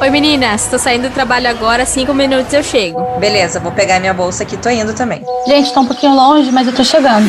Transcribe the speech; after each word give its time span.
Oi 0.00 0.08
meninas, 0.08 0.66
tô 0.66 0.78
saindo 0.78 1.10
do 1.10 1.12
trabalho 1.12 1.46
agora, 1.50 1.84
cinco 1.84 2.14
minutos 2.14 2.50
eu 2.54 2.62
chego. 2.62 3.18
Beleza, 3.18 3.60
vou 3.60 3.70
pegar 3.70 4.00
minha 4.00 4.14
bolsa 4.14 4.44
aqui, 4.44 4.56
tô 4.56 4.70
indo 4.70 4.94
também. 4.94 5.22
Gente, 5.46 5.74
tá 5.74 5.80
um 5.80 5.86
pouquinho 5.86 6.14
longe, 6.14 6.50
mas 6.50 6.66
eu 6.66 6.74
tô 6.74 6.82
chegando. 6.82 7.28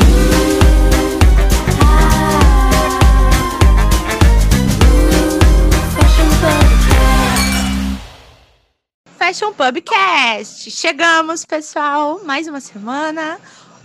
Fashion 9.20 9.52
Pubcast. 9.52 10.72
Chegamos, 10.72 11.44
pessoal, 11.44 12.22
mais 12.24 12.48
uma 12.48 12.62
semana. 12.62 13.38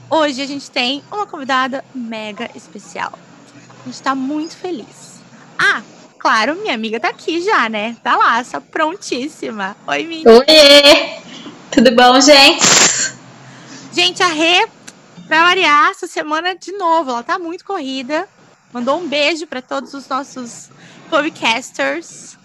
Hoje 0.08 0.40
a 0.40 0.46
gente 0.46 0.70
tem 0.70 1.02
uma 1.10 1.26
convidada 1.26 1.84
mega 1.92 2.48
especial. 2.54 3.14
A 3.82 3.88
gente 3.88 4.00
tá 4.00 4.14
muito 4.14 4.56
feliz. 4.56 5.20
Ah, 5.58 5.82
claro, 6.18 6.56
minha 6.56 6.74
amiga 6.74 6.98
tá 6.98 7.08
aqui 7.08 7.40
já, 7.42 7.68
né? 7.68 7.96
Tá 8.02 8.16
lá, 8.16 8.42
só 8.44 8.60
prontíssima. 8.60 9.76
Oi, 9.86 10.04
menina. 10.04 10.30
Oi! 10.30 10.44
Tudo 11.70 11.94
bom, 11.94 12.20
gente? 12.20 12.64
Gente, 13.92 14.22
a 14.22 14.28
Rê, 14.28 14.66
pra 15.26 15.44
variar, 15.44 15.90
essa 15.90 16.06
semana 16.06 16.54
de 16.54 16.72
novo, 16.72 17.10
ela 17.10 17.22
tá 17.22 17.38
muito 17.38 17.64
corrida. 17.64 18.28
Mandou 18.72 18.98
um 18.98 19.08
beijo 19.08 19.46
para 19.46 19.62
todos 19.62 19.94
os 19.94 20.08
nossos 20.08 20.68
podcasters. 21.08 22.36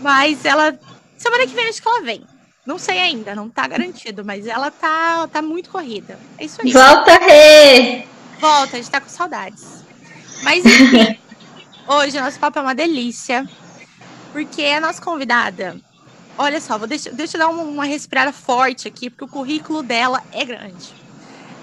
Mas 0.00 0.44
ela. 0.44 0.78
Semana 1.16 1.46
que 1.46 1.54
vem 1.54 1.68
acho 1.68 1.82
que 1.82 1.88
ela 1.88 2.02
vem. 2.02 2.26
Não 2.66 2.78
sei 2.78 2.98
ainda, 2.98 3.34
não 3.34 3.48
tá 3.48 3.66
garantido, 3.68 4.24
mas 4.24 4.46
ela 4.46 4.70
tá, 4.70 5.28
tá 5.28 5.40
muito 5.40 5.70
corrida. 5.70 6.18
É 6.36 6.44
isso 6.44 6.60
aí. 6.60 6.72
Volta, 6.72 7.16
Rê! 7.18 8.04
Volta, 8.40 8.76
a 8.76 8.80
gente 8.80 8.90
tá 8.90 9.00
com 9.00 9.08
saudades. 9.08 9.84
Mas 10.42 10.64
enfim, 10.64 11.18
hoje 11.88 12.20
nosso 12.20 12.38
papo 12.38 12.58
é 12.58 12.62
uma 12.62 12.74
delícia. 12.74 13.48
Porque 14.32 14.64
a 14.64 14.80
nossa 14.80 15.00
convidada. 15.00 15.80
Olha 16.38 16.60
só, 16.60 16.76
vou 16.76 16.86
deixa, 16.86 17.10
deixa 17.10 17.36
eu 17.36 17.40
dar 17.40 17.48
uma, 17.48 17.62
uma 17.62 17.84
respirada 17.84 18.32
forte 18.32 18.86
aqui, 18.86 19.08
porque 19.08 19.24
o 19.24 19.28
currículo 19.28 19.82
dela 19.82 20.22
é 20.32 20.44
grande. 20.44 20.94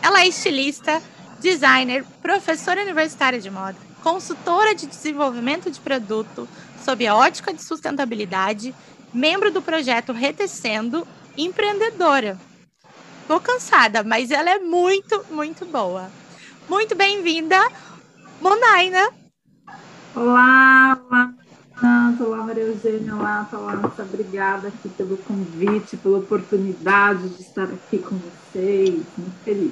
Ela 0.02 0.22
é 0.22 0.28
estilista, 0.28 1.02
designer, 1.40 2.04
professora 2.22 2.82
universitária 2.82 3.40
de 3.40 3.52
moda, 3.52 3.78
consultora 4.02 4.74
de 4.74 4.88
desenvolvimento 4.88 5.70
de 5.70 5.80
produto 5.80 6.50
sob 6.84 7.06
a 7.06 7.16
ótica 7.16 7.54
de 7.54 7.64
sustentabilidade, 7.64 8.74
membro 9.14 9.52
do 9.52 9.62
projeto 9.62 10.12
Retecendo, 10.12 11.08
empreendedora. 11.38 12.40
Tô 13.28 13.40
cansada, 13.40 14.04
mas 14.04 14.32
ela 14.32 14.50
é 14.50 14.60
muito, 14.60 15.24
muito 15.30 15.66
boa. 15.66 16.12
Muito 16.68 16.96
bem-vinda, 16.96 17.58
Monaina. 18.42 19.23
Olá, 20.16 20.96
olá, 21.10 21.30
Renato, 21.82 22.24
olá, 22.24 22.38
Maria 22.38 22.66
Eugênia, 22.66 23.16
olá, 23.16 23.48
Thalassa, 23.50 24.04
obrigada 24.04 24.68
aqui 24.68 24.88
pelo 24.90 25.18
convite, 25.18 25.98
pela 25.98 26.20
oportunidade 26.20 27.30
de 27.30 27.42
estar 27.42 27.64
aqui 27.64 27.98
com 27.98 28.18
vocês, 28.18 29.02
muito 29.18 29.36
feliz. 29.44 29.72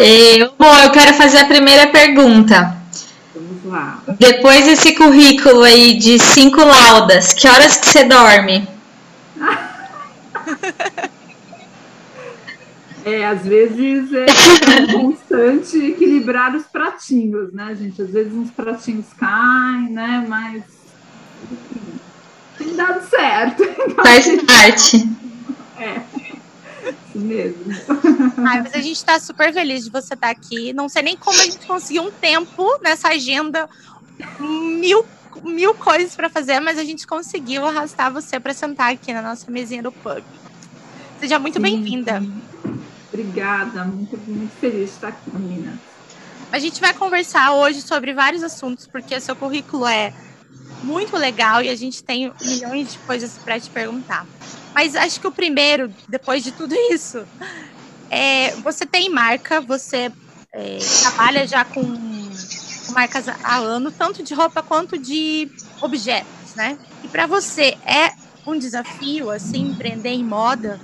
Eu, 0.00 0.54
bom, 0.58 0.74
eu 0.78 0.90
quero 0.92 1.12
fazer 1.12 1.38
a 1.38 1.44
primeira 1.44 1.88
pergunta. 1.88 2.74
Vamos 3.34 3.64
lá. 3.66 4.02
Depois 4.18 4.64
desse 4.64 4.94
currículo 4.94 5.62
aí 5.62 5.98
de 5.98 6.18
cinco 6.18 6.64
laudas, 6.64 7.34
que 7.34 7.46
horas 7.46 7.76
que 7.76 7.86
você 7.86 8.04
dorme? 8.04 8.66
É, 13.04 13.26
às 13.26 13.42
vezes 13.42 14.10
é 14.14 14.26
constante 14.92 15.76
equilibrar 15.76 16.54
os 16.56 16.64
pratinhos, 16.64 17.52
né, 17.52 17.74
gente? 17.74 18.00
Às 18.00 18.10
vezes 18.10 18.32
uns 18.32 18.50
pratinhos 18.50 19.12
caem, 19.12 19.90
né? 19.90 20.24
Mas 20.26 20.62
enfim, 21.52 22.00
tem 22.56 22.74
dado 22.74 23.06
certo. 23.06 23.62
Faz 23.94 24.26
parte. 24.44 25.08
É, 25.78 26.00
isso 26.86 27.18
mesmo. 27.18 27.64
Ai, 28.38 28.62
mas 28.62 28.74
a 28.74 28.80
gente 28.80 29.04
tá 29.04 29.20
super 29.20 29.52
feliz 29.52 29.84
de 29.84 29.90
você 29.90 30.14
estar 30.14 30.30
aqui. 30.30 30.72
Não 30.72 30.88
sei 30.88 31.02
nem 31.02 31.16
como 31.16 31.38
a 31.38 31.44
gente 31.44 31.66
conseguiu 31.66 32.04
um 32.04 32.10
tempo 32.10 32.78
nessa 32.82 33.08
agenda, 33.08 33.68
mil, 34.40 35.04
mil 35.42 35.74
coisas 35.74 36.16
para 36.16 36.30
fazer, 36.30 36.58
mas 36.60 36.78
a 36.78 36.84
gente 36.84 37.06
conseguiu 37.06 37.66
arrastar 37.66 38.10
você 38.10 38.40
para 38.40 38.54
sentar 38.54 38.92
aqui 38.92 39.12
na 39.12 39.20
nossa 39.20 39.50
mesinha 39.50 39.82
do 39.82 39.92
pub. 39.92 40.22
Seja 41.20 41.38
muito 41.38 41.60
bem-vinda. 41.60 42.22
Obrigada, 43.14 43.84
muito, 43.84 44.18
muito 44.18 44.52
feliz 44.58 44.90
de 44.90 44.96
estar 44.96 45.08
aqui, 45.08 45.30
meninas. 45.32 45.78
A 46.50 46.58
gente 46.58 46.80
vai 46.80 46.92
conversar 46.92 47.52
hoje 47.52 47.80
sobre 47.80 48.12
vários 48.12 48.42
assuntos, 48.42 48.88
porque 48.88 49.20
seu 49.20 49.36
currículo 49.36 49.86
é 49.86 50.12
muito 50.82 51.16
legal 51.16 51.62
e 51.62 51.68
a 51.68 51.76
gente 51.76 52.02
tem 52.02 52.32
milhões 52.42 52.92
de 52.92 52.98
coisas 52.98 53.38
para 53.38 53.58
te 53.60 53.70
perguntar. 53.70 54.26
Mas 54.74 54.96
acho 54.96 55.20
que 55.20 55.28
o 55.28 55.32
primeiro, 55.32 55.88
depois 56.08 56.42
de 56.42 56.50
tudo 56.50 56.74
isso, 56.90 57.24
é 58.10 58.50
você 58.56 58.84
tem 58.84 59.08
marca, 59.08 59.60
você 59.60 60.10
é, 60.52 60.78
trabalha 61.02 61.46
já 61.46 61.64
com, 61.64 61.82
marcas 62.92 63.28
há 63.28 63.56
ano, 63.58 63.92
tanto 63.92 64.24
de 64.24 64.34
roupa 64.34 64.60
quanto 64.60 64.98
de 64.98 65.48
objetos, 65.80 66.54
né? 66.56 66.76
E 67.04 67.08
para 67.08 67.28
você 67.28 67.76
é 67.86 68.12
um 68.44 68.58
desafio 68.58 69.30
assim 69.30 69.70
empreender 69.70 70.10
em 70.10 70.24
moda? 70.24 70.80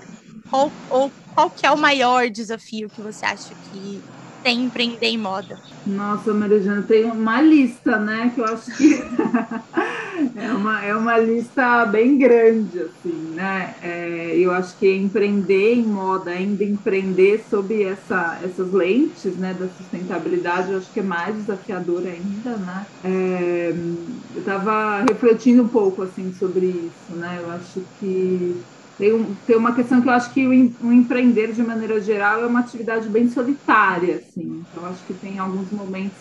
Ou, 0.53 0.73
ou 0.91 1.13
qual 1.41 1.51
que 1.51 1.67
é 1.67 1.71
o 1.71 1.79
maior 1.79 2.29
desafio 2.29 2.91
que 2.91 3.01
você 3.01 3.25
acha 3.25 3.55
que 3.63 4.05
tem 4.43 4.63
empreender 4.63 5.07
em 5.07 5.17
moda? 5.19 5.63
Nossa, 5.85 6.35
Maria 6.35 6.61
Jana, 6.61 6.87
tem 6.87 7.05
uma 7.11 7.41
lista, 7.41 7.99
né? 7.99 8.31
Que 8.35 8.41
eu 8.41 8.45
acho 8.45 8.67
que 8.77 9.01
é, 10.37 10.53
uma, 10.53 10.85
é 10.85 10.95
uma 10.95 11.17
lista 11.19 11.87
bem 11.87 12.19
grande, 12.19 12.79
assim, 12.79 13.33
né? 13.33 13.75
É, 13.81 14.37
eu 14.39 14.53
acho 14.53 14.79
que 14.79 14.87
empreender 14.95 15.75
em 15.77 15.87
moda, 15.89 16.31
ainda 16.33 16.63
empreender 16.65 17.39
sob 17.49 17.83
essa, 17.83 18.39
essas 18.43 18.71
lentes, 18.73 19.39
né, 19.39 19.55
da 19.55 19.71
sustentabilidade, 19.71 20.71
eu 20.73 20.79
acho 20.79 20.93
que 20.93 21.01
é 21.01 21.03
mais 21.03 21.37
desafiador 21.37 22.07
ainda, 22.07 22.59
né? 22.59 22.87
É, 23.03 23.71
eu 23.71 24.41
estava 24.41 25.03
refletindo 25.03 25.63
um 25.63 25.69
pouco, 25.69 26.03
assim, 26.03 26.31
sobre 26.33 26.67
isso, 26.89 27.17
né? 27.17 27.39
Eu 27.41 27.49
acho 27.51 27.89
que 27.99 28.67
tem, 29.01 29.37
tem 29.47 29.57
uma 29.57 29.75
questão 29.75 30.03
que 30.03 30.09
eu 30.09 30.13
acho 30.13 30.33
que 30.35 30.47
o, 30.47 30.51
o 30.87 30.93
empreender, 30.93 31.53
de 31.53 31.63
maneira 31.63 32.01
geral, 32.01 32.43
é 32.43 32.47
uma 32.47 32.61
atividade 32.61 33.09
bem 33.09 33.29
solitária, 33.29 34.17
assim. 34.19 34.67
Então, 34.69 34.85
acho 34.87 35.05
que 35.07 35.15
tem 35.15 35.39
alguns 35.39 35.71
momentos 35.73 36.21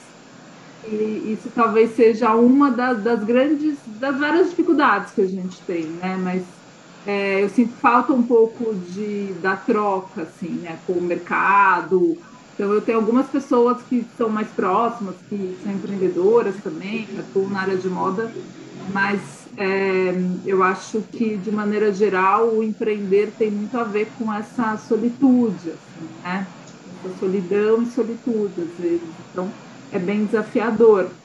e 0.84 1.34
isso 1.34 1.52
talvez 1.52 1.92
seja 1.96 2.36
uma 2.36 2.72
das, 2.72 3.04
das 3.04 3.24
grandes, 3.24 3.84
das 3.86 4.18
várias 4.20 4.50
dificuldades 4.52 5.14
que 5.14 5.22
a 5.22 5.28
gente 5.28 5.66
tem, 5.66 5.96
né? 5.98 6.18
Mas 6.18 6.58
é, 7.06 7.44
eu 7.44 7.50
sinto 7.50 7.78
falta 7.80 8.14
um 8.14 8.26
pouco 8.28 8.76
de, 8.80 9.36
da 9.40 9.58
troca, 9.58 10.24
assim, 10.24 10.60
né? 10.62 10.82
Com 10.86 10.94
o 11.00 11.04
mercado. 11.04 12.22
Então, 12.54 12.74
eu 12.74 12.82
tenho 12.82 13.00
algumas 13.00 13.30
pessoas 13.30 13.84
que 13.84 14.04
são 14.18 14.30
mais 14.30 14.52
próximas, 14.54 15.22
que 15.24 15.58
são 15.62 15.72
empreendedoras 15.74 16.62
também, 16.62 17.08
que 17.08 17.18
atuam 17.18 17.50
na 17.50 17.62
área 17.62 17.78
de 17.78 17.90
moda, 17.90 18.38
mas 18.86 19.39
é, 19.60 20.12
eu 20.46 20.64
acho 20.64 21.04
que, 21.10 21.38
de 21.38 21.52
maneira 21.52 21.94
geral, 21.94 22.56
o 22.56 22.64
empreender 22.64 23.36
tem 23.38 23.52
muito 23.52 23.78
a 23.78 23.84
ver 23.86 24.14
com 24.16 24.34
essa 24.34 24.78
solitude, 24.78 25.72
assim, 25.72 26.18
né? 26.24 26.54
Essa 26.88 27.10
solidão 27.18 27.84
e 27.84 27.88
solitude, 27.88 28.62
às 28.62 28.78
vezes. 28.78 29.16
Então, 29.20 29.60
é 29.92 30.00
bem 30.00 30.26
desafiador. 30.26 31.20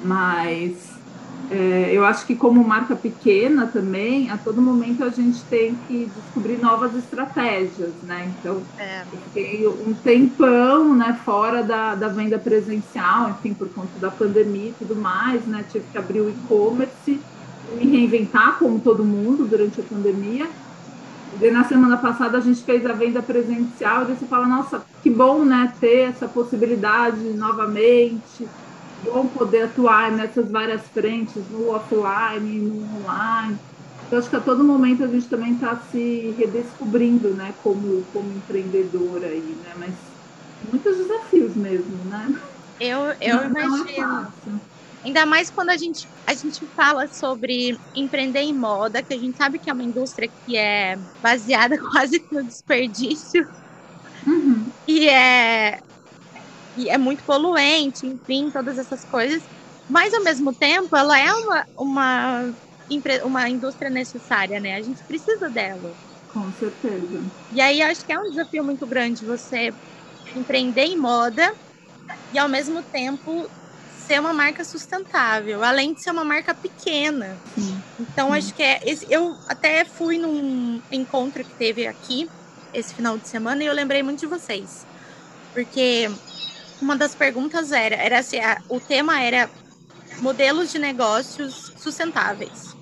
Mas 0.00 1.02
é, 1.48 1.94
eu 1.96 2.04
acho 2.04 2.26
que 2.26 2.36
como 2.36 2.62
marca 2.66 2.96
pequena 2.96 3.70
também, 3.72 4.30
a 4.30 4.38
todo 4.38 4.62
momento 4.62 5.04
a 5.04 5.10
gente 5.10 5.48
tem 5.48 5.80
que 5.80 6.10
descobrir 6.10 6.58
novas 6.58 6.94
estratégias, 6.96 8.02
né? 8.02 8.26
Então, 8.26 8.68
É. 8.78 9.06
eu 9.10 9.18
fiquei 9.22 9.66
um 9.68 9.94
tempão, 10.00 10.94
né, 10.96 11.14
fora 11.24 11.62
da, 11.64 11.94
da 11.94 12.08
venda 12.08 12.38
presencial, 12.38 13.30
enfim, 13.30 13.54
por 13.54 13.72
conta 13.72 13.98
da 13.98 14.10
pandemia 14.10 14.70
e 14.72 14.76
tudo 14.76 14.96
mais, 14.96 15.46
né? 15.46 15.64
Tive 15.64 15.88
que 15.88 15.98
abrir 15.98 16.20
o 16.22 16.30
e-commerce, 16.30 17.26
me 17.74 17.86
reinventar 17.86 18.58
como 18.58 18.80
todo 18.80 19.04
mundo 19.04 19.44
durante 19.46 19.80
a 19.80 19.84
pandemia. 19.84 20.46
E 21.40 21.50
na 21.50 21.64
semana 21.64 21.96
passada 21.98 22.38
a 22.38 22.40
gente 22.40 22.62
fez 22.62 22.86
a 22.86 22.92
venda 22.92 23.22
presencial 23.22 24.02
e 24.02 24.14
você 24.14 24.26
fala, 24.26 24.46
nossa, 24.46 24.82
que 25.02 25.10
bom, 25.10 25.44
né, 25.44 25.72
ter 25.80 26.10
essa 26.10 26.26
possibilidade 26.28 27.20
novamente, 27.34 28.48
bom 29.04 29.26
poder 29.26 29.64
atuar 29.64 30.12
nessas 30.12 30.50
várias 30.50 30.82
frentes, 30.88 31.42
no 31.50 31.70
offline, 31.70 32.60
no 32.60 32.98
online. 32.98 33.58
Eu 34.10 34.18
acho 34.18 34.30
que 34.30 34.36
a 34.36 34.40
todo 34.40 34.62
momento 34.62 35.02
a 35.04 35.08
gente 35.08 35.28
também 35.28 35.54
está 35.54 35.76
se 35.90 36.34
redescobrindo, 36.38 37.30
né, 37.30 37.52
como, 37.62 38.02
como 38.12 38.32
empreendedora 38.32 39.26
aí, 39.26 39.56
né, 39.64 39.72
mas 39.76 39.94
muitos 40.70 40.96
desafios 40.96 41.54
mesmo, 41.56 41.96
né? 42.04 42.34
Eu, 42.78 43.00
eu 43.20 43.36
Não 43.36 43.42
é 43.42 43.46
imagino. 43.46 43.96
fácil. 43.96 44.60
Ainda 45.06 45.24
mais 45.24 45.50
quando 45.50 45.70
a 45.70 45.76
gente, 45.76 46.08
a 46.26 46.34
gente 46.34 46.66
fala 46.74 47.06
sobre 47.06 47.80
empreender 47.94 48.40
em 48.40 48.52
moda, 48.52 49.04
que 49.04 49.14
a 49.14 49.18
gente 49.18 49.36
sabe 49.36 49.60
que 49.60 49.70
é 49.70 49.72
uma 49.72 49.84
indústria 49.84 50.28
que 50.44 50.56
é 50.56 50.96
baseada 51.22 51.76
quase 51.92 52.26
no 52.32 52.44
desperdício 52.44 53.46
Uhum. 54.26 54.72
e 54.86 55.08
é, 55.08 55.78
e 56.76 56.90
é 56.90 56.98
muito 56.98 57.24
poluente, 57.24 58.06
enfim, 58.06 58.50
todas 58.50 58.78
essas 58.78 59.04
coisas. 59.04 59.48
Mas 59.88 60.12
ao 60.12 60.24
mesmo 60.24 60.52
tempo, 60.52 60.96
ela 60.96 61.18
é 61.18 61.32
uma, 61.32 61.66
uma 61.78 62.54
uma 63.24 63.48
indústria 63.48 63.90
necessária, 63.90 64.60
né? 64.60 64.74
A 64.76 64.82
gente 64.82 65.04
precisa 65.06 65.50
dela. 65.50 65.96
Com 66.28 66.52
certeza. 66.52 67.30
E 67.50 67.60
aí 67.60 67.80
acho 67.82 68.04
que 68.04 68.12
é 68.12 68.18
um 68.18 68.28
desafio 68.30 68.64
muito 68.64 68.86
grande 68.86 69.24
você 69.24 69.72
empreender 70.34 70.82
em 70.84 70.98
moda 70.98 71.48
e 72.32 72.38
ao 72.38 72.48
mesmo 72.48 72.82
tempo 72.84 73.50
ser 74.06 74.20
uma 74.20 74.32
marca 74.32 74.64
sustentável, 74.64 75.62
além 75.64 75.92
de 75.92 76.00
ser 76.00 76.10
uma 76.10 76.24
marca 76.24 76.54
pequena. 76.54 77.36
Sim. 77.54 77.82
Então 77.98 78.32
acho 78.32 78.54
que 78.54 78.62
é 78.62 78.80
eu 79.08 79.34
até 79.48 79.84
fui 79.84 80.16
num 80.16 80.80
encontro 80.92 81.42
que 81.42 81.56
teve 81.58 81.86
aqui 81.86 82.28
esse 82.72 82.94
final 82.94 83.18
de 83.18 83.28
semana 83.28 83.62
e 83.62 83.66
eu 83.66 83.74
lembrei 83.74 84.02
muito 84.02 84.20
de 84.20 84.26
vocês. 84.26 84.86
Porque 85.52 86.08
uma 86.80 86.96
das 86.96 87.14
perguntas 87.14 87.72
era, 87.72 87.96
era 87.96 88.18
assim, 88.20 88.38
a, 88.38 88.60
o 88.68 88.78
tema 88.78 89.20
era 89.20 89.50
modelos 90.20 90.70
de 90.70 90.78
negócios 90.78 91.72
sustentáveis. 91.78 92.76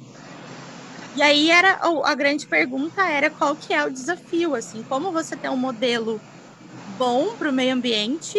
E 1.17 1.23
aí 1.23 1.51
era 1.51 1.79
a 2.05 2.15
grande 2.15 2.47
pergunta 2.47 3.03
era 3.09 3.31
qual 3.31 3.55
que 3.55 3.73
é 3.73 3.85
o 3.85 3.91
desafio, 3.91 4.55
assim, 4.55 4.83
como 4.83 5.13
você 5.13 5.37
tem 5.37 5.51
um 5.51 5.57
modelo 5.57 6.21
bom 6.99 7.37
para 7.37 7.51
o 7.51 7.53
meio 7.53 7.73
ambiente 7.73 8.39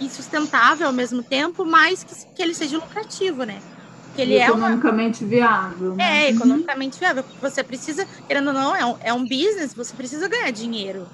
e 0.00 0.08
sustentável 0.08 0.86
ao 0.86 0.92
mesmo 0.92 1.22
tempo, 1.22 1.64
mas 1.64 2.04
que, 2.04 2.14
que 2.34 2.42
ele 2.42 2.54
seja 2.54 2.78
lucrativo, 2.78 3.44
né? 3.44 3.60
Que 4.14 4.22
ele 4.22 4.36
é 4.36 4.46
economicamente 4.46 5.24
uma... 5.24 5.30
viável. 5.30 5.94
Né? 5.94 6.26
É, 6.26 6.30
economicamente 6.30 6.98
viável. 6.98 7.24
Você 7.40 7.62
precisa, 7.62 8.06
querendo 8.26 8.48
ou 8.48 8.52
não, 8.54 8.74
é 8.74 8.84
um, 8.84 8.96
é 9.02 9.12
um 9.12 9.22
business, 9.22 9.74
você 9.74 9.94
precisa 9.94 10.28
ganhar 10.28 10.50
dinheiro. 10.50 11.06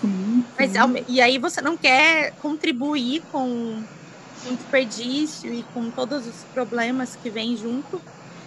Sim, 0.00 0.44
sim. 0.44 0.44
Mas, 0.58 0.72
e 1.08 1.20
aí 1.20 1.38
você 1.38 1.60
não 1.60 1.76
quer 1.76 2.32
contribuir 2.40 3.22
com 3.30 3.82
o 4.46 4.56
desperdício 4.56 5.52
e 5.52 5.62
com 5.74 5.90
todos 5.90 6.26
os 6.26 6.44
problemas 6.54 7.16
que 7.22 7.28
vêm 7.28 7.56
junto. 7.56 8.00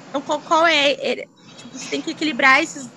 Então, 0.10 0.22
qual, 0.22 0.40
qual 0.42 0.66
é, 0.66 0.92
é, 0.94 1.28
Tipo, 1.62 1.78
você 1.78 1.90
tem 1.90 2.02
que 2.02 2.12
equilibrar 2.12 2.62
esses, 2.62 2.90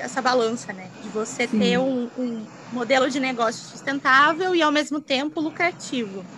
essa 0.00 0.22
balança, 0.22 0.72
né? 0.72 0.90
De 1.00 1.10
você 1.10 1.46
sim. 1.46 1.58
ter 1.58 1.78
um, 1.78 2.10
um 2.16 2.48
modelo 2.72 3.10
de 3.10 3.20
negócio 3.20 3.62
sustentável 3.68 4.54
e 4.54 4.62
ao 4.62 4.72
mesmo 4.72 5.00
tempo 5.00 5.40
lucrativo. 5.40 6.28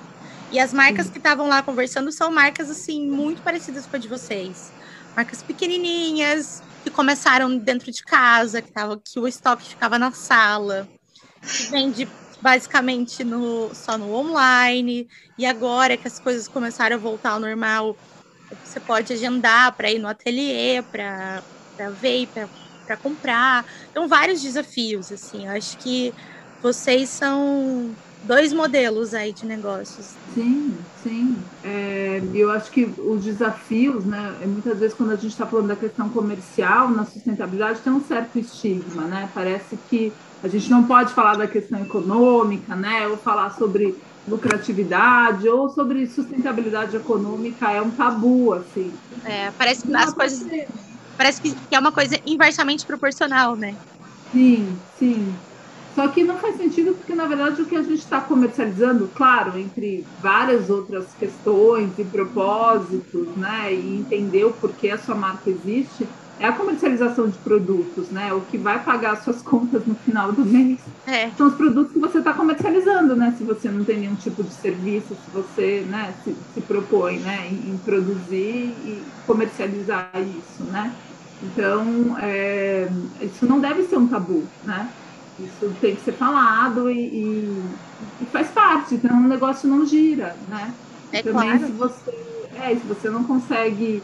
E 0.50 0.58
as 0.60 0.72
marcas 0.72 1.06
Sim. 1.06 1.12
que 1.12 1.18
estavam 1.18 1.48
lá 1.48 1.62
conversando 1.62 2.12
são 2.12 2.30
marcas 2.30 2.70
assim 2.70 3.08
muito 3.10 3.42
parecidas 3.42 3.86
com 3.86 3.96
a 3.96 3.98
de 3.98 4.08
vocês. 4.08 4.74
Marcas 5.16 5.42
pequenininhas 5.42 6.62
que 6.82 6.90
começaram 6.90 7.58
dentro 7.58 7.90
de 7.90 8.02
casa, 8.04 8.60
que 8.62 8.72
tava 8.72 9.00
que 9.00 9.18
o 9.18 9.26
estoque 9.28 9.68
ficava 9.68 9.98
na 9.98 10.12
sala, 10.12 10.88
que 11.56 11.64
vende 11.64 12.14
basicamente 12.42 13.24
no, 13.24 13.74
só 13.74 13.96
no 13.96 14.12
online. 14.12 15.08
E 15.38 15.46
agora 15.46 15.96
que 15.96 16.08
as 16.08 16.18
coisas 16.18 16.48
começaram 16.48 16.96
a 16.96 16.98
voltar 16.98 17.30
ao 17.32 17.40
normal, 17.40 17.98
você 18.64 18.80
pode 18.80 19.12
agendar 19.12 19.76
para 19.76 19.90
ir 19.90 19.98
no 19.98 20.08
ateliê, 20.08 20.82
para 20.82 21.42
ver, 22.00 22.28
para 22.28 22.50
para 22.92 22.96
comprar. 22.96 23.64
Então, 23.90 24.06
vários 24.06 24.42
desafios, 24.42 25.10
assim. 25.10 25.46
Eu 25.46 25.52
acho 25.52 25.78
que 25.78 26.12
vocês 26.62 27.08
são 27.08 27.90
dois 28.24 28.52
modelos 28.52 29.14
aí 29.14 29.32
de 29.32 29.46
negócios. 29.46 30.14
Sim, 30.34 30.74
sim. 31.02 31.36
É, 31.64 32.22
eu 32.34 32.50
acho 32.50 32.70
que 32.70 32.84
os 32.84 33.24
desafios, 33.24 34.04
né? 34.04 34.32
Muitas 34.44 34.78
vezes 34.78 34.94
quando 34.94 35.10
a 35.10 35.16
gente 35.16 35.32
está 35.32 35.46
falando 35.46 35.68
da 35.68 35.76
questão 35.76 36.08
comercial 36.08 36.88
na 36.90 37.04
sustentabilidade 37.04 37.80
tem 37.80 37.92
um 37.92 38.04
certo 38.04 38.38
estigma, 38.38 39.02
né? 39.02 39.28
Parece 39.34 39.76
que 39.88 40.12
a 40.42 40.48
gente 40.48 40.70
não 40.70 40.84
pode 40.84 41.12
falar 41.12 41.36
da 41.36 41.46
questão 41.46 41.80
econômica, 41.80 42.76
né? 42.76 43.08
Ou 43.08 43.16
falar 43.16 43.50
sobre 43.50 43.96
lucratividade 44.28 45.48
ou 45.48 45.68
sobre 45.68 46.06
sustentabilidade 46.06 46.96
econômica 46.96 47.72
é 47.72 47.82
um 47.82 47.90
tabu, 47.90 48.52
assim. 48.52 48.92
É, 49.24 49.50
parece 49.58 49.84
que 49.84 49.94
as 49.96 50.14
coisas 50.14 50.44
parece 50.44 50.91
que, 51.40 51.54
é 51.70 51.78
uma 51.78 51.92
coisa 51.92 52.20
inversamente 52.26 52.86
proporcional, 52.86 53.56
né? 53.56 53.78
Sim, 54.30 54.86
sim. 54.94 55.42
Só 55.90 56.08
que 56.08 56.24
não 56.24 56.38
faz 56.38 56.56
sentido 56.56 56.94
porque, 56.96 57.14
na 57.14 57.26
verdade, 57.26 57.60
o 57.60 57.66
que 57.66 57.76
a 57.76 57.82
gente 57.82 57.98
está 57.98 58.20
comercializando, 58.20 59.12
claro, 59.12 59.58
entre 59.58 60.10
várias 60.18 60.70
outras 60.70 61.14
questões 61.14 61.98
e 61.98 62.04
propósitos, 62.04 63.36
né, 63.36 63.74
e 63.74 63.98
entender 63.98 64.44
o 64.44 64.54
porquê 64.58 64.88
a 64.88 64.96
sua 64.98 65.14
marca 65.14 65.50
existe, 65.50 66.14
é 66.42 66.46
a 66.48 66.52
comercialização 66.52 67.28
de 67.28 67.38
produtos, 67.38 68.10
né? 68.10 68.32
O 68.32 68.40
que 68.40 68.58
vai 68.58 68.82
pagar 68.82 69.16
suas 69.22 69.40
contas 69.40 69.86
no 69.86 69.94
final 69.94 70.32
do 70.32 70.44
mês 70.44 70.80
é. 71.06 71.30
são 71.30 71.46
os 71.46 71.54
produtos 71.54 71.92
que 71.92 72.00
você 72.00 72.18
está 72.18 72.34
comercializando, 72.34 73.14
né? 73.14 73.32
Se 73.38 73.44
você 73.44 73.68
não 73.68 73.84
tem 73.84 74.00
nenhum 74.00 74.16
tipo 74.16 74.42
de 74.42 74.52
serviço, 74.52 75.14
se 75.14 75.30
você, 75.32 75.86
né, 75.88 76.12
se, 76.24 76.34
se 76.52 76.60
propõe, 76.62 77.20
né, 77.20 77.46
em, 77.48 77.70
em 77.70 77.78
produzir 77.84 78.74
e 78.84 79.00
comercializar 79.24 80.10
isso, 80.16 80.64
né? 80.64 80.92
Então, 81.44 82.16
é, 82.18 82.88
isso 83.20 83.46
não 83.46 83.60
deve 83.60 83.84
ser 83.84 83.98
um 83.98 84.08
tabu, 84.08 84.42
né? 84.64 84.88
Isso 85.38 85.72
tem 85.80 85.94
que 85.94 86.02
ser 86.02 86.12
falado 86.12 86.90
e, 86.90 86.98
e, 86.98 87.62
e 88.20 88.26
faz 88.26 88.48
parte, 88.48 88.96
então 88.96 89.16
o 89.16 89.28
negócio 89.28 89.68
não 89.68 89.86
gira, 89.86 90.36
né? 90.48 90.74
É 91.12 91.22
Também 91.22 91.56
claro. 91.56 91.66
se 91.66 91.72
você, 91.72 92.10
é, 92.60 92.74
se 92.74 92.84
você 92.86 93.08
não 93.08 93.22
consegue 93.22 94.02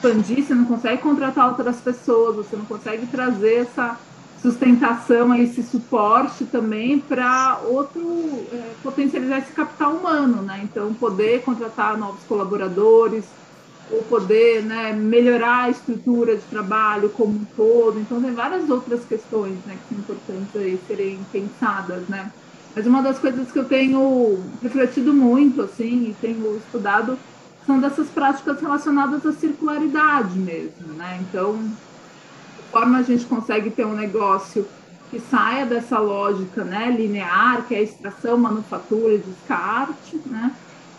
expandir, 0.00 0.44
você 0.44 0.54
não 0.54 0.64
consegue 0.64 1.02
contratar 1.02 1.48
outras 1.48 1.80
pessoas, 1.80 2.36
você 2.36 2.56
não 2.56 2.64
consegue 2.64 3.06
trazer 3.06 3.66
essa 3.66 3.98
sustentação, 4.40 5.34
esse 5.34 5.62
suporte 5.62 6.46
também 6.46 6.98
para 6.98 7.60
outro 7.68 8.00
é, 8.50 8.74
potencializar 8.82 9.38
esse 9.38 9.52
capital 9.52 9.92
humano, 9.92 10.40
né? 10.42 10.60
Então 10.64 10.94
poder 10.94 11.42
contratar 11.42 11.98
novos 11.98 12.24
colaboradores, 12.24 13.26
ou 13.90 14.02
poder 14.04 14.62
né, 14.62 14.92
melhorar 14.92 15.64
a 15.64 15.70
estrutura 15.70 16.36
de 16.36 16.42
trabalho 16.44 17.10
como 17.10 17.32
um 17.32 17.44
todo. 17.44 17.98
Então, 17.98 18.22
tem 18.22 18.32
várias 18.32 18.70
outras 18.70 19.04
questões 19.04 19.64
né, 19.66 19.76
que 19.76 19.88
são 19.88 19.98
importantes 19.98 20.54
aí 20.54 20.80
serem 20.86 21.26
pensadas, 21.32 22.08
né? 22.08 22.32
Mas 22.74 22.86
uma 22.86 23.02
das 23.02 23.18
coisas 23.18 23.50
que 23.50 23.58
eu 23.58 23.64
tenho 23.64 24.54
refletido 24.62 25.12
muito, 25.12 25.60
assim, 25.60 26.10
e 26.10 26.14
tenho 26.14 26.56
estudado, 26.56 27.18
são 27.70 27.78
dessas 27.78 28.08
práticas 28.08 28.60
relacionadas 28.60 29.24
à 29.24 29.32
circularidade 29.32 30.36
mesmo, 30.36 30.92
né? 30.96 31.20
Então, 31.20 31.70
forma 32.72 32.98
a 32.98 33.02
gente 33.02 33.24
consegue 33.26 33.70
ter 33.70 33.86
um 33.86 33.94
negócio 33.94 34.66
que 35.08 35.20
saia 35.20 35.64
dessa 35.64 35.98
lógica 36.00 36.64
né, 36.64 36.90
linear, 36.90 37.64
que 37.68 37.74
é 37.76 37.82
extração, 37.82 38.36
manufatura 38.36 39.14
e 39.14 39.18
descarte, 39.18 40.20
né? 40.26 40.52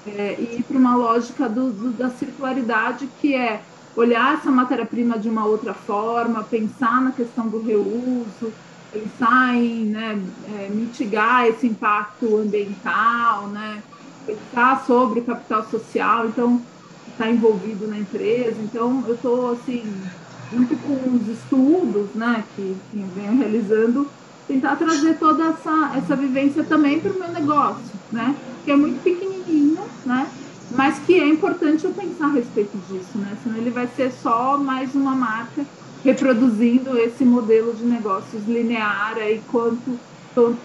é, 0.07 0.37
e 0.39 0.59
ir 0.59 0.63
para 0.63 0.77
uma 0.77 0.95
lógica 0.95 1.49
do, 1.49 1.71
do, 1.71 1.91
da 1.91 2.09
circularidade, 2.09 3.07
que 3.19 3.35
é 3.35 3.61
olhar 3.93 4.35
essa 4.35 4.49
matéria-prima 4.49 5.19
de 5.19 5.27
uma 5.27 5.45
outra 5.45 5.73
forma, 5.73 6.43
pensar 6.43 7.01
na 7.01 7.11
questão 7.11 7.49
do 7.49 7.61
reuso, 7.61 8.53
pensar 8.93 9.55
em 9.55 9.85
né, 9.87 10.21
é, 10.57 10.69
mitigar 10.69 11.47
esse 11.47 11.67
impacto 11.67 12.37
ambiental, 12.37 13.47
né, 13.47 13.83
pensar 14.25 14.85
sobre 14.85 15.23
capital 15.23 15.63
social, 15.69 16.27
então 16.29 16.67
está 17.07 17.29
envolvido 17.29 17.87
na 17.87 17.97
empresa. 17.99 18.61
Então 18.61 19.07
eu 19.07 19.15
estou 19.15 19.51
assim 19.51 20.11
junto 20.51 20.77
com 20.79 21.13
os 21.13 21.27
estudos, 21.27 22.13
né, 22.13 22.43
que, 22.55 22.81
que 22.89 23.05
venho 23.07 23.37
realizando, 23.37 24.13
tentar 24.47 24.75
trazer 24.75 25.17
toda 25.17 25.45
essa 25.49 25.93
essa 25.95 26.15
vivência 26.15 26.65
também 26.65 27.01
para 27.01 27.13
o 27.15 27.19
meu 27.19 27.31
negócio, 27.31 27.99
né, 28.11 28.41
que 28.63 28.71
é 28.71 28.75
muito 28.75 29.01
pequenininho 29.01 29.91
né? 30.03 30.35
Mas 30.69 30.99
que 30.99 31.13
é 31.13 31.27
importante 31.27 31.85
eu 31.85 31.93
pensar 31.93 32.27
a 32.27 32.31
respeito 32.33 32.79
disso, 32.79 33.19
né? 33.19 33.35
Senão 33.35 33.57
ele 33.57 33.71
vai 33.71 33.87
ser 33.87 34.11
só 34.11 34.57
mais 34.57 34.95
uma 34.95 35.15
marca 35.15 35.69
reproduzindo 36.03 36.97
esse 36.97 37.25
modelo 37.25 37.73
de 37.75 37.85
negócios 37.85 38.45
linear 38.47 39.17
aí 39.17 39.43
quanto 39.45 40.01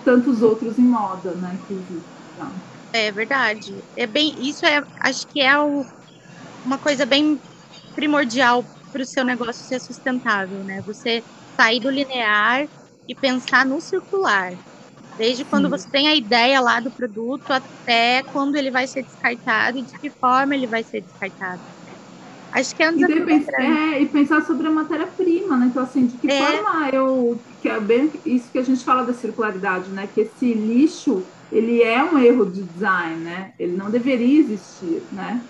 tantos 0.04 0.42
outros 0.42 0.78
em 0.78 0.84
moda, 0.84 1.34
né? 1.36 1.60
Que 1.66 1.74
Então. 2.34 2.75
É 2.96 3.12
verdade. 3.12 3.74
É 3.96 4.06
bem, 4.06 4.34
isso 4.40 4.64
é, 4.64 4.82
acho 5.00 5.26
que 5.28 5.40
é 5.40 5.58
o, 5.58 5.84
uma 6.64 6.78
coisa 6.78 7.04
bem 7.04 7.38
primordial 7.94 8.64
para 8.90 9.02
o 9.02 9.06
seu 9.06 9.24
negócio 9.24 9.64
ser 9.66 9.80
sustentável, 9.80 10.64
né? 10.64 10.82
Você 10.86 11.22
sair 11.56 11.80
do 11.80 11.90
linear 11.90 12.66
e 13.06 13.14
pensar 13.14 13.66
no 13.66 13.80
circular. 13.80 14.52
Desde 15.18 15.44
quando 15.44 15.70
você 15.70 15.88
tem 15.88 16.08
a 16.08 16.14
ideia 16.14 16.60
lá 16.60 16.80
do 16.80 16.90
produto 16.90 17.50
até 17.50 18.22
quando 18.22 18.56
ele 18.56 18.70
vai 18.70 18.86
ser 18.86 19.02
descartado 19.02 19.78
e 19.78 19.82
de 19.82 19.98
que 19.98 20.10
forma 20.10 20.54
ele 20.54 20.66
vai 20.66 20.82
ser 20.82 21.02
descartado. 21.02 21.60
Acho 22.52 22.74
que 22.74 22.82
é 22.82 22.90
um 22.90 22.96
desafio 22.96 23.28
e, 23.28 23.62
é, 23.62 24.02
e 24.02 24.06
pensar 24.06 24.42
sobre 24.46 24.66
a 24.66 24.70
matéria-prima, 24.70 25.56
né? 25.58 25.66
Então, 25.66 25.82
assim, 25.82 26.06
de 26.06 26.16
que 26.16 26.30
é. 26.30 26.38
forma 26.38 26.88
eu. 26.90 27.38
Que 27.60 27.68
é 27.68 27.78
bem 27.78 28.10
isso 28.24 28.50
que 28.50 28.58
a 28.58 28.62
gente 28.62 28.82
fala 28.82 29.04
da 29.04 29.12
circularidade, 29.12 29.90
né? 29.90 30.08
Que 30.14 30.22
esse 30.22 30.54
lixo, 30.54 31.22
ele 31.50 31.82
é 31.82 32.02
um 32.02 32.18
erro 32.18 32.50
de 32.50 32.64
design, 32.64 33.22
né? 33.22 33.52
Ele 33.58 33.76
não 33.76 33.90
deveria 33.90 34.40
existir, 34.40 35.08
né? 35.12 35.48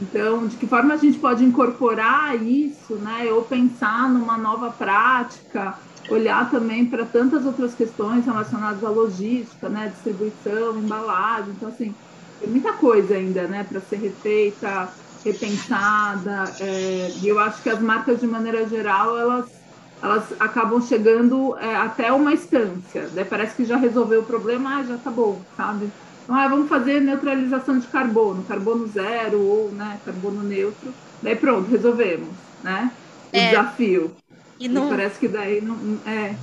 Então, 0.00 0.46
de 0.46 0.56
que 0.56 0.66
forma 0.66 0.94
a 0.94 0.96
gente 0.96 1.18
pode 1.18 1.44
incorporar 1.44 2.40
isso, 2.42 2.98
né? 2.98 3.32
Ou 3.32 3.44
pensar 3.44 4.08
numa 4.10 4.36
nova 4.36 4.72
prática, 4.72 5.78
olhar 6.08 6.50
também 6.50 6.88
para 6.90 7.06
tantas 7.06 7.46
outras 7.46 7.74
questões 7.74 8.26
relacionadas 8.26 8.84
à 8.84 8.90
logística, 8.90 9.68
né, 9.68 9.88
distribuição, 9.88 10.78
embalagem, 10.78 11.54
então 11.54 11.68
assim, 11.68 11.98
tem 12.38 12.50
muita 12.50 12.74
coisa 12.74 13.14
ainda, 13.14 13.48
né, 13.48 13.64
para 13.64 13.80
ser 13.80 13.96
refeita, 13.96 14.94
repensada. 15.24 16.56
É, 16.60 17.16
e 17.16 17.26
eu 17.26 17.38
acho 17.38 17.62
que 17.62 17.70
as 17.70 17.80
marcas, 17.80 18.20
de 18.20 18.26
maneira 18.26 18.68
geral, 18.68 19.16
elas, 19.16 19.63
elas 20.04 20.34
acabam 20.38 20.80
chegando 20.82 21.56
é, 21.58 21.76
até 21.76 22.12
uma 22.12 22.32
instância. 22.34 23.08
Daí 23.12 23.24
parece 23.24 23.56
que 23.56 23.64
já 23.64 23.76
resolveu 23.78 24.22
o 24.22 24.26
problema, 24.26 24.78
ah, 24.78 24.84
já 24.84 24.98
tá 24.98 25.10
bom, 25.10 25.48
sabe? 25.56 25.94
Então, 26.24 26.36
ah, 26.36 26.48
vamos 26.48 26.68
fazer 26.68 27.00
neutralização 27.00 27.78
de 27.78 27.88
carbono, 27.88 28.44
carbono 28.44 28.86
zero 28.86 29.40
ou 29.40 29.72
né, 29.72 30.00
carbono 30.04 30.42
neutro. 30.42 30.94
Daí 31.22 31.36
pronto, 31.36 31.70
resolvemos, 31.70 32.38
né? 32.62 32.98
O 33.32 33.38
É. 33.38 33.40
desafio. 33.40 34.20
E 34.60 34.68
não, 34.68 34.86
E 34.86 34.88
parece 34.88 35.18
que 35.18 35.28
daí 35.28 35.60
não 35.62 36.02
é. 36.06 36.38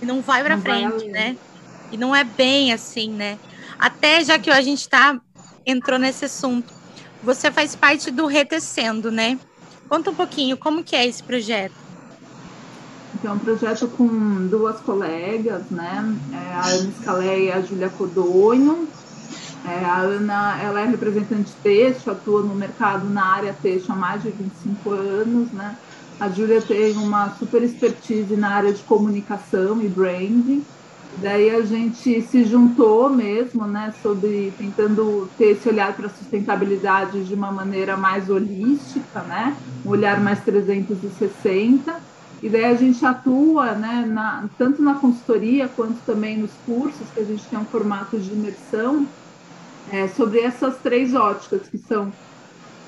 e 0.00 0.06
não 0.06 0.22
vai 0.22 0.42
vai 0.42 0.60
frente, 0.60 0.84
além. 0.84 1.10
né? 1.10 1.38
E 1.90 1.96
não 1.96 2.14
é 2.14 2.24
bem 2.24 2.72
assim, 2.72 3.12
né? 3.14 3.40
Até 3.78 4.24
já 4.24 4.38
que 4.38 4.50
a 4.50 4.60
gente 4.62 4.88
tá 4.88 5.20
entrou 5.64 5.98
nesse 5.98 6.24
assunto, 6.26 6.74
você 7.22 7.50
faz 7.50 7.74
parte 7.74 8.10
do 8.10 8.26
Retecendo, 8.26 9.10
né? 9.10 9.40
Conta 9.88 10.10
um 10.10 10.14
pouquinho 10.16 10.56
como 10.58 10.84
que 10.84 10.96
é 10.96 11.06
esse 11.06 11.22
projeto. 11.22 11.85
Então, 13.18 13.32
é 13.32 13.34
um 13.34 13.38
projeto 13.38 13.88
com 13.88 14.46
duas 14.46 14.78
colegas, 14.80 15.62
né? 15.70 16.14
É, 16.32 16.54
a 16.54 16.66
Ana 16.66 16.92
Scalé 17.00 17.40
e 17.44 17.52
a 17.52 17.62
Júlia 17.62 17.88
Codonho. 17.88 18.86
É, 19.64 19.84
a 19.86 20.00
Ana, 20.00 20.60
ela 20.62 20.80
é 20.82 20.84
representante 20.84 21.50
têxtil, 21.62 22.12
atua 22.12 22.42
no 22.42 22.54
mercado 22.54 23.08
na 23.08 23.24
área 23.24 23.54
têxtil 23.54 23.94
há 23.94 23.96
mais 23.96 24.22
de 24.22 24.30
25 24.30 24.90
anos, 24.90 25.50
né? 25.52 25.78
A 26.20 26.28
Júlia 26.28 26.60
tem 26.60 26.94
uma 26.98 27.30
super 27.38 27.62
expertise 27.62 28.36
na 28.36 28.50
área 28.50 28.72
de 28.72 28.82
comunicação 28.82 29.80
e 29.80 29.88
branding. 29.88 30.62
Daí 31.16 31.48
a 31.48 31.62
gente 31.62 32.20
se 32.20 32.44
juntou 32.44 33.08
mesmo, 33.08 33.66
né, 33.66 33.94
sobre 34.02 34.52
tentando 34.58 35.26
ter 35.38 35.52
esse 35.52 35.66
olhar 35.66 35.94
para 35.94 36.08
a 36.08 36.10
sustentabilidade 36.10 37.24
de 37.24 37.32
uma 37.32 37.50
maneira 37.50 37.96
mais 37.96 38.28
holística, 38.28 39.20
né, 39.22 39.56
um 39.86 39.88
olhar 39.88 40.20
mais 40.20 40.40
360. 40.40 41.94
E 42.42 42.48
daí 42.48 42.64
a 42.64 42.74
gente 42.74 43.04
atua, 43.04 43.74
né, 43.74 44.04
na, 44.06 44.48
tanto 44.58 44.82
na 44.82 44.94
consultoria 44.94 45.68
quanto 45.68 46.02
também 46.04 46.38
nos 46.38 46.52
cursos, 46.64 47.10
que 47.10 47.20
a 47.20 47.24
gente 47.24 47.48
tem 47.48 47.58
um 47.58 47.64
formato 47.64 48.18
de 48.18 48.32
imersão, 48.32 49.08
é, 49.90 50.08
sobre 50.08 50.40
essas 50.40 50.78
três 50.78 51.14
óticas, 51.14 51.68
que 51.68 51.78
são 51.78 52.12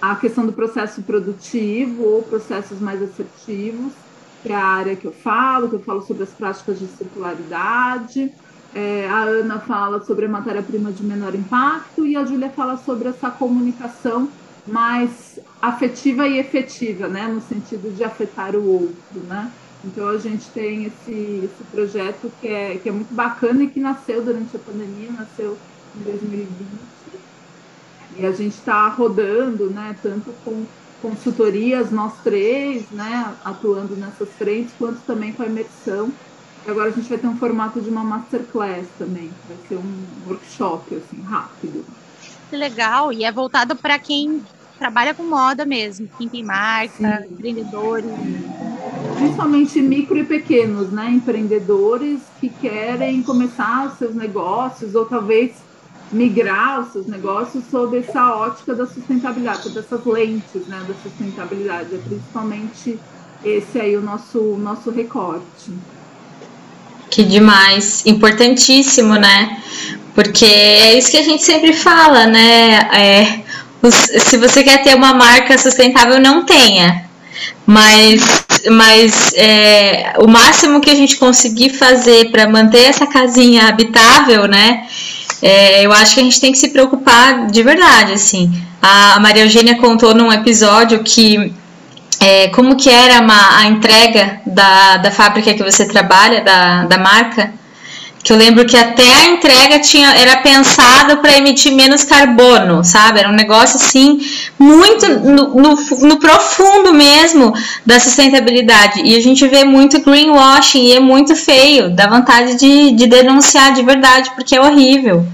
a 0.00 0.17
questão 0.17 0.47
do 0.47 0.52
processo 0.52 1.02
produtivo 1.02 2.02
ou 2.05 2.23
processos 2.23 2.81
mais 2.81 3.02
assertivos, 3.02 3.93
que 4.43 4.52
é 4.52 4.55
a 4.55 4.64
área 4.64 4.97
que 4.97 5.07
eu 5.07 5.12
falo, 5.12 5.69
que 5.69 5.76
eu 5.76 5.83
falo 5.83 6.02
sobre 6.02 6.23
as 6.23 6.33
práticas 6.33 6.78
de 6.78 6.87
circularidade. 6.87 8.33
É, 8.75 9.09
a 9.09 9.23
Ana 9.23 9.61
fala 9.61 10.05
sobre 10.05 10.26
a 10.26 10.28
matéria-prima 10.28 10.93
de 10.93 11.05
menor 11.05 11.35
impacto 11.35 12.07
e 12.07 12.17
a 12.17 12.25
Júlia 12.25 12.50
fala 12.50 12.76
sobre 12.76 13.09
essa 13.09 13.31
comunicação 13.31 14.31
mais 14.64 15.38
afetiva 15.61 16.27
e 16.27 16.38
efetiva, 16.38 17.09
né, 17.09 17.27
no 17.27 17.41
sentido 17.41 17.95
de 17.95 18.05
afetar 18.05 18.55
o 18.55 18.65
outro, 18.65 19.21
né? 19.27 19.50
Então 19.85 20.09
a 20.09 20.19
gente 20.19 20.47
tem 20.50 20.85
esse, 20.85 21.45
esse 21.45 21.65
projeto 21.71 22.33
que 22.41 22.49
é, 22.49 22.77
que 22.77 22.88
é 22.88 22.93
muito 22.93 23.12
bacana 23.15 23.62
e 23.62 23.69
que 23.69 23.79
nasceu 23.79 24.25
durante 24.25 24.57
a 24.57 24.59
pandemia, 24.59 25.11
nasceu 25.12 25.57
em 25.97 26.03
2020. 26.03 26.49
E 28.17 28.27
a 28.27 28.33
gente 28.33 28.55
está 28.55 28.88
rodando, 28.88 29.71
né, 29.71 29.97
tanto 30.03 30.33
com 30.45 30.65
consultorias, 31.00 31.93
nós 31.93 32.12
três, 32.25 32.91
né, 32.91 33.35
atuando 33.45 33.95
nessas 33.95 34.29
frentes, 34.31 34.75
quanto 34.77 35.00
também 35.07 35.33
com 35.33 35.45
a 35.45 35.47
imersão. 35.47 36.12
E 36.67 36.71
agora 36.71 36.88
a 36.88 36.93
gente 36.93 37.09
vai 37.09 37.19
ter 37.19 37.29
um 37.29 37.37
formato 37.37 37.81
de 37.81 37.88
uma 37.88 38.03
masterclass 38.03 38.87
também, 38.99 39.31
vai 39.47 39.57
ser 39.69 39.77
um 39.77 40.05
workshop, 40.27 40.97
assim, 40.97 41.23
rápido. 41.23 41.85
Legal, 42.50 43.12
e 43.12 43.25
é 43.25 43.31
voltado 43.31 43.77
para 43.77 43.99
quem 43.99 44.43
trabalha 44.79 45.13
com 45.13 45.25
moda 45.25 45.65
mesmo, 45.67 46.09
quem 46.17 46.29
tem 46.29 46.45
marca, 46.45 47.23
Sim. 47.23 47.33
empreendedores. 47.33 48.11
Principalmente 49.17 49.81
micro 49.83 50.17
e 50.17 50.25
pequenos, 50.25 50.91
né, 50.91 51.11
empreendedores 51.11 52.21
que 52.41 52.49
querem 52.49 53.23
começar 53.23 53.87
os 53.87 53.99
seus 53.99 54.15
negócios 54.15 54.95
ou 54.95 55.05
talvez 55.05 55.53
migrar 56.13 56.81
os 56.81 56.93
seus 56.93 57.07
negócios 57.07 57.65
sob 57.71 57.99
essa 57.99 58.35
ótica 58.35 58.75
da 58.75 58.87
sustentabilidade, 58.87 59.65
sob 59.65 59.79
essas 59.79 60.05
lentes, 60.07 60.67
né, 60.67 60.83
da 60.87 60.95
sustentabilidade. 61.03 61.95
É 61.95 61.99
principalmente 61.99 62.99
esse 63.45 63.81
aí 63.81 63.97
o 63.97 64.01
nosso, 64.01 64.57
nosso 64.57 64.91
recorte. 64.91 65.73
Que 67.11 67.25
demais, 67.25 68.05
importantíssimo, 68.07 69.15
né? 69.15 69.63
Porque 70.15 70.45
é 70.45 70.99
isso 70.99 71.11
que 71.11 71.17
a 71.17 71.23
gente 71.23 71.43
sempre 71.43 71.73
fala, 71.73 72.27
né? 72.27 72.81
É, 72.93 73.48
se 73.91 74.37
você 74.37 74.63
quer 74.65 74.83
ter 74.83 74.95
uma 74.95 75.15
marca 75.15 75.57
sustentável, 75.59 76.21
não 76.21 76.45
tenha. 76.45 77.05
Mas, 77.67 78.23
mas 78.71 79.33
é, 79.35 80.15
o 80.19 80.27
máximo 80.27 80.81
que 80.81 80.91
a 80.91 80.95
gente 80.95 81.17
conseguir 81.17 81.71
fazer 81.71 82.31
para 82.31 82.49
manter 82.49 82.85
essa 82.85 83.07
casinha 83.07 83.69
habitável, 83.69 84.47
né? 84.49 84.83
é, 85.43 85.85
eu 85.85 85.93
acho 85.93 86.15
que 86.15 86.21
a 86.21 86.25
gente 86.25 86.41
tem 86.41 86.53
que 86.53 86.59
se 86.59 86.71
preocupar 86.71 87.47
de 87.47 87.63
verdade, 87.63 88.13
assim. 88.13 88.53
A 88.83 89.19
Maria 89.21 89.45
Eugênia 89.45 89.77
contou 89.77 90.15
num 90.15 90.33
episódio 90.33 91.03
que 91.03 91.53
é, 92.21 92.49
como 92.49 92.77
que 92.77 92.91
era 92.91 93.21
uma- 93.21 93.59
a 93.59 93.67
entrega 93.67 94.41
da, 94.45 94.97
da 94.97 95.11
fábrica 95.11 95.55
que 95.55 95.63
você 95.63 95.87
trabalha, 95.87 96.41
da, 96.41 96.85
da 96.85 96.99
marca, 96.99 97.53
que 98.23 98.33
eu 98.33 98.37
lembro 98.37 98.67
que 98.67 98.77
até 98.77 99.03
a 99.15 99.27
entrega 99.27 99.79
tinha, 99.79 100.13
era 100.15 100.39
pensada 100.43 101.17
para 101.17 101.37
emitir 101.39 101.73
menos 101.75 102.05
carbono, 102.05 102.85
sabe? 102.85 103.21
Era 103.21 103.29
um 103.29 103.35
negócio 103.35 103.77
assim, 103.77 104.21
muito 104.59 105.09
no, 105.21 105.55
no, 105.55 105.77
no 106.09 106.19
profundo 106.19 106.93
mesmo 106.93 107.53
da 107.87 107.99
sustentabilidade. 107.99 109.01
E 109.03 109.15
a 109.17 109.21
gente 109.21 109.47
vê 109.47 109.65
muito 109.65 110.01
greenwashing 110.03 110.85
e 110.87 110.93
é 110.93 111.01
muito 111.01 111.35
feio, 111.37 111.95
dá 111.95 112.09
vontade 112.09 112.57
de, 112.57 112.91
de 112.93 113.07
denunciar 113.07 113.73
de 113.73 113.83
verdade, 113.83 114.31
porque 114.35 114.55
é 114.57 114.61
horrível. 114.61 115.25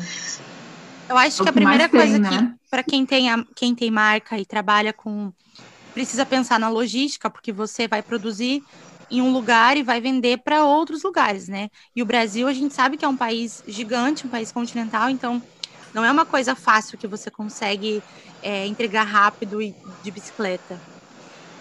Eu 1.08 1.16
acho 1.18 1.42
que 1.42 1.48
a 1.48 1.52
que 1.52 1.52
primeira 1.52 1.88
tem, 1.88 2.00
coisa 2.00 2.14
que, 2.14 2.20
né? 2.20 2.52
para 2.70 2.82
quem 2.82 3.04
tem, 3.06 3.30
a- 3.30 3.44
quem 3.54 3.74
tem 3.74 3.90
marca 3.90 4.38
e 4.38 4.44
trabalha 4.44 4.92
com. 4.92 5.32
Precisa 5.92 6.26
pensar 6.26 6.58
na 6.58 6.68
logística, 6.68 7.30
porque 7.30 7.52
você 7.52 7.86
vai 7.86 8.02
produzir 8.02 8.62
em 9.14 9.22
um 9.22 9.32
lugar 9.32 9.76
e 9.76 9.82
vai 9.82 10.00
vender 10.00 10.38
para 10.38 10.64
outros 10.64 11.02
lugares, 11.04 11.48
né? 11.48 11.68
E 11.94 12.02
o 12.02 12.06
Brasil, 12.06 12.48
a 12.48 12.52
gente 12.52 12.74
sabe 12.74 12.96
que 12.96 13.04
é 13.04 13.08
um 13.08 13.16
país 13.16 13.62
gigante, 13.66 14.26
um 14.26 14.30
país 14.30 14.50
continental, 14.50 15.08
então 15.08 15.40
não 15.94 16.04
é 16.04 16.10
uma 16.10 16.26
coisa 16.26 16.56
fácil 16.56 16.98
que 16.98 17.06
você 17.06 17.30
consegue 17.30 18.02
é, 18.42 18.66
entregar 18.66 19.04
rápido 19.04 19.62
e 19.62 19.72
de 20.02 20.10
bicicleta. 20.10 20.80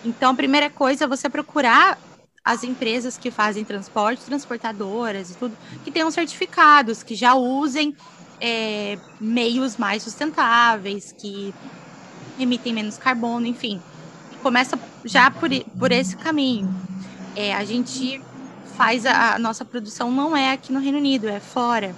Então, 0.03 0.31
a 0.31 0.35
primeira 0.35 0.67
coisa 0.69 1.03
é 1.03 1.07
você 1.07 1.29
procurar 1.29 1.99
as 2.43 2.63
empresas 2.63 3.17
que 3.17 3.29
fazem 3.29 3.63
transporte, 3.63 4.25
transportadoras 4.25 5.29
e 5.29 5.37
tudo, 5.37 5.55
que 5.83 5.91
tenham 5.91 6.09
certificados, 6.09 7.03
que 7.03 7.13
já 7.13 7.35
usem 7.35 7.95
é, 8.41 8.97
meios 9.21 9.77
mais 9.77 10.01
sustentáveis, 10.01 11.13
que 11.13 11.53
emitem 12.37 12.73
menos 12.73 12.97
carbono, 12.97 13.45
enfim. 13.45 13.79
Começa 14.41 14.77
já 15.05 15.29
por, 15.29 15.49
por 15.77 15.91
esse 15.91 16.17
caminho. 16.17 16.83
É, 17.35 17.53
a 17.53 17.65
gente 17.65 18.25
faz 18.63 19.05
a, 19.05 19.35
a 19.35 19.39
nossa 19.39 19.65
produção 19.65 20.11
não 20.11 20.35
é 20.35 20.51
aqui 20.53 20.71
no 20.71 20.79
Reino 20.79 20.97
Unido, 20.99 21.27
é 21.27 21.39
fora, 21.39 21.97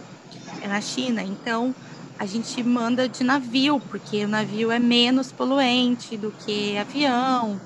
é 0.62 0.68
na 0.68 0.82
China. 0.82 1.24
Então 1.24 1.76
a 2.18 2.26
gente 2.28 2.64
manda 2.64 3.10
de 3.10 3.24
navio, 3.24 3.82
porque 3.82 4.26
o 4.26 4.30
navio 4.30 4.72
é 4.72 4.80
menos 4.80 5.32
poluente 5.34 6.18
do 6.18 6.34
que 6.34 6.78
avião. 6.78 7.62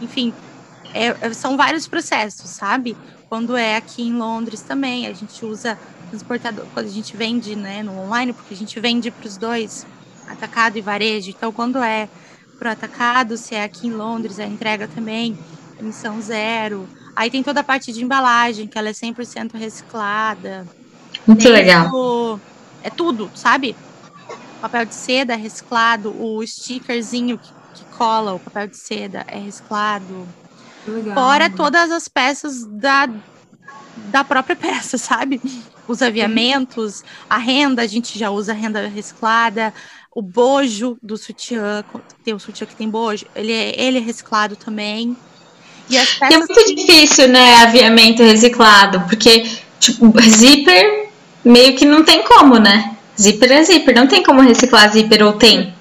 Enfim, 0.00 0.36
é- 0.94 1.08
é- 1.28 1.34
são 1.34 1.56
vários 1.56 1.88
processos, 1.88 2.52
sabe? 2.52 2.98
Quando 3.24 3.56
é 3.56 3.76
aqui 3.76 4.02
em 4.02 4.14
Londres 4.14 4.64
também, 4.64 5.06
a 5.06 5.14
gente 5.14 5.44
usa 5.44 5.78
transportador, 6.10 6.68
quando 6.72 6.86
a 6.86 6.90
gente 6.90 7.16
vende 7.16 7.56
né, 7.56 7.82
no 7.82 7.94
online, 7.98 8.34
porque 8.34 8.54
a 8.54 8.56
gente 8.56 8.80
vende 8.80 9.10
para 9.12 9.26
os 9.28 9.38
dois, 9.38 9.86
atacado 10.26 10.78
e 10.78 10.82
varejo. 10.82 11.30
Então, 11.30 11.52
quando 11.52 11.78
é 11.82 12.08
para 12.58 12.72
atacado, 12.72 13.36
se 13.38 13.54
é 13.54 13.62
aqui 13.64 13.86
em 13.88 13.92
Londres, 13.92 14.38
a 14.38 14.46
entrega 14.46 14.88
também, 14.88 15.38
emissão 15.80 16.20
zero. 16.20 16.88
Aí 17.16 17.30
tem 17.30 17.42
toda 17.42 17.60
a 17.60 17.64
parte 17.64 17.92
de 17.92 18.02
embalagem, 18.04 18.66
que 18.66 18.78
ela 18.78 18.88
é 18.88 18.92
100% 18.92 19.54
reciclada. 19.56 20.66
Muito 21.26 21.42
Tem 21.42 21.52
legal. 21.52 21.90
o- 21.92 22.40
É 22.82 22.88
tudo, 22.88 23.30
sabe? 23.34 23.76
Papel 24.60 24.86
de 24.86 24.94
seda 24.94 25.34
é 25.34 25.36
reciclado, 25.36 26.14
o 26.18 26.42
stickerzinho 26.46 27.38
que, 27.38 27.50
que 27.74 27.84
cola 27.96 28.32
o 28.32 28.38
papel 28.40 28.68
de 28.68 28.76
seda 28.76 29.24
é 29.26 29.38
reciclado. 29.38 30.26
Legal. 30.86 31.14
Fora 31.14 31.50
todas 31.50 31.90
as 31.90 32.08
peças 32.08 32.64
da, 32.66 33.06
da 34.10 34.24
própria 34.24 34.56
peça, 34.56 34.96
sabe? 34.96 35.40
Os 35.86 36.00
aviamentos, 36.00 37.02
a 37.28 37.36
renda, 37.36 37.82
a 37.82 37.86
gente 37.86 38.18
já 38.18 38.30
usa 38.30 38.52
renda 38.54 38.86
reciclada, 38.86 39.74
o 40.14 40.22
bojo 40.22 40.96
do 41.02 41.16
sutiã, 41.18 41.84
tem 42.24 42.32
o 42.32 42.38
sutiã 42.38 42.66
que 42.66 42.76
tem 42.76 42.88
bojo, 42.88 43.26
ele 43.34 43.52
é, 43.52 43.78
ele 43.78 43.98
é 43.98 44.00
reciclado 44.00 44.56
também. 44.56 45.16
E 45.90 45.98
as 45.98 46.08
E 46.20 46.24
é 46.24 46.28
peças 46.28 46.48
muito 46.48 46.74
difícil, 46.76 47.28
né, 47.28 47.56
aviamento 47.56 48.22
reciclado, 48.22 49.00
porque, 49.08 49.44
tipo, 49.78 50.12
zíper 50.22 51.08
meio 51.44 51.76
que 51.76 51.84
não 51.84 52.04
tem 52.04 52.22
como, 52.22 52.58
né? 52.58 52.96
Zíper 53.20 53.52
é 53.52 53.62
zíper, 53.64 53.94
não 53.94 54.06
tem 54.06 54.22
como 54.22 54.40
reciclar 54.40 54.90
zíper 54.90 55.22
ou 55.24 55.32
tem. 55.34 55.74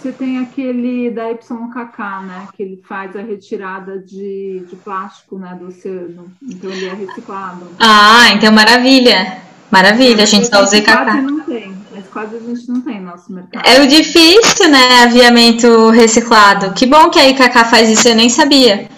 você 0.00 0.12
tem 0.12 0.38
aquele 0.38 1.10
da 1.10 1.30
YKK, 1.30 1.98
né? 2.26 2.46
Que 2.54 2.62
ele 2.62 2.82
faz 2.88 3.16
a 3.16 3.22
retirada 3.22 3.98
de, 3.98 4.62
de 4.68 4.76
plástico 4.76 5.36
né, 5.38 5.56
do 5.58 5.66
oceano. 5.68 6.30
Então 6.42 6.70
ele 6.70 6.86
é 6.86 6.94
reciclado. 6.94 7.66
Ah, 7.80 8.28
então 8.32 8.52
maravilha. 8.52 9.38
Maravilha, 9.68 10.22
a 10.22 10.26
gente 10.26 10.46
só 10.46 10.62
usa 10.62 10.76
IKK. 10.76 10.92
Quase 10.92 11.20
não 11.22 11.40
tem, 11.40 11.76
mas 11.92 12.06
quase 12.06 12.36
a 12.36 12.38
gente 12.38 12.68
não 12.68 12.80
tem 12.82 13.00
no 13.00 13.10
nosso 13.10 13.32
mercado. 13.32 13.66
É 13.66 13.80
o 13.80 13.88
difícil, 13.88 14.68
né? 14.68 15.02
Aviamento 15.02 15.90
reciclado. 15.90 16.72
Que 16.72 16.86
bom 16.86 17.10
que 17.10 17.18
a 17.18 17.28
IKK 17.28 17.64
faz 17.68 17.90
isso, 17.90 18.06
eu 18.06 18.14
nem 18.14 18.28
sabia. 18.28 18.88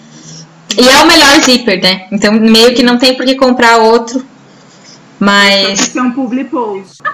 E 0.77 0.87
é 0.87 1.03
o 1.03 1.07
melhor 1.07 1.41
zíper, 1.41 1.81
né? 1.81 2.07
Então 2.11 2.33
meio 2.33 2.73
que 2.75 2.83
não 2.83 2.97
tem 2.97 3.15
por 3.15 3.25
que 3.25 3.35
comprar 3.35 3.77
outro. 3.77 4.25
Mas. 5.19 5.79
Isso 5.79 5.99
é 5.99 6.01
um 6.01 6.11
public 6.11 6.49
post. 6.49 6.97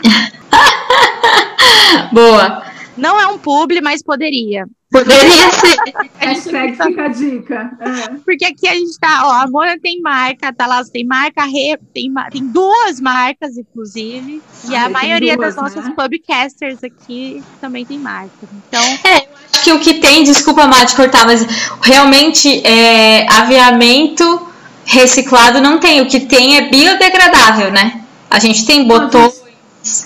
Boa. 2.11 2.63
Não 2.97 3.19
é 3.19 3.27
um 3.27 3.37
publi, 3.37 3.81
mas 3.81 4.01
poderia. 4.01 4.65
Poderia 4.89 5.51
ser. 5.51 5.75
Hashtag 6.17 6.77
fica 6.77 7.03
a 7.03 7.07
dica. 7.09 7.71
É. 7.81 8.09
Porque 8.23 8.45
aqui 8.45 8.65
a 8.67 8.73
gente 8.73 8.97
tá, 8.97 9.23
ó, 9.25 9.31
a 9.43 9.47
Mona 9.47 9.77
tem 9.77 9.99
marca, 9.99 10.53
tá 10.53 10.65
lá, 10.65 10.81
tem 10.85 11.05
marca, 11.05 11.43
re, 11.43 11.77
tem, 11.93 12.09
tem 12.31 12.47
duas 12.47 13.01
marcas, 13.01 13.57
inclusive. 13.57 14.41
e 14.69 14.75
Ah, 14.75 14.81
a 14.81 14.83
tem 14.85 14.93
maioria 14.93 15.35
duas, 15.35 15.55
das 15.55 15.61
nossas 15.61 15.85
né? 15.89 15.93
pubcasters 15.93 16.81
aqui 16.83 17.43
também 17.59 17.85
tem 17.85 17.99
marca. 17.99 18.31
Então, 18.69 18.81
Acho 18.81 19.44
que 19.65 19.73
o 19.73 19.79
que 19.79 19.95
tem, 19.95 20.23
desculpa, 20.23 20.67
Má, 20.67 20.83
de 20.83 20.95
cortar, 20.95 21.25
mas 21.25 21.43
realmente 21.81 22.61
é, 22.63 23.25
aviamento 23.31 24.47
reciclado 24.85 25.59
não 25.59 25.79
tem. 25.79 26.01
O 26.01 26.05
que 26.05 26.19
tem 26.19 26.57
é 26.57 26.69
biodegradável, 26.69 27.71
né? 27.71 28.03
A 28.29 28.37
gente 28.37 28.63
tem 28.63 28.87
botões. 28.87 29.43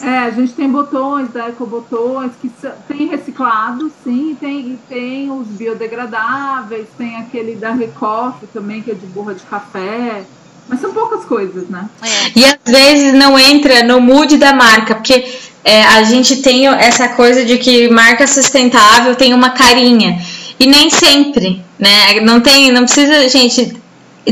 É, 0.01 0.17
a 0.19 0.29
gente 0.29 0.53
tem 0.53 0.69
botões 0.69 1.29
da 1.29 1.49
Ecobotões 1.49 2.31
que 2.41 2.49
tem 2.87 3.07
reciclado, 3.07 3.91
sim, 4.03 4.35
tem, 4.39 4.59
e 4.59 4.79
tem 4.87 5.29
os 5.29 5.47
biodegradáveis, 5.47 6.87
tem 6.97 7.17
aquele 7.17 7.55
da 7.55 7.71
Recoff 7.71 8.45
também, 8.53 8.81
que 8.81 8.91
é 8.91 8.93
de 8.93 9.05
borra 9.07 9.33
de 9.33 9.43
café. 9.43 10.23
Mas 10.69 10.79
são 10.79 10.93
poucas 10.93 11.25
coisas, 11.25 11.67
né? 11.67 11.89
é. 12.01 12.39
E 12.39 12.45
às 12.45 12.59
vezes 12.65 13.13
não 13.13 13.37
entra 13.37 13.83
no 13.83 13.99
mood 13.99 14.37
da 14.37 14.53
marca, 14.53 14.95
porque 14.95 15.33
é, 15.63 15.83
a 15.83 16.03
gente 16.03 16.37
tem 16.37 16.67
essa 16.67 17.09
coisa 17.09 17.43
de 17.43 17.57
que 17.57 17.89
marca 17.89 18.25
sustentável 18.25 19.15
tem 19.15 19.33
uma 19.33 19.51
carinha. 19.51 20.19
E 20.59 20.65
nem 20.65 20.89
sempre, 20.89 21.63
né? 21.77 22.19
Não 22.21 22.41
tem, 22.41 22.71
não 22.71 22.83
precisa, 22.83 23.27
gente. 23.29 23.77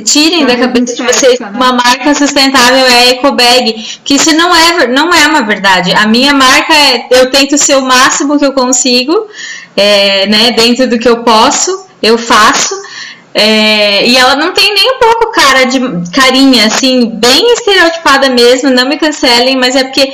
Tirem 0.04 0.46
da 0.46 0.56
Carinha 0.56 0.68
cabeça 0.68 0.96
de 0.96 1.02
vocês 1.02 1.40
né? 1.40 1.50
uma 1.52 1.74
marca 1.74 2.14
sustentável 2.14 2.86
é 2.86 3.12
ecobag, 3.12 3.74
que 4.04 4.16
isso 4.16 4.36
não 4.36 4.54
é, 4.54 4.86
não 4.88 5.12
é 5.12 5.26
uma 5.28 5.42
verdade. 5.42 5.92
A 5.94 6.06
minha 6.06 6.34
marca 6.34 6.72
é, 6.72 7.08
eu 7.10 7.32
tento 7.32 7.58
ser 7.58 7.78
o 7.78 7.82
máximo 7.82 8.38
que 8.38 8.46
eu 8.46 8.54
consigo, 8.54 9.28
é, 9.76 10.28
né, 10.28 10.52
dentro 10.52 10.88
do 10.88 11.00
que 11.00 11.10
eu 11.10 11.24
posso, 11.24 11.88
eu 12.04 12.16
faço. 12.18 12.76
É, 13.34 14.06
e 14.06 14.18
ela 14.18 14.36
não 14.36 14.54
tem 14.54 14.74
nem 14.74 14.96
um 14.96 15.00
pouco 15.00 15.32
cara 15.32 15.64
de 15.64 15.80
carinha, 16.12 16.66
assim, 16.66 17.12
bem 17.16 17.54
estereotipada 17.54 18.30
mesmo, 18.30 18.70
não 18.70 18.88
me 18.88 18.98
cancelem, 18.98 19.56
mas 19.56 19.76
é 19.76 19.84
porque 19.84 20.14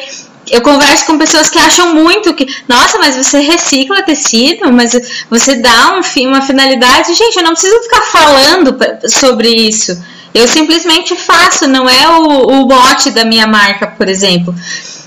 eu 0.50 0.62
converso 0.62 1.06
com 1.06 1.18
pessoas 1.18 1.50
que 1.50 1.58
acham 1.60 1.94
muito 1.94 2.34
que, 2.34 2.48
nossa, 2.68 2.98
mas 3.00 3.16
você 3.16 3.40
recicla 3.40 4.02
tecido, 4.04 4.72
mas 4.72 4.92
você 5.30 5.56
dá 5.56 5.98
um 5.98 6.04
fim, 6.04 6.28
uma 6.28 6.42
finalidade. 6.42 7.14
Gente, 7.14 7.38
eu 7.38 7.44
não 7.44 7.52
preciso 7.54 7.82
ficar 7.84 8.02
falando 8.02 8.76
sobre 9.10 9.50
isso. 9.50 9.98
Eu 10.34 10.48
simplesmente 10.48 11.16
faço, 11.16 11.68
não 11.68 11.88
é 11.88 12.10
o, 12.10 12.48
o 12.48 12.68
mote 12.68 13.12
da 13.12 13.24
minha 13.24 13.46
marca, 13.48 13.88
por 13.88 14.10
exemplo. 14.10 14.54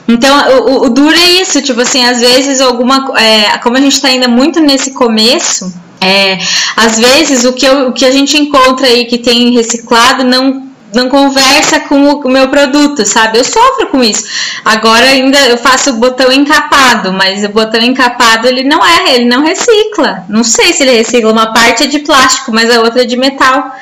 Então, 0.08 0.36
o, 0.60 0.84
o- 0.86 0.88
duro 0.90 1.16
é 1.16 1.30
isso, 1.42 1.60
tipo 1.62 1.80
assim, 1.80 2.04
às 2.04 2.20
vezes 2.20 2.60
alguma. 2.60 3.12
é, 3.18 3.58
como 3.58 3.76
a 3.76 3.80
gente 3.80 4.00
tá 4.00 4.06
ainda 4.08 4.28
muito 4.28 4.60
nesse 4.60 4.92
começo, 4.92 5.72
é, 6.00 6.38
às 6.76 6.96
vezes 6.96 7.44
o 7.44 7.52
que, 7.52 7.66
eu- 7.66 7.88
o 7.88 7.92
que 7.92 8.04
a 8.06 8.10
gente 8.12 8.36
encontra 8.38 8.86
aí 8.86 9.06
que 9.06 9.18
tem 9.18 9.50
reciclado 9.52 10.22
não, 10.22 10.68
não 10.94 11.08
conversa 11.08 11.80
com 11.80 12.02
o, 12.02 12.28
meu 12.28 12.48
produto, 12.48 13.04
sabe? 13.04 13.38
Eu 13.38 13.44
sofro 13.44 13.88
com 13.88 14.02
isso. 14.02 14.24
Agora 14.64 15.06
ainda 15.06 15.38
eu 15.48 15.58
faço 15.58 15.90
o 15.90 15.94
botão 15.94 16.32
encapado, 16.32 17.12
mas 17.12 17.44
o 17.44 17.48
botão 17.48 17.80
encapado 17.80 18.46
ele 18.46 18.64
não 18.64 18.84
é, 18.84 19.14
ele 19.14 19.24
não 19.26 19.42
recicla. 19.44 20.24
Não 20.28 20.44
sei 20.44 20.72
se 20.72 20.82
ele 20.82 20.96
recicla, 20.98 21.32
uma 21.32 21.52
parte 21.52 21.84
é 21.84 21.86
de 21.86 22.00
plástico, 22.00 22.52
mas 22.52 22.70
a 22.70 22.80
outra 22.80 23.02
é 23.02 23.06
de 23.06 23.16
metal. 23.16 23.72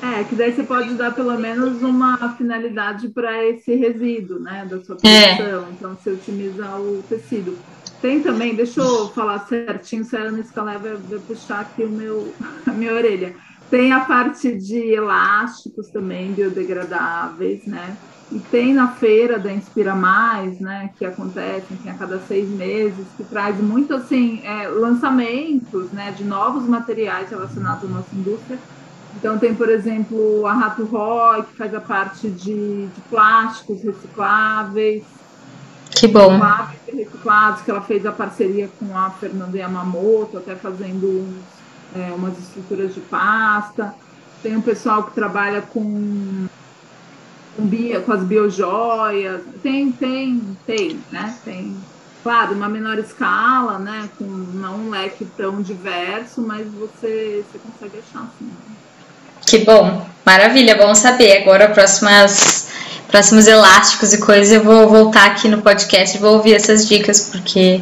É, 0.00 0.24
que 0.24 0.34
daí 0.34 0.52
você 0.52 0.62
pode 0.62 0.94
dar 0.94 1.12
pelo 1.12 1.36
menos 1.38 1.82
uma 1.82 2.34
finalidade 2.38 3.08
para 3.08 3.44
esse 3.44 3.74
resíduo, 3.74 4.38
né, 4.38 4.66
da 4.68 4.80
sua 4.80 4.96
É. 5.02 5.34
produção. 5.34 5.66
Então, 5.72 5.96
você 5.96 6.10
otimiza 6.10 6.64
o 6.76 7.02
tecido. 7.08 7.58
Tem 8.00 8.20
também, 8.20 8.54
deixa 8.54 8.80
eu 8.80 9.08
falar 9.08 9.40
certinho, 9.48 10.04
se 10.04 10.16
a 10.16 10.20
Ana 10.20 10.42
Scalé 10.44 10.78
vai, 10.78 10.94
vai 10.94 11.18
puxar 11.18 11.60
aqui 11.60 11.82
o 11.82 11.90
meu, 11.90 12.32
a 12.66 12.70
minha 12.70 12.94
orelha. 12.94 13.34
Tem 13.70 13.92
a 13.92 14.00
parte 14.00 14.56
de 14.56 14.78
elásticos 14.78 15.88
também, 15.88 16.32
biodegradáveis, 16.32 17.66
né? 17.66 17.96
E 18.30 18.38
tem 18.38 18.74
na 18.74 18.88
feira 18.88 19.38
da 19.38 19.50
Inspira 19.52 19.94
Mais, 19.94 20.60
né, 20.60 20.90
que 20.98 21.04
acontece 21.04 21.64
enfim, 21.72 21.88
a 21.88 21.94
cada 21.94 22.18
seis 22.20 22.48
meses, 22.48 23.06
que 23.16 23.24
traz 23.24 23.58
muito 23.58 23.94
assim 23.94 24.42
é, 24.44 24.68
lançamentos, 24.68 25.90
né, 25.92 26.12
de 26.12 26.24
novos 26.24 26.64
materiais 26.64 27.30
relacionados 27.30 27.84
à 27.84 27.88
nossa 27.88 28.14
indústria. 28.14 28.58
Então 29.16 29.38
tem, 29.38 29.54
por 29.54 29.70
exemplo, 29.70 30.46
a 30.46 30.52
Rato 30.52 30.84
Roy, 30.84 31.42
que 31.42 31.56
faz 31.56 31.74
a 31.74 31.80
parte 31.80 32.28
de, 32.28 32.86
de 32.86 33.00
plásticos 33.08 33.82
recicláveis, 33.82 35.04
Que 35.90 36.06
bom. 36.06 36.38
plásticos 36.38 36.94
reciclados, 36.94 37.62
que 37.62 37.70
ela 37.70 37.80
fez 37.80 38.04
a 38.04 38.12
parceria 38.12 38.68
com 38.78 38.96
a 38.96 39.10
Fernanda 39.10 39.56
Yamamoto, 39.56 40.36
até 40.36 40.54
fazendo 40.54 41.06
uns, 41.06 41.57
é, 41.94 42.12
umas 42.12 42.38
estruturas 42.38 42.94
de 42.94 43.00
pasta. 43.00 43.94
Tem 44.42 44.56
um 44.56 44.60
pessoal 44.60 45.04
que 45.04 45.12
trabalha 45.12 45.62
com, 45.62 46.46
com, 47.56 47.66
bio, 47.66 48.02
com 48.02 48.12
as 48.12 48.22
biojoias. 48.22 49.42
Tem, 49.62 49.90
tem, 49.90 50.56
tem, 50.66 51.00
né? 51.10 51.36
Tem, 51.44 51.76
claro, 52.22 52.54
uma 52.54 52.68
menor 52.68 52.98
escala, 52.98 53.78
né? 53.78 54.08
Com 54.16 54.24
não 54.24 54.76
um 54.76 54.90
leque 54.90 55.26
tão 55.36 55.60
diverso, 55.60 56.40
mas 56.40 56.66
você, 56.68 57.44
você 57.50 57.58
consegue 57.58 57.98
achar 57.98 58.24
assim. 58.24 58.50
Que 59.46 59.58
bom. 59.58 60.06
Maravilha, 60.24 60.76
bom 60.76 60.94
saber. 60.94 61.38
Agora, 61.38 61.70
próximas, 61.70 62.68
próximos 63.08 63.46
elásticos 63.46 64.12
e 64.12 64.18
coisas, 64.18 64.52
eu 64.52 64.62
vou 64.62 64.88
voltar 64.88 65.26
aqui 65.26 65.48
no 65.48 65.62
podcast 65.62 66.16
e 66.16 66.20
vou 66.20 66.34
ouvir 66.34 66.54
essas 66.54 66.86
dicas, 66.86 67.30
porque 67.30 67.80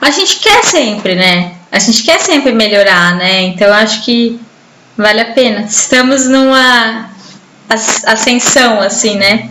a 0.00 0.10
gente 0.10 0.38
quer 0.40 0.62
sempre, 0.64 1.14
né? 1.14 1.57
A 1.70 1.78
gente 1.78 2.02
quer 2.02 2.20
sempre 2.20 2.52
melhorar, 2.52 3.16
né? 3.16 3.42
Então, 3.42 3.72
acho 3.72 4.04
que 4.04 4.40
vale 4.96 5.20
a 5.20 5.32
pena. 5.32 5.60
Estamos 5.62 6.26
numa 6.26 7.10
as- 7.68 8.04
ascensão, 8.04 8.80
assim, 8.80 9.16
né? 9.16 9.50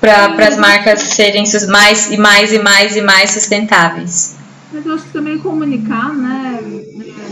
Para 0.00 0.46
as 0.48 0.58
marcas 0.58 1.00
serem 1.00 1.44
mais 1.68 2.10
e 2.10 2.16
mais 2.18 2.52
e 2.52 2.58
mais 2.58 2.96
e 2.96 3.00
mais 3.00 3.30
sustentáveis. 3.30 4.36
Mas 4.72 4.84
eu 4.84 4.94
acho 4.94 5.04
que 5.04 5.12
também 5.12 5.38
comunicar, 5.38 6.12
né, 6.14 6.58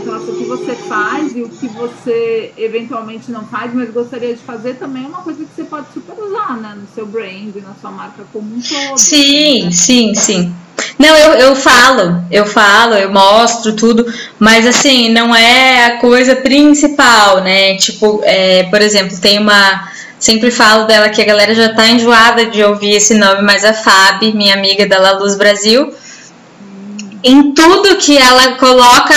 ao 0.07 0.19
que 0.21 0.45
você 0.45 0.75
faz 0.75 1.35
e 1.35 1.43
o 1.43 1.49
que 1.49 1.67
você 1.67 2.53
eventualmente 2.57 3.29
não 3.31 3.45
faz, 3.45 3.73
mas 3.73 3.91
gostaria 3.91 4.33
de 4.33 4.41
fazer 4.41 4.75
também 4.75 5.03
é 5.03 5.07
uma 5.07 5.21
coisa 5.21 5.43
que 5.43 5.53
você 5.53 5.65
pode 5.65 5.91
super 5.93 6.17
usar, 6.19 6.55
né, 6.57 6.73
no 6.79 6.87
seu 6.95 7.05
brand, 7.05 7.53
na 7.57 7.75
sua 7.75 7.91
marca 7.91 8.23
como 8.31 8.55
um 8.55 8.61
todo. 8.61 8.97
Sim, 8.97 9.65
né? 9.65 9.71
sim, 9.71 10.15
sim. 10.15 10.55
Não, 11.03 11.17
eu, 11.17 11.33
eu 11.33 11.55
falo, 11.55 12.23
eu 12.31 12.45
falo, 12.45 12.93
eu 12.93 13.11
mostro 13.11 13.75
tudo, 13.75 14.05
mas 14.39 14.65
assim, 14.65 15.09
não 15.09 15.35
é 15.35 15.87
a 15.87 15.97
coisa 15.97 16.33
principal, 16.33 17.41
né? 17.41 17.75
Tipo, 17.75 18.21
é, 18.23 18.63
por 18.63 18.81
exemplo, 18.81 19.19
tem 19.19 19.37
uma. 19.37 19.91
Sempre 20.17 20.49
falo 20.49 20.85
dela 20.85 21.09
que 21.09 21.21
a 21.21 21.25
galera 21.25 21.53
já 21.53 21.73
tá 21.73 21.85
enjoada 21.87 22.45
de 22.45 22.63
ouvir 22.63 22.93
esse 22.93 23.15
nome, 23.15 23.41
mas 23.41 23.65
a 23.65 23.73
Fábio, 23.73 24.33
minha 24.33 24.53
amiga 24.53 24.87
da 24.87 24.97
La 24.97 25.11
Luz 25.11 25.35
Brasil, 25.35 25.93
em 27.23 27.53
tudo 27.53 27.95
que 27.95 28.17
ela 28.17 28.55
coloca 28.55 29.15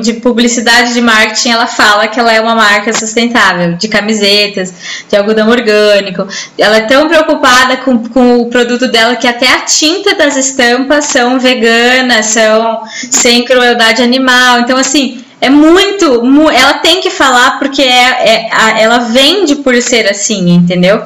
de 0.00 0.12
publicidade 0.14 0.92
de 0.92 1.00
marketing, 1.00 1.50
ela 1.50 1.66
fala 1.66 2.06
que 2.06 2.20
ela 2.20 2.32
é 2.32 2.40
uma 2.40 2.54
marca 2.54 2.92
sustentável, 2.92 3.72
de 3.74 3.88
camisetas, 3.88 4.74
de 5.08 5.16
algodão 5.16 5.48
orgânico. 5.48 6.26
Ela 6.58 6.76
é 6.76 6.80
tão 6.82 7.08
preocupada 7.08 7.78
com, 7.78 8.06
com 8.08 8.40
o 8.42 8.50
produto 8.50 8.86
dela 8.88 9.16
que 9.16 9.26
até 9.26 9.48
a 9.48 9.60
tinta 9.60 10.14
das 10.14 10.36
estampas 10.36 11.06
são 11.06 11.40
veganas, 11.40 12.26
são 12.26 12.82
sem 13.10 13.44
crueldade 13.44 14.02
animal. 14.02 14.60
Então, 14.60 14.76
assim, 14.76 15.24
é 15.40 15.48
muito. 15.48 16.22
mu- 16.22 16.50
ela 16.50 16.74
tem 16.74 17.00
que 17.00 17.10
falar 17.10 17.58
porque 17.58 17.82
é, 17.82 18.48
é- 18.48 18.82
ela 18.82 18.98
vende 18.98 19.56
por 19.56 19.74
ser 19.80 20.06
assim, 20.10 20.50
entendeu? 20.50 21.02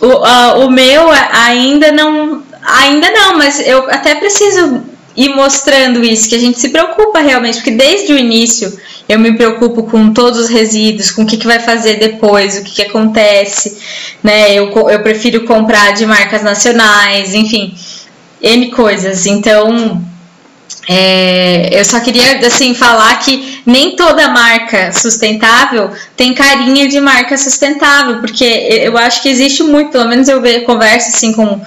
O, 0.00 0.64
o 0.66 0.70
meu 0.70 1.10
ainda 1.32 1.90
não. 1.90 2.42
Ainda 2.64 3.10
não, 3.10 3.36
mas 3.38 3.58
eu 3.66 3.90
até 3.90 4.14
preciso 4.14 4.84
ir 5.16 5.28
mostrando 5.30 6.02
isso, 6.02 6.28
que 6.28 6.34
a 6.34 6.38
gente 6.38 6.58
se 6.58 6.70
preocupa 6.70 7.20
realmente, 7.20 7.56
porque 7.56 7.70
desde 7.70 8.12
o 8.12 8.18
início 8.18 8.78
eu 9.08 9.18
me 9.18 9.36
preocupo 9.36 9.82
com 9.84 10.12
todos 10.12 10.38
os 10.38 10.48
resíduos, 10.48 11.10
com 11.10 11.22
o 11.22 11.26
que, 11.26 11.36
que 11.36 11.46
vai 11.46 11.58
fazer 11.58 11.96
depois, 11.98 12.56
o 12.56 12.64
que, 12.64 12.72
que 12.72 12.82
acontece, 12.82 13.76
né? 14.22 14.54
Eu, 14.54 14.70
eu 14.88 15.02
prefiro 15.02 15.44
comprar 15.44 15.92
de 15.92 16.06
marcas 16.06 16.42
nacionais, 16.42 17.34
enfim, 17.34 17.74
N 18.40 18.70
coisas. 18.70 19.26
Então, 19.26 20.02
é, 20.88 21.78
eu 21.78 21.84
só 21.84 22.00
queria 22.00 22.44
assim 22.46 22.74
falar 22.74 23.16
que 23.20 23.62
nem 23.64 23.94
toda 23.94 24.28
marca 24.28 24.90
sustentável 24.92 25.90
tem 26.16 26.34
carinha 26.34 26.88
de 26.88 27.00
marca 27.00 27.36
sustentável, 27.38 28.18
porque 28.18 28.44
eu 28.44 28.96
acho 28.98 29.22
que 29.22 29.28
existe 29.28 29.62
muito, 29.62 29.92
pelo 29.92 30.08
menos 30.08 30.28
eu 30.28 30.40
vejo, 30.40 30.64
converso 30.64 31.08
assim 31.08 31.32
com, 31.32 31.60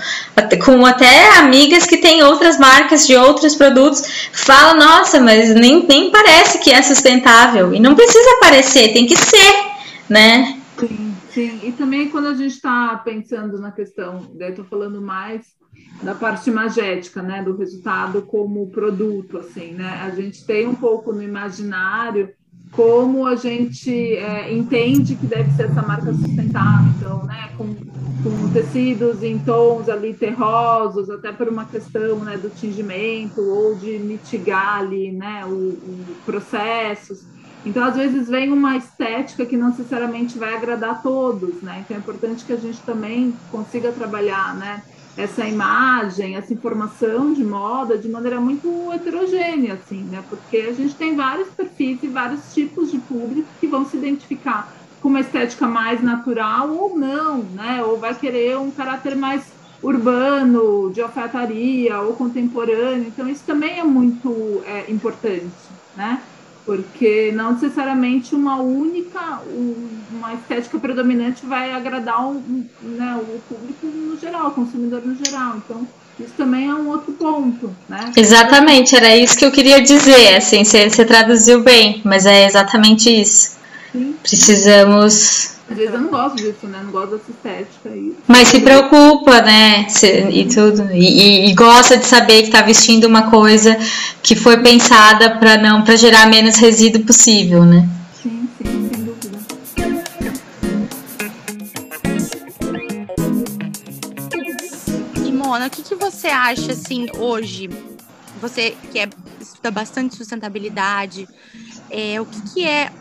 com 0.63 0.85
até 0.85 1.37
amigas 1.37 1.85
que 1.85 1.97
têm 1.97 2.23
outras 2.23 2.59
marcas 2.59 3.07
de 3.07 3.15
outros 3.15 3.55
produtos, 3.55 4.29
falam, 4.33 4.77
nossa, 4.77 5.19
mas 5.21 5.53
nem, 5.55 5.85
nem 5.87 6.11
parece 6.11 6.59
que 6.59 6.71
é 6.71 6.81
sustentável. 6.81 7.73
E 7.73 7.79
não 7.79 7.95
precisa 7.95 8.39
parecer, 8.41 8.91
tem 8.91 9.05
que 9.05 9.15
ser, 9.15 9.65
né? 10.09 10.59
Sim, 10.77 11.15
sim. 11.33 11.59
E 11.63 11.71
também 11.71 12.09
quando 12.09 12.27
a 12.27 12.33
gente 12.33 12.53
está 12.53 13.01
pensando 13.03 13.59
na 13.59 13.71
questão, 13.71 14.29
estou 14.39 14.65
falando 14.65 15.01
mais 15.01 15.55
da 16.01 16.13
parte 16.13 16.49
imagética, 16.49 17.21
né, 17.21 17.41
do 17.41 17.55
resultado 17.55 18.21
como 18.21 18.67
produto, 18.67 19.37
assim, 19.37 19.71
né? 19.71 20.01
A 20.03 20.09
gente 20.09 20.45
tem 20.45 20.67
um 20.67 20.75
pouco 20.75 21.13
no 21.13 21.23
imaginário 21.23 22.29
como 22.71 23.25
a 23.25 23.35
gente 23.35 24.15
é, 24.15 24.53
entende 24.53 25.15
que 25.15 25.25
deve 25.25 25.49
ser 25.51 25.67
essa 25.67 25.81
marca 25.81 26.13
sustentável, 26.13 26.91
então, 26.97 27.23
né, 27.23 27.49
com, 27.57 27.73
com 27.73 28.51
tecidos 28.51 29.23
em 29.23 29.39
tons 29.39 29.87
ali 29.87 30.13
terrosos, 30.13 31.09
até 31.09 31.31
por 31.31 31.47
uma 31.47 31.65
questão, 31.65 32.19
né, 32.19 32.37
do 32.37 32.49
tingimento 32.49 33.41
ou 33.41 33.75
de 33.75 33.97
mitigar 33.97 34.79
ali, 34.79 35.11
né, 35.11 35.45
o, 35.45 35.49
o 35.49 36.15
processos. 36.25 37.23
Então, 37.65 37.83
às 37.83 37.95
vezes, 37.95 38.27
vem 38.27 38.51
uma 38.51 38.75
estética 38.75 39.45
que 39.45 39.57
não 39.57 39.69
necessariamente 39.69 40.37
vai 40.37 40.53
agradar 40.53 40.91
a 40.91 40.95
todos, 40.95 41.63
né? 41.63 41.83
Então, 41.83 41.97
é 41.97 41.99
importante 41.99 42.45
que 42.45 42.53
a 42.53 42.57
gente 42.57 42.79
também 42.81 43.33
consiga 43.51 43.91
trabalhar, 43.91 44.53
né? 44.55 44.83
Essa 45.17 45.45
imagem, 45.45 46.35
essa 46.35 46.53
informação 46.53 47.33
de 47.33 47.43
moda 47.43 47.97
de 47.97 48.09
maneira 48.09 48.39
muito 48.39 48.91
heterogênea, 48.91 49.73
assim, 49.73 50.01
né? 50.03 50.23
Porque 50.29 50.57
a 50.57 50.73
gente 50.73 50.93
tem 50.95 51.15
vários 51.15 51.49
perfis 51.49 52.03
e 52.03 52.07
vários 52.07 52.53
tipos 52.53 52.91
de 52.91 52.97
público 52.99 53.47
que 53.59 53.67
vão 53.67 53.85
se 53.85 53.95
identificar 53.95 54.73
com 55.01 55.09
uma 55.09 55.21
estética 55.21 55.67
mais 55.67 56.01
natural 56.01 56.69
ou 56.69 56.97
não, 56.97 57.37
né? 57.37 57.81
Ou 57.83 57.97
vai 57.97 58.13
querer 58.13 58.57
um 58.57 58.71
caráter 58.71 59.15
mais 59.15 59.43
urbano, 59.81 60.91
de 60.91 61.01
alfaiataria 61.01 61.99
ou 62.01 62.13
contemporâneo. 62.13 63.07
Então, 63.07 63.29
isso 63.29 63.43
também 63.45 63.79
é 63.79 63.83
muito 63.83 64.61
é, 64.65 64.91
importante, 64.91 65.45
né? 65.95 66.21
Porque 66.65 67.31
não 67.33 67.53
necessariamente 67.53 68.33
uma 68.33 68.59
única, 68.59 69.41
uma 70.11 70.33
estética 70.33 70.79
predominante 70.79 71.45
vai 71.45 71.71
agradar 71.71 72.27
o, 72.27 72.43
né, 72.81 73.19
o 73.21 73.39
público 73.47 73.85
no 73.85 74.19
geral, 74.19 74.47
o 74.47 74.51
consumidor 74.51 75.05
no 75.05 75.15
geral. 75.23 75.57
Então, 75.57 75.87
isso 76.19 76.33
também 76.35 76.69
é 76.69 76.73
um 76.73 76.89
outro 76.89 77.13
ponto, 77.13 77.75
né? 77.87 78.11
Exatamente, 78.15 78.95
era 78.95 79.15
isso 79.15 79.37
que 79.37 79.45
eu 79.45 79.51
queria 79.51 79.81
dizer, 79.81 80.35
assim, 80.35 80.63
você, 80.63 80.89
você 80.89 81.05
traduziu 81.05 81.61
bem, 81.61 82.01
mas 82.03 82.25
é 82.25 82.45
exatamente 82.45 83.09
isso. 83.09 83.57
Sim. 83.91 84.15
Precisamos 84.21 85.54
às 85.67 85.75
vezes 85.75 85.93
eu 85.95 86.01
não 86.01 86.09
gosto 86.09 86.35
disso, 86.35 86.67
né? 86.67 86.79
Não 86.83 86.91
gosto 86.91 87.17
dessa 87.17 87.31
estética 87.31 87.89
aí. 87.89 88.15
Mas 88.27 88.49
se 88.49 88.59
preocupa, 88.59 89.41
né? 89.41 89.87
e 90.31 90.45
tudo. 90.45 90.91
E, 90.91 90.99
e, 90.99 91.49
e, 91.49 91.55
gosta 91.55 91.97
de 91.97 92.05
saber 92.05 92.41
que 92.41 92.49
está 92.49 92.61
vestindo 92.61 93.05
uma 93.05 93.31
coisa 93.31 93.75
que 94.21 94.35
foi 94.35 94.61
pensada 94.61 95.37
para 95.37 95.57
não 95.57 95.83
para 95.83 95.95
gerar 95.95 96.27
menos 96.27 96.57
resíduo 96.57 97.03
possível, 97.03 97.65
né? 97.65 97.89
Sim, 98.21 98.47
sim, 98.57 98.89
sem 98.93 99.05
dúvida. 99.05 99.39
E 105.25 105.31
Mona, 105.31 105.65
o 105.65 105.69
que, 105.71 105.81
que 105.81 105.95
você 105.95 106.27
acha 106.27 106.73
assim 106.73 107.07
hoje? 107.17 107.71
Você 108.39 108.75
que 108.91 108.99
é, 108.99 109.09
estuda 109.41 109.71
bastante 109.71 110.15
sustentabilidade, 110.15 111.27
é, 111.89 112.21
o 112.21 112.25
que, 112.25 112.53
que 112.53 112.63
é 112.63 112.91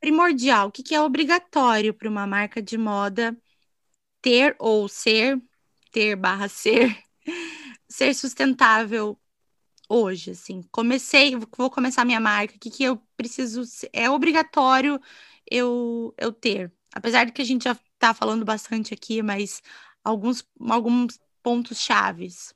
primordial, 0.00 0.68
o 0.68 0.72
que, 0.72 0.82
que 0.82 0.94
é 0.94 1.00
obrigatório 1.00 1.94
para 1.94 2.08
uma 2.08 2.26
marca 2.26 2.62
de 2.62 2.78
moda 2.78 3.36
ter 4.20 4.56
ou 4.58 4.88
ser, 4.88 5.40
ter 5.92 6.16
barra 6.16 6.48
ser, 6.48 6.96
ser 7.88 8.14
sustentável 8.14 9.18
hoje, 9.88 10.32
assim. 10.32 10.62
Comecei, 10.70 11.34
vou 11.56 11.70
começar 11.70 12.04
minha 12.04 12.20
marca, 12.20 12.56
o 12.56 12.58
que, 12.58 12.70
que 12.70 12.84
eu 12.84 13.00
preciso, 13.16 13.62
é 13.92 14.10
obrigatório 14.10 15.00
eu, 15.50 16.14
eu 16.18 16.32
ter. 16.32 16.72
Apesar 16.94 17.24
de 17.24 17.32
que 17.32 17.42
a 17.42 17.44
gente 17.44 17.64
já 17.64 17.72
está 17.72 18.14
falando 18.14 18.44
bastante 18.44 18.94
aqui, 18.94 19.22
mas 19.22 19.62
alguns, 20.04 20.46
alguns 20.60 21.18
pontos 21.42 21.80
chaves. 21.80 22.54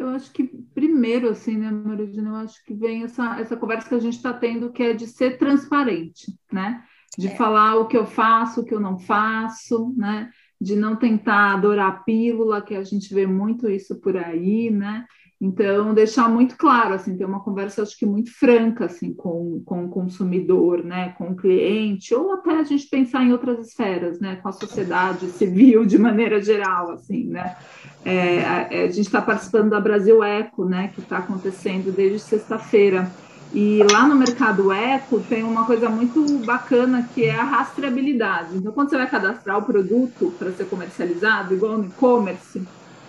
Eu 0.00 0.08
acho 0.08 0.32
que 0.32 0.44
primeiro, 0.74 1.28
assim, 1.28 1.58
né, 1.58 1.70
Maridina, 1.70 2.30
eu 2.30 2.36
acho 2.36 2.64
que 2.64 2.72
vem 2.72 3.02
essa, 3.02 3.38
essa 3.38 3.54
conversa 3.54 3.86
que 3.86 3.94
a 3.94 4.00
gente 4.00 4.16
está 4.16 4.32
tendo, 4.32 4.72
que 4.72 4.82
é 4.82 4.94
de 4.94 5.06
ser 5.06 5.36
transparente, 5.36 6.34
né? 6.50 6.82
De 7.18 7.28
é. 7.28 7.36
falar 7.36 7.76
o 7.76 7.86
que 7.86 7.98
eu 7.98 8.06
faço, 8.06 8.62
o 8.62 8.64
que 8.64 8.74
eu 8.74 8.80
não 8.80 8.98
faço, 8.98 9.92
né? 9.94 10.30
De 10.58 10.74
não 10.74 10.96
tentar 10.96 11.52
adorar 11.52 11.88
a 11.88 11.98
pílula, 12.00 12.62
que 12.62 12.74
a 12.74 12.82
gente 12.82 13.12
vê 13.12 13.26
muito 13.26 13.68
isso 13.68 14.00
por 14.00 14.16
aí, 14.16 14.70
né? 14.70 15.04
Então, 15.40 15.94
deixar 15.94 16.28
muito 16.28 16.54
claro, 16.54 16.92
assim, 16.92 17.16
ter 17.16 17.24
uma 17.24 17.40
conversa, 17.40 17.82
acho 17.82 17.96
que 17.96 18.04
muito 18.04 18.30
franca, 18.30 18.84
assim, 18.84 19.14
com, 19.14 19.62
com 19.64 19.86
o 19.86 19.88
consumidor, 19.88 20.84
né, 20.84 21.14
com 21.16 21.30
o 21.30 21.36
cliente, 21.36 22.14
ou 22.14 22.34
até 22.34 22.58
a 22.58 22.62
gente 22.62 22.86
pensar 22.86 23.24
em 23.24 23.32
outras 23.32 23.66
esferas, 23.66 24.20
né, 24.20 24.36
com 24.36 24.50
a 24.50 24.52
sociedade 24.52 25.26
civil 25.30 25.86
de 25.86 25.96
maneira 25.96 26.42
geral, 26.42 26.90
assim, 26.90 27.24
né. 27.24 27.56
É, 28.04 28.44
a, 28.44 28.68
a, 28.68 28.86
gente 28.88 29.06
está 29.06 29.22
participando 29.22 29.70
da 29.70 29.80
Brasil 29.80 30.22
Eco, 30.22 30.66
né, 30.66 30.90
que 30.94 31.00
está 31.00 31.18
acontecendo 31.18 31.90
desde 31.90 32.18
sexta-feira, 32.18 33.10
e 33.52 33.82
lá 33.90 34.06
no 34.06 34.14
mercado 34.14 34.70
eco 34.70 35.18
tem 35.20 35.42
uma 35.42 35.66
coisa 35.66 35.88
muito 35.88 36.38
bacana 36.44 37.08
que 37.12 37.24
é 37.24 37.34
a 37.34 37.42
rastreabilidade. 37.42 38.56
Então, 38.56 38.70
quando 38.70 38.90
você 38.90 38.96
vai 38.96 39.10
cadastrar 39.10 39.58
o 39.58 39.62
produto 39.62 40.32
para 40.38 40.52
ser 40.52 40.66
comercializado, 40.66 41.52
igual 41.52 41.76
no 41.76 41.86
e-commerce, 41.86 42.62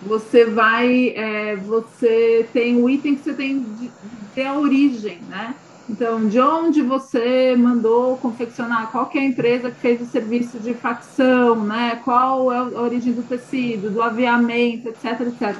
você 0.04 0.44
vai, 0.44 1.10
é, 1.10 1.56
você 1.56 2.46
tem 2.52 2.82
o 2.82 2.88
item 2.88 3.14
que 3.14 3.24
você 3.24 3.32
tem 3.32 3.60
de, 3.60 3.90
de 4.34 4.42
a 4.42 4.58
origem, 4.58 5.20
né? 5.28 5.54
Então, 5.88 6.26
de 6.26 6.40
onde 6.40 6.80
você 6.80 7.54
mandou 7.56 8.16
confeccionar, 8.16 8.90
qual 8.90 9.06
que 9.06 9.18
é 9.18 9.20
a 9.20 9.24
empresa 9.24 9.70
que 9.70 9.80
fez 9.80 10.00
o 10.00 10.06
serviço 10.06 10.58
de 10.58 10.74
facção, 10.74 11.64
né? 11.64 12.00
Qual 12.04 12.52
é 12.52 12.56
a 12.56 12.80
origem 12.80 13.12
do 13.12 13.22
tecido, 13.22 13.90
do 13.90 14.02
aviamento, 14.02 14.88
etc, 14.88 15.20
etc. 15.20 15.56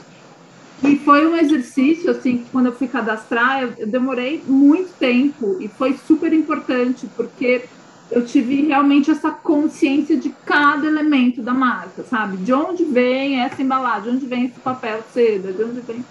E 0.84 0.96
foi 0.96 1.26
um 1.26 1.36
exercício, 1.36 2.10
assim, 2.10 2.38
que 2.38 2.50
quando 2.50 2.66
eu 2.66 2.72
fui 2.72 2.88
cadastrar, 2.88 3.62
eu, 3.62 3.72
eu 3.78 3.86
demorei 3.86 4.42
muito 4.46 4.92
tempo 4.98 5.58
e 5.60 5.68
foi 5.68 5.96
super 6.06 6.32
importante, 6.32 7.06
porque 7.16 7.62
eu 8.12 8.24
tive 8.26 8.66
realmente 8.66 9.10
essa 9.10 9.30
consciência 9.30 10.16
de 10.18 10.28
cada 10.44 10.86
elemento 10.86 11.40
da 11.42 11.54
marca, 11.54 12.02
sabe? 12.04 12.36
De 12.36 12.52
onde 12.52 12.84
vem 12.84 13.40
essa 13.40 13.62
embalagem, 13.62 14.02
de 14.02 14.16
onde 14.16 14.26
vem 14.26 14.44
esse 14.44 14.60
papel 14.60 15.02
seda, 15.12 15.50
de 15.50 15.64
onde 15.64 15.80
vem. 15.80 16.04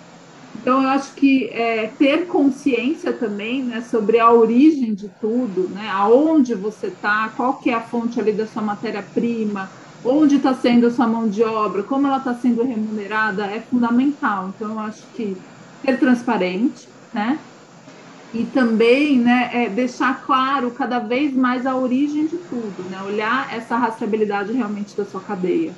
Então, 0.56 0.82
eu 0.82 0.90
acho 0.90 1.14
que 1.14 1.46
é, 1.50 1.92
ter 1.98 2.26
consciência 2.26 3.14
também 3.14 3.64
né, 3.64 3.82
sobre 3.82 4.20
a 4.20 4.32
origem 4.32 4.94
de 4.94 5.10
tudo, 5.22 5.70
né, 5.70 5.90
aonde 5.90 6.56
você 6.56 6.88
está, 6.88 7.32
qual 7.36 7.56
que 7.56 7.70
é 7.70 7.76
a 7.76 7.82
fonte 7.82 8.20
ali 8.20 8.32
da 8.32 8.48
sua 8.48 8.62
matéria-prima, 8.64 9.70
onde 10.04 10.38
está 10.38 10.54
sendo 10.56 10.88
a 10.88 10.92
sua 10.92 11.08
mão 11.08 11.30
de 11.30 11.44
obra, 11.44 11.84
como 11.84 12.08
ela 12.08 12.18
está 12.18 12.34
sendo 12.34 12.64
remunerada, 12.64 13.46
é 13.46 13.60
fundamental. 13.60 14.52
Então, 14.56 14.72
eu 14.72 14.80
acho 14.80 15.04
que 15.16 15.38
ser 15.86 16.00
transparente, 16.00 16.90
né? 17.14 17.40
E 18.34 18.46
também 18.46 19.20
né, 19.20 19.50
é 19.54 19.70
deixar 19.70 20.24
claro 20.26 20.72
cada 20.72 21.00
vez 21.00 21.34
mais 21.34 21.65
a 21.65 21.76
origem 21.76 22.28
de 22.28 22.38
tudo, 22.38 22.89
né? 22.89 23.02
olhar 23.06 23.54
essa 23.54 23.76
rastreabilidade 23.76 24.54
realmente 24.54 24.96
da 24.96 25.04
sua 25.04 25.20
cadeia. 25.20 25.74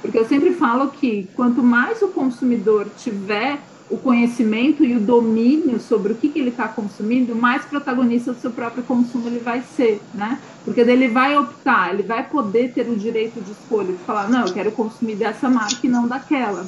Porque 0.00 0.18
eu 0.18 0.24
sempre 0.24 0.52
falo 0.52 0.88
que 0.88 1.28
quanto 1.34 1.62
mais 1.62 2.00
o 2.02 2.08
consumidor 2.08 2.86
tiver 2.96 3.58
o 3.88 3.96
conhecimento 3.96 4.84
e 4.84 4.96
o 4.96 5.00
domínio 5.00 5.78
sobre 5.80 6.12
o 6.12 6.16
que, 6.16 6.28
que 6.28 6.38
ele 6.38 6.50
está 6.50 6.66
consumindo, 6.66 7.34
mais 7.36 7.64
protagonista 7.64 8.32
do 8.32 8.40
seu 8.40 8.50
próprio 8.50 8.82
consumo 8.82 9.28
ele 9.28 9.38
vai 9.38 9.62
ser, 9.62 10.00
né? 10.12 10.40
Porque 10.64 10.80
ele 10.80 11.08
vai 11.08 11.36
optar, 11.36 11.94
ele 11.94 12.02
vai 12.02 12.28
poder 12.28 12.72
ter 12.72 12.88
o 12.88 12.96
direito 12.96 13.40
de 13.40 13.52
escolha, 13.52 13.92
de 13.92 13.98
falar, 13.98 14.28
não, 14.28 14.46
eu 14.46 14.52
quero 14.52 14.72
consumir 14.72 15.14
dessa 15.14 15.48
marca 15.48 15.78
e 15.84 15.88
não 15.88 16.08
daquela. 16.08 16.66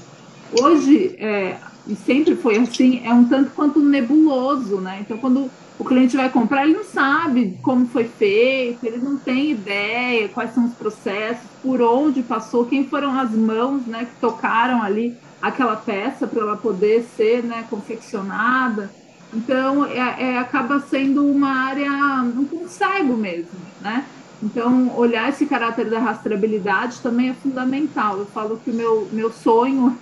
Hoje, 0.52 1.16
é, 1.18 1.56
e 1.88 1.96
sempre 1.96 2.36
foi 2.36 2.58
assim, 2.58 3.00
é 3.04 3.12
um 3.12 3.24
tanto 3.24 3.50
quanto 3.50 3.80
nebuloso, 3.80 4.76
né? 4.76 4.98
Então, 5.00 5.16
quando 5.16 5.50
o 5.78 5.84
cliente 5.84 6.16
vai 6.16 6.28
comprar, 6.28 6.64
ele 6.64 6.74
não 6.76 6.84
sabe 6.84 7.58
como 7.62 7.86
foi 7.86 8.04
feito, 8.04 8.84
ele 8.84 8.98
não 8.98 9.16
tem 9.16 9.52
ideia 9.52 10.28
quais 10.28 10.52
são 10.52 10.66
os 10.66 10.74
processos, 10.74 11.48
por 11.62 11.80
onde 11.80 12.22
passou, 12.22 12.66
quem 12.66 12.86
foram 12.86 13.18
as 13.18 13.30
mãos, 13.30 13.86
né, 13.86 14.04
que 14.04 14.20
tocaram 14.20 14.82
ali 14.82 15.16
aquela 15.40 15.76
peça 15.76 16.26
para 16.26 16.40
ela 16.40 16.56
poder 16.56 17.06
ser, 17.16 17.42
né, 17.44 17.64
confeccionada. 17.70 18.90
Então, 19.32 19.84
é, 19.84 20.32
é, 20.32 20.38
acaba 20.38 20.80
sendo 20.80 21.24
uma 21.24 21.50
área, 21.50 21.90
um 22.22 22.66
cego 22.66 23.16
mesmo, 23.16 23.58
né? 23.80 24.04
Então, 24.42 24.96
olhar 24.96 25.28
esse 25.28 25.46
caráter 25.46 25.90
da 25.90 25.98
rastreabilidade 25.98 27.00
também 27.00 27.30
é 27.30 27.34
fundamental. 27.34 28.18
Eu 28.18 28.26
falo 28.26 28.60
que 28.64 28.70
o 28.70 28.74
meu, 28.74 29.08
meu 29.12 29.32
sonho 29.32 29.98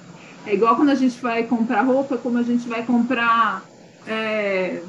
é 0.47 0.55
igual 0.55 0.77
quando 0.77 0.91
a 0.91 0.95
gente 0.95 1.21
vai 1.21 1.43
comprar 1.43 1.83
roupa, 1.83 2.17
como 2.17 2.39
a 2.39 2.43
gente 2.43 2.69
vai 2.69 2.85
comprar 2.85 3.65
é, 4.07 4.81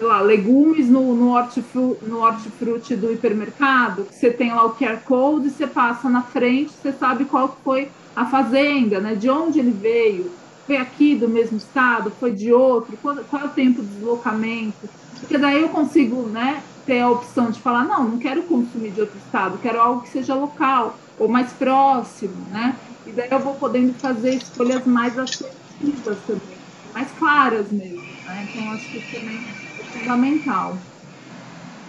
lá, 0.00 0.20
legumes 0.20 0.88
no, 0.88 1.14
no, 1.14 1.30
hortifruti, 1.30 2.04
no 2.04 2.20
hortifruti 2.20 2.94
do 2.94 3.12
hipermercado, 3.12 4.06
você 4.10 4.30
tem 4.30 4.52
lá 4.52 4.64
o 4.66 4.74
QR 4.74 4.98
Code, 5.04 5.50
você 5.50 5.66
passa 5.66 6.08
na 6.08 6.22
frente, 6.22 6.72
você 6.72 6.92
sabe 6.92 7.24
qual 7.24 7.56
foi 7.64 7.90
a 8.14 8.26
fazenda, 8.26 9.00
né? 9.00 9.14
De 9.14 9.30
onde 9.30 9.58
ele 9.58 9.70
veio, 9.70 10.30
foi 10.66 10.76
aqui 10.76 11.14
do 11.14 11.28
mesmo 11.28 11.56
estado, 11.56 12.12
foi 12.20 12.32
de 12.32 12.52
outro, 12.52 12.96
qual, 13.00 13.16
qual 13.30 13.42
é 13.42 13.46
o 13.46 13.50
tempo 13.50 13.82
de 13.82 13.88
deslocamento, 13.88 14.88
porque 15.18 15.38
daí 15.38 15.62
eu 15.62 15.68
consigo, 15.68 16.22
né, 16.28 16.62
ter 16.84 17.00
a 17.00 17.08
opção 17.08 17.50
de 17.50 17.60
falar, 17.60 17.84
não, 17.84 18.04
não 18.04 18.18
quero 18.18 18.42
consumir 18.42 18.90
de 18.90 19.00
outro 19.00 19.16
estado, 19.24 19.58
quero 19.62 19.80
algo 19.80 20.02
que 20.02 20.08
seja 20.08 20.34
local 20.34 20.96
ou 21.18 21.28
mais 21.28 21.52
próximo, 21.52 22.34
né? 22.50 22.76
E 23.04 23.12
daí 23.12 23.28
eu 23.30 23.40
vou 23.40 23.54
podendo 23.56 23.98
fazer 23.98 24.34
escolhas 24.36 24.86
mais 24.86 25.18
assertivas 25.18 26.24
também, 26.24 26.60
mais 26.94 27.12
claras 27.12 27.70
mesmo, 27.72 28.06
né? 28.24 28.46
Então 28.48 28.70
acho 28.70 28.88
que 28.90 28.98
isso 28.98 29.10
também 29.10 29.36
é 29.50 29.84
fundamental. 29.92 30.86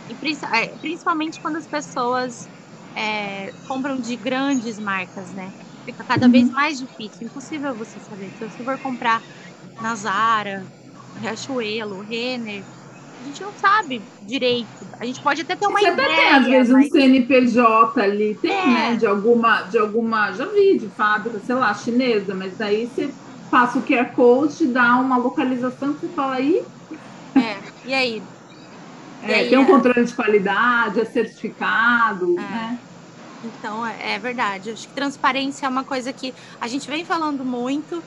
E 0.08 0.17
é, 0.54 0.78
principalmente 0.80 1.39
quando 1.41 1.58
as 1.58 1.67
pessoas 1.67 2.49
é, 2.95 3.54
compram 3.67 3.99
de 3.99 4.17
grandes 4.17 4.78
marcas, 4.80 5.34
né? 5.34 5.54
Fica 5.86 6.04
cada 6.04 6.26
uhum. 6.26 6.32
vez 6.32 6.49
mais 6.49 6.80
difícil, 6.80 7.28
impossível 7.28 7.76
você 7.76 7.99
saber. 7.99 8.32
Se 8.36 8.49
você 8.49 8.63
for 8.63 8.78
comprar 8.80 9.23
na 9.80 9.95
Zara, 9.95 10.67
Riachuelo, 11.15 12.02
Renner, 12.02 12.65
a 13.23 13.25
gente 13.25 13.41
não 13.41 13.53
sabe 13.53 14.01
direito. 14.21 14.67
A 14.99 15.05
gente 15.05 15.21
pode 15.21 15.41
até 15.41 15.55
ter 15.55 15.65
uma 15.65 15.79
Você 15.79 15.88
ideia. 15.88 16.09
Você 16.09 16.15
tem, 16.15 16.29
às 16.29 16.45
vezes, 16.45 16.73
mas... 16.73 16.86
um 16.88 16.89
CNPJ 16.89 18.01
ali, 18.01 18.38
tem, 18.41 18.51
é. 18.51 18.65
né? 18.65 18.95
De 18.95 19.05
alguma, 19.05 19.62
de 19.63 19.77
alguma, 19.77 20.33
já 20.33 20.45
vi, 20.45 20.77
de 20.77 20.88
fábrica, 20.89 21.39
sei 21.39 21.55
lá, 21.55 21.73
chinesa, 21.73 22.36
mas 22.36 22.57
daí 22.57 22.88
você 22.88 23.09
passa 23.49 23.79
o 23.79 23.81
QR 23.81 24.12
Code, 24.13 24.67
dá 24.67 24.97
uma 24.97 25.15
localização 25.15 25.93
que 25.93 26.01
você 26.01 26.07
fala 26.09 26.36
aí. 26.36 26.63
É, 27.36 27.57
e 27.86 27.93
aí? 27.93 28.23
É, 29.23 29.29
e 29.29 29.33
aí 29.33 29.49
tem 29.49 29.57
um 29.57 29.63
é... 29.63 29.65
controle 29.65 30.03
de 30.03 30.13
qualidade, 30.13 30.99
é 30.99 31.05
certificado, 31.05 32.36
é. 32.38 32.41
né? 32.41 32.79
Então, 33.45 33.86
é, 33.86 34.15
é 34.15 34.19
verdade. 34.19 34.71
Acho 34.71 34.88
que 34.88 34.93
transparência 34.93 35.65
é 35.65 35.69
uma 35.69 35.83
coisa 35.83 36.12
que 36.12 36.33
a 36.59 36.67
gente 36.67 36.89
vem 36.89 37.05
falando 37.05 37.45
muito 37.45 38.03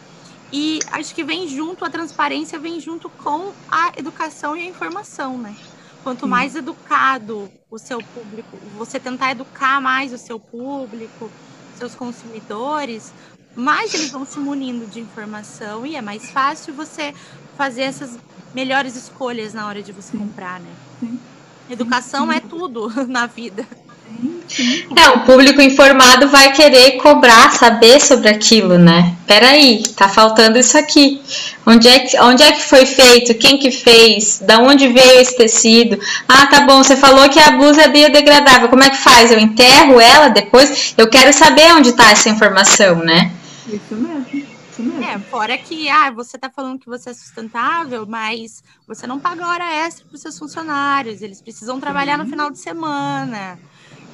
e 0.52 0.78
acho 0.92 1.14
que 1.14 1.24
vem 1.24 1.48
junto, 1.48 1.84
a 1.84 1.90
transparência 1.90 2.58
vem 2.58 2.80
junto 2.80 3.10
com 3.10 3.56
a 3.70 3.92
educação 3.96 4.56
e 4.56 4.62
a 4.62 4.66
informação, 4.66 5.38
né? 5.40 5.56
Quanto 6.02 6.26
mais 6.28 6.54
educado 6.54 7.52
o 7.70 7.78
seu 7.78 8.02
público, 8.02 8.60
você 8.70 9.00
tentar 9.00 9.32
educar 9.32 9.80
mais 9.80 10.12
o 10.12 10.18
seu 10.18 10.38
público, 10.40 11.34
seus 11.72 11.94
consumidores, 11.94 13.12
mais 13.56 13.92
eles 13.94 14.12
vão 14.12 14.24
se 14.24 14.38
munindo 14.38 14.86
de 14.86 15.00
informação 15.00 15.84
e 15.84 15.96
é 15.96 16.02
mais 16.02 16.30
fácil 16.30 16.74
você 16.74 17.12
fazer 17.56 17.82
essas 17.82 18.18
melhores 18.54 18.94
escolhas 18.96 19.52
na 19.52 19.66
hora 19.66 19.82
de 19.82 19.92
você 19.92 20.12
comprar, 20.14 20.60
né? 20.60 20.78
Sim. 20.98 21.20
Educação 21.68 22.30
é 22.30 22.40
tudo 22.40 22.88
na 23.08 23.26
vida. 23.26 23.66
É, 24.96 25.10
o 25.10 25.20
público 25.20 25.60
informado 25.60 26.28
vai 26.28 26.52
querer 26.52 26.92
cobrar, 26.98 27.50
saber 27.50 28.00
sobre 28.00 28.28
aquilo, 28.28 28.78
né? 28.78 29.14
Peraí, 29.26 29.82
tá 29.96 30.08
faltando 30.08 30.58
isso 30.58 30.78
aqui. 30.78 31.20
Onde 31.66 31.88
é, 31.88 31.98
que, 32.00 32.18
onde 32.20 32.42
é 32.42 32.52
que 32.52 32.62
foi 32.62 32.86
feito? 32.86 33.34
Quem 33.34 33.58
que 33.58 33.70
fez? 33.70 34.40
Da 34.40 34.58
onde 34.58 34.88
veio 34.88 35.20
esse 35.20 35.36
tecido? 35.36 35.98
Ah, 36.28 36.46
tá 36.46 36.60
bom, 36.60 36.82
você 36.82 36.96
falou 36.96 37.28
que 37.28 37.38
a 37.38 37.50
blusa 37.50 37.82
é 37.82 37.88
biodegradável. 37.88 38.68
Como 38.68 38.84
é 38.84 38.90
que 38.90 38.96
faz? 38.96 39.30
Eu 39.30 39.38
enterro 39.38 40.00
ela 40.00 40.28
depois? 40.28 40.94
Eu 40.96 41.10
quero 41.10 41.32
saber 41.32 41.74
onde 41.74 41.92
tá 41.92 42.10
essa 42.10 42.30
informação, 42.30 42.96
né? 42.96 43.32
Isso 43.66 43.94
mesmo. 43.94 44.26
Isso 44.70 44.82
mesmo. 44.82 45.04
É, 45.04 45.18
fora 45.18 45.58
que 45.58 45.88
ah, 45.88 46.10
você 46.10 46.36
está 46.36 46.48
falando 46.48 46.78
que 46.78 46.86
você 46.86 47.10
é 47.10 47.14
sustentável, 47.14 48.06
mas 48.06 48.62
você 48.86 49.06
não 49.06 49.18
paga 49.18 49.46
hora 49.46 49.86
extra 49.86 50.06
para 50.06 50.14
os 50.14 50.22
seus 50.22 50.38
funcionários, 50.38 51.20
eles 51.20 51.42
precisam 51.42 51.80
trabalhar 51.80 52.16
no 52.16 52.26
final 52.26 52.50
de 52.50 52.58
semana 52.58 53.58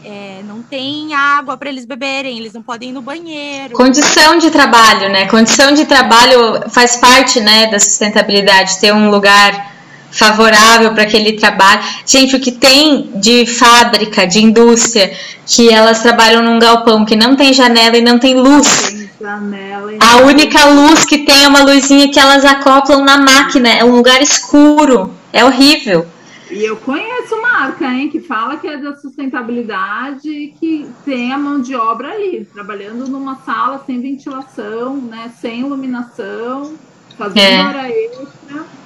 é, 0.04 0.42
não 0.46 0.62
tem 0.62 1.14
água 1.14 1.56
para 1.56 1.68
eles 1.68 1.84
beberem, 1.84 2.38
eles 2.38 2.52
não 2.52 2.62
podem 2.62 2.90
ir 2.90 2.92
no 2.92 3.02
banheiro. 3.02 3.74
Condição 3.74 4.38
de 4.38 4.50
trabalho, 4.50 5.08
né? 5.10 5.26
Condição 5.26 5.72
de 5.72 5.84
trabalho 5.84 6.68
faz 6.70 6.96
parte, 6.96 7.40
né, 7.40 7.68
da 7.68 7.78
sustentabilidade, 7.78 8.78
ter 8.78 8.92
um 8.92 9.10
lugar 9.10 9.72
favorável 10.10 10.92
para 10.92 11.04
aquele 11.04 11.32
trabalho. 11.32 11.82
Gente, 12.06 12.36
o 12.36 12.40
que 12.40 12.52
tem 12.52 13.10
de 13.14 13.46
fábrica, 13.46 14.26
de 14.26 14.40
indústria, 14.40 15.12
que 15.46 15.70
elas 15.70 16.00
trabalham 16.02 16.42
num 16.42 16.58
galpão 16.58 17.04
que 17.04 17.16
não 17.16 17.34
tem 17.34 17.52
janela 17.52 17.96
e 17.96 18.02
não 18.02 18.18
tem 18.18 18.34
luz. 18.34 19.08
Janela, 19.20 19.92
a 20.00 20.16
única 20.18 20.66
luz 20.66 21.04
que 21.04 21.18
tem 21.18 21.44
é 21.44 21.48
uma 21.48 21.62
luzinha 21.62 22.10
que 22.10 22.18
elas 22.18 22.44
acoplam 22.44 23.04
na 23.04 23.18
máquina, 23.18 23.68
é 23.68 23.84
um 23.84 23.94
lugar 23.94 24.20
escuro, 24.20 25.14
é 25.32 25.44
horrível. 25.44 26.06
E 26.52 26.62
eu 26.64 26.76
conheço 26.76 27.40
marca, 27.40 27.86
hein, 27.86 28.10
que 28.10 28.20
fala 28.20 28.58
que 28.58 28.68
é 28.68 28.76
da 28.76 28.94
sustentabilidade 28.94 30.28
e 30.28 30.48
que 30.48 30.86
tem 31.02 31.32
a 31.32 31.38
mão 31.38 31.62
de 31.62 31.74
obra 31.74 32.12
ali, 32.12 32.44
trabalhando 32.44 33.08
numa 33.08 33.36
sala 33.36 33.82
sem 33.86 34.02
ventilação, 34.02 34.96
né, 34.96 35.32
sem 35.40 35.60
iluminação, 35.60 36.74
fazendo 37.16 37.38
é. 37.38 37.62
hora 37.62 37.90
extra. 37.90 38.81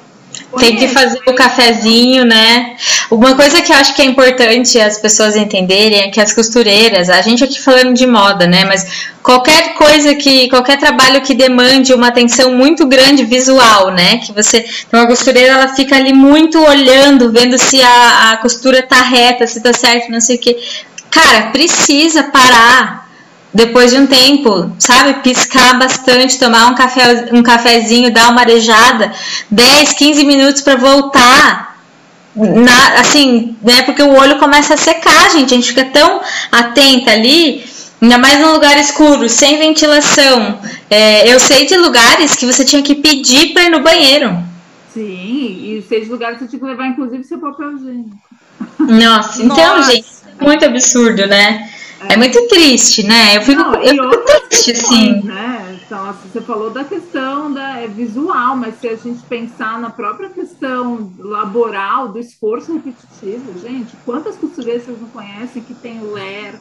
Tem 0.58 0.76
que 0.76 0.88
fazer 0.88 1.20
o 1.26 1.34
cafezinho, 1.34 2.24
né? 2.24 2.76
Uma 3.10 3.34
coisa 3.34 3.60
que 3.60 3.72
eu 3.72 3.76
acho 3.76 3.94
que 3.94 4.02
é 4.02 4.04
importante 4.04 4.80
as 4.80 4.98
pessoas 4.98 5.36
entenderem 5.36 6.02
é 6.02 6.08
que 6.08 6.20
as 6.20 6.32
costureiras, 6.32 7.10
a 7.10 7.20
gente 7.20 7.44
aqui 7.44 7.60
falando 7.60 7.92
de 7.94 8.06
moda, 8.06 8.46
né? 8.46 8.64
Mas 8.64 8.86
qualquer 9.22 9.74
coisa 9.74 10.14
que, 10.14 10.48
qualquer 10.48 10.78
trabalho 10.78 11.20
que 11.20 11.34
demande 11.34 11.92
uma 11.92 12.08
atenção 12.08 12.52
muito 12.52 12.86
grande 12.86 13.24
visual, 13.24 13.90
né? 13.90 14.18
Que 14.18 14.32
você, 14.32 14.64
então 14.86 15.00
a 15.00 15.06
costureira 15.06 15.52
ela 15.52 15.68
fica 15.68 15.96
ali 15.96 16.12
muito 16.12 16.58
olhando, 16.58 17.30
vendo 17.30 17.58
se 17.58 17.82
a, 17.82 18.32
a 18.32 18.36
costura 18.38 18.82
tá 18.82 19.02
reta, 19.02 19.46
se 19.46 19.60
tá 19.60 19.72
certo, 19.72 20.10
não 20.10 20.20
sei 20.20 20.36
o 20.36 20.38
que. 20.38 20.56
Cara, 21.10 21.50
precisa 21.50 22.24
parar 22.24 23.05
depois 23.56 23.90
de 23.90 23.98
um 23.98 24.06
tempo, 24.06 24.70
sabe, 24.78 25.22
piscar 25.22 25.78
bastante, 25.78 26.38
tomar 26.38 26.66
um, 26.66 26.74
café, 26.74 27.30
um 27.32 27.42
cafezinho, 27.42 28.12
dar 28.12 28.28
uma 28.28 28.42
arejada, 28.42 29.10
10, 29.50 29.94
15 29.94 30.24
minutos 30.26 30.60
para 30.60 30.76
voltar. 30.76 31.74
Na, 32.36 33.00
assim, 33.00 33.56
né? 33.62 33.80
Porque 33.80 34.02
o 34.02 34.14
olho 34.14 34.38
começa 34.38 34.74
a 34.74 34.76
secar, 34.76 35.30
gente. 35.30 35.54
A 35.54 35.56
gente 35.56 35.68
fica 35.68 35.86
tão 35.86 36.20
atenta 36.52 37.12
ali, 37.12 37.64
ainda 38.00 38.18
mais 38.18 38.38
num 38.38 38.52
lugar 38.52 38.78
escuro, 38.78 39.26
sem 39.26 39.58
ventilação. 39.58 40.60
É, 40.90 41.26
eu 41.32 41.40
sei 41.40 41.64
de 41.64 41.78
lugares 41.78 42.34
que 42.34 42.44
você 42.44 42.62
tinha 42.62 42.82
que 42.82 42.96
pedir 42.96 43.54
para 43.54 43.62
ir 43.62 43.70
no 43.70 43.82
banheiro. 43.82 44.36
Sim, 44.92 45.00
e 45.02 45.84
sei 45.88 46.02
de 46.02 46.10
lugares 46.10 46.36
que 46.36 46.44
você 46.44 46.50
tinha 46.50 46.60
que 46.60 46.66
levar, 46.66 46.88
inclusive, 46.88 47.24
seu 47.24 47.38
papel 47.38 47.72
higiênico. 47.72 48.18
Nossa, 48.80 49.42
então, 49.42 49.78
Nossa. 49.78 49.92
gente, 49.92 50.06
muito 50.38 50.62
absurdo, 50.62 51.26
né? 51.26 51.70
É. 52.08 52.14
é, 52.14 52.16
muito 52.16 52.46
triste, 52.48 53.02
né? 53.02 53.36
Eu 53.36 53.42
fico, 53.42 53.60
Não, 53.60 53.74
eu 53.82 54.10
fico 54.10 54.48
triste, 54.48 54.72
assim. 54.72 55.22
Né? 55.22 55.78
Então, 55.84 56.08
assim, 56.10 56.28
você 56.32 56.40
falou 56.40 56.70
da 56.70 56.84
questão 56.84 57.52
da 57.52 57.78
é 57.80 57.86
visual, 57.86 58.56
mas 58.56 58.80
se 58.80 58.88
a 58.88 58.96
gente 58.96 59.22
pensar 59.24 59.80
na 59.80 59.90
própria 59.90 60.28
questão 60.30 61.12
laboral, 61.18 62.08
do 62.08 62.18
esforço 62.18 62.72
repetitivo, 62.72 63.58
gente, 63.60 63.96
quantas 64.04 64.36
costureiras 64.36 64.84
vocês 64.84 65.00
não 65.00 65.08
conhecem 65.08 65.62
que 65.62 65.74
tem 65.74 66.00
o 66.00 66.12
LER, 66.12 66.58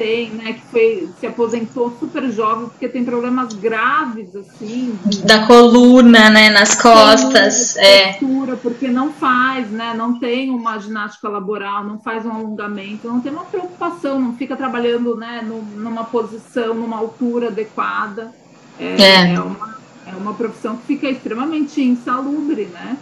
tem, 0.00 0.30
né, 0.30 0.54
que 0.54 0.62
foi, 0.70 1.10
se 1.20 1.26
aposentou 1.26 1.94
super 2.00 2.30
jovem 2.32 2.70
porque 2.70 2.88
tem 2.88 3.04
problemas 3.04 3.52
graves, 3.52 4.34
assim. 4.34 4.98
De, 5.04 5.20
da 5.20 5.46
coluna, 5.46 6.30
né, 6.30 6.48
nas 6.48 6.74
costas. 6.74 7.76
é. 7.76 8.14
Postura, 8.14 8.56
porque 8.56 8.88
não 8.88 9.12
faz, 9.12 9.70
né, 9.70 9.92
não 9.94 10.18
tem 10.18 10.48
uma 10.48 10.78
ginástica 10.78 11.28
laboral, 11.28 11.84
não 11.84 11.98
faz 11.98 12.24
um 12.24 12.32
alongamento, 12.32 13.08
não 13.08 13.20
tem 13.20 13.30
uma 13.30 13.44
preocupação, 13.44 14.18
não 14.18 14.34
fica 14.36 14.56
trabalhando, 14.56 15.14
né, 15.16 15.42
no, 15.46 15.60
numa 15.62 16.04
posição, 16.04 16.72
numa 16.72 16.96
altura 16.96 17.48
adequada. 17.48 18.32
É, 18.78 19.02
é. 19.02 19.34
é, 19.34 19.40
uma, 19.40 19.78
é 20.06 20.16
uma 20.16 20.32
profissão 20.32 20.78
que 20.78 20.86
fica 20.86 21.10
extremamente 21.10 21.82
insalubre, 21.82 22.64
né. 22.72 22.96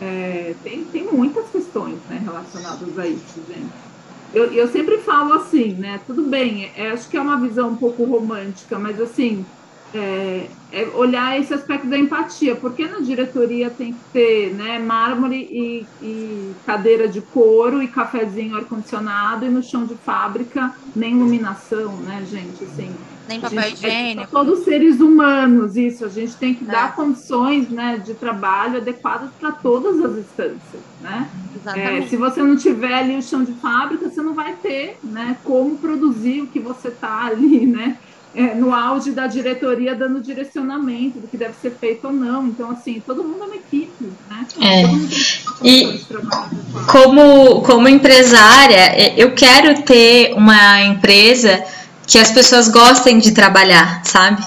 É, 0.00 0.54
tem, 0.62 0.84
tem 0.84 1.08
muitas 1.12 1.50
questões 1.50 1.98
né, 2.08 2.22
relacionadas 2.24 2.96
a 2.96 3.06
isso, 3.08 3.42
gente 3.48 3.89
eu, 4.32 4.52
eu 4.52 4.68
sempre 4.68 4.98
falo 4.98 5.32
assim, 5.34 5.74
né? 5.74 6.00
Tudo 6.06 6.28
bem, 6.28 6.70
é, 6.76 6.90
acho 6.90 7.08
que 7.08 7.16
é 7.16 7.20
uma 7.20 7.40
visão 7.40 7.70
um 7.70 7.76
pouco 7.76 8.04
romântica, 8.04 8.78
mas 8.78 9.00
assim, 9.00 9.44
é, 9.92 10.46
é, 10.70 10.86
olhar 10.94 11.38
esse 11.38 11.52
aspecto 11.52 11.88
da 11.88 11.98
empatia, 11.98 12.54
porque 12.54 12.86
na 12.86 13.00
diretoria 13.00 13.70
tem 13.70 13.92
que 13.92 14.04
ter 14.12 14.54
né, 14.54 14.78
mármore 14.78 15.36
e, 15.36 15.88
e 16.00 16.54
cadeira 16.64 17.08
de 17.08 17.20
couro 17.20 17.82
e 17.82 17.88
cafezinho 17.88 18.56
ar-condicionado 18.56 19.44
e 19.44 19.50
no 19.50 19.62
chão 19.62 19.84
de 19.84 19.96
fábrica 19.96 20.72
nem 20.94 21.16
iluminação, 21.16 22.00
né, 22.00 22.24
gente? 22.24 22.64
Assim, 22.64 23.00
nem 23.30 23.40
papel 23.40 23.62
gente, 23.62 23.86
é 23.86 23.88
higiênico. 23.88 24.22
É, 24.22 24.26
todos 24.26 24.64
seres 24.64 25.00
humanos, 25.00 25.76
isso. 25.76 26.04
A 26.04 26.08
gente 26.08 26.34
tem 26.34 26.52
que 26.52 26.64
é. 26.64 26.66
dar 26.66 26.94
condições 26.96 27.70
né, 27.70 28.02
de 28.04 28.14
trabalho 28.14 28.78
adequadas 28.78 29.30
para 29.38 29.52
todas 29.52 30.04
as 30.04 30.18
instâncias, 30.18 30.82
né? 31.00 31.30
É, 31.76 32.02
se 32.02 32.16
você 32.16 32.42
não 32.42 32.56
tiver 32.56 32.94
ali 32.94 33.16
o 33.16 33.22
chão 33.22 33.44
de 33.44 33.52
fábrica, 33.52 34.08
você 34.08 34.20
não 34.20 34.34
vai 34.34 34.54
ter 34.54 34.98
né, 35.04 35.36
como 35.44 35.76
produzir 35.76 36.42
o 36.42 36.46
que 36.46 36.58
você 36.58 36.88
está 36.88 37.26
ali, 37.26 37.66
né? 37.66 37.98
é, 38.34 38.54
no 38.54 38.72
auge 38.72 39.10
da 39.10 39.26
diretoria 39.26 39.94
dando 39.94 40.20
direcionamento 40.20 41.18
do 41.18 41.26
que 41.26 41.36
deve 41.36 41.54
ser 41.60 41.72
feito 41.72 42.06
ou 42.06 42.12
não. 42.12 42.46
Então, 42.46 42.70
assim, 42.70 43.02
todo 43.04 43.24
mundo 43.24 43.42
é 43.42 43.46
uma 43.46 43.56
equipe, 43.56 44.04
né? 44.28 44.46
É. 44.60 45.66
E 45.66 46.00
como, 46.90 47.62
como 47.62 47.88
empresária, 47.88 49.18
eu 49.18 49.34
quero 49.34 49.82
ter 49.82 50.32
uma 50.34 50.82
empresa 50.82 51.64
que 52.10 52.18
as 52.18 52.30
pessoas 52.32 52.68
gostem 52.68 53.20
de 53.20 53.30
trabalhar, 53.30 54.02
sabe? 54.04 54.44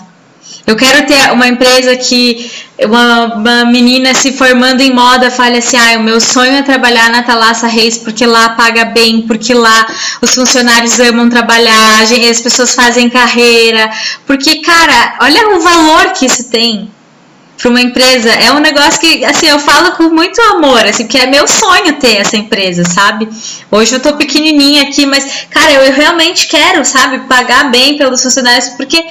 Eu 0.68 0.76
quero 0.76 1.06
ter 1.08 1.32
uma 1.32 1.48
empresa 1.48 1.96
que 1.96 2.52
uma, 2.80 3.36
uma 3.36 3.66
menina 3.66 4.14
se 4.14 4.34
formando 4.34 4.82
em 4.82 4.94
moda 4.94 5.32
fale 5.32 5.58
assim: 5.58 5.78
ah, 5.78 5.98
o 5.98 6.04
meu 6.04 6.20
sonho 6.20 6.54
é 6.54 6.62
trabalhar 6.62 7.10
na 7.10 7.24
Thalassa 7.24 7.68
Reis 7.68 7.98
porque 7.98 8.26
lá 8.26 8.50
paga 8.50 8.86
bem, 8.86 9.22
porque 9.22 9.54
lá 9.54 9.88
os 10.22 10.36
funcionários 10.36 11.00
amam 11.00 11.30
trabalhar, 11.30 12.02
as 12.02 12.42
pessoas 12.42 12.76
fazem 12.76 13.10
carreira. 13.10 13.90
Porque, 14.28 14.58
cara, 14.58 15.18
olha 15.22 15.56
o 15.56 15.62
valor 15.62 16.12
que 16.14 16.26
isso 16.26 16.50
tem 16.50 16.92
para 17.64 17.70
uma 17.70 17.82
empresa. 17.82 18.30
É 18.30 18.52
um 18.52 18.60
negócio 18.60 19.00
que, 19.00 19.24
assim, 19.24 19.48
eu 19.48 19.58
falo 19.58 19.94
com 19.94 20.10
muito 20.10 20.40
amor, 20.42 20.86
assim, 20.86 21.08
que 21.08 21.18
é 21.18 21.26
meu 21.26 21.48
sonho 21.48 21.94
ter 21.94 22.18
essa 22.18 22.36
empresa, 22.36 22.84
sabe? 22.84 23.30
Hoje 23.72 23.96
eu 23.96 24.02
tô 24.02 24.18
pequenininha 24.18 24.84
aqui, 24.84 25.06
mas, 25.06 25.48
cara, 25.50 25.72
eu 25.72 25.94
realmente 25.94 26.48
quero, 26.48 26.84
sabe, 26.84 27.20
pagar 27.20 27.72
bem 27.72 27.98
pelos 27.98 28.22
funcionários, 28.22 28.68
porque 28.76 29.02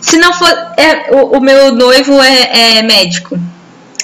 se 0.00 0.18
não 0.18 0.32
for. 0.32 0.48
É, 0.76 1.14
o, 1.14 1.38
o, 1.38 1.40
meu 1.40 1.72
noivo 1.76 2.20
é, 2.20 2.78
é 2.78 2.82
médico. 2.82 3.38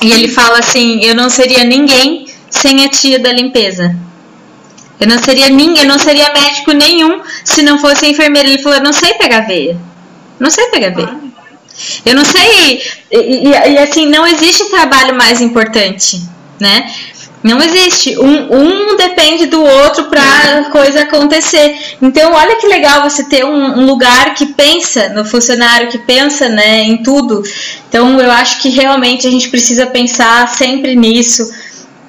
E 0.01 0.13
ele 0.13 0.29
fala 0.29 0.61
assim: 0.61 1.05
eu 1.05 1.17
não 1.17 1.29
seria 1.29 1.65
ninguém 1.65 2.29
sem 2.49 2.85
a 2.85 2.89
tia 2.89 3.19
da 3.19 3.33
limpeza. 3.33 3.97
Eu 5.01 5.09
não 5.09 5.19
seria 5.19 5.49
ninguém, 5.49 5.83
eu 5.83 5.89
não 5.89 5.99
seria 5.99 6.33
médico 6.33 6.71
nenhum 6.71 7.21
se 7.45 7.63
não 7.63 7.79
fosse 7.81 8.07
enfermeira. 8.07 8.49
Ele 8.49 8.63
falou: 8.63 8.79
eu 8.79 8.85
não 8.85 8.93
sei 8.93 9.15
pegar 9.15 9.41
veia. 9.41 9.77
Não 10.39 10.51
sei 10.51 10.67
pegar 10.67 10.91
veia. 10.91 11.28
Eu 12.05 12.14
não 12.14 12.25
sei. 12.25 12.83
E, 13.11 13.19
e, 13.19 13.49
e 13.49 13.79
assim, 13.79 14.07
não 14.07 14.27
existe 14.27 14.64
trabalho 14.71 15.14
mais 15.14 15.41
importante, 15.41 16.21
né? 16.61 16.91
Não 17.43 17.62
existe. 17.62 18.19
Um, 18.19 18.53
um 18.53 18.97
depende 18.97 19.47
do 19.47 19.62
outro 19.62 20.05
para 20.05 20.21
a 20.21 20.71
coisa 20.71 21.03
acontecer. 21.03 21.97
Então, 22.03 22.33
olha 22.33 22.57
que 22.57 22.67
legal 22.67 23.03
você 23.03 23.25
ter 23.25 23.45
um, 23.45 23.79
um, 23.79 23.87
lugar 23.87 24.35
que 24.35 24.47
pensa 24.47 25.09
no 25.11 25.25
funcionário, 25.25 25.88
que 25.88 25.99
pensa 25.99 26.49
né, 26.49 26.83
em 26.83 27.03
tudo. 27.03 27.43
Então, 27.88 28.21
eu 28.21 28.31
acho 28.31 28.61
que 28.61 28.69
realmente 28.71 29.27
a 29.27 29.31
gente 29.31 29.49
precisa 29.49 29.87
pensar 29.87 30.49
sempre 30.49 30.97
nisso. 30.97 31.49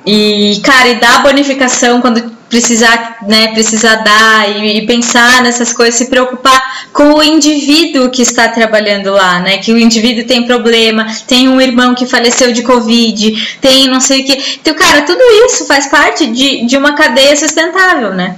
E, 0.05 0.59
cara, 0.63 0.89
e 0.89 0.99
dar 0.99 1.21
bonificação 1.21 2.01
quando 2.01 2.38
precisar, 2.49 3.19
né, 3.27 3.53
precisar 3.53 3.95
dar 3.97 4.49
e, 4.49 4.79
e, 4.79 4.85
pensar 4.85 5.43
nessas 5.43 5.71
coisas, 5.71 5.95
se 5.95 6.09
preocupar 6.09 6.89
com 6.91 7.13
o 7.13 7.23
indivíduo 7.23 8.09
que 8.09 8.21
está 8.21 8.49
trabalhando 8.49 9.11
lá, 9.11 9.39
né? 9.39 9.59
Que 9.59 9.71
o 9.71 9.77
indivíduo 9.77 10.25
tem 10.25 10.45
problema, 10.45 11.05
tem 11.27 11.47
um 11.47 11.61
irmão 11.61 11.93
que 11.93 12.05
faleceu 12.05 12.51
de 12.51 12.63
Covid, 12.63 13.57
tem 13.61 13.87
não 13.87 14.01
sei 14.01 14.21
o 14.21 14.25
que. 14.25 14.57
Então, 14.59 14.73
cara, 14.73 15.03
tudo 15.03 15.21
isso 15.45 15.65
faz 15.65 15.87
parte 15.87 16.25
de, 16.25 16.65
de 16.65 16.75
uma 16.75 16.93
cadeia 16.93 17.35
sustentável, 17.35 18.13
né? 18.13 18.37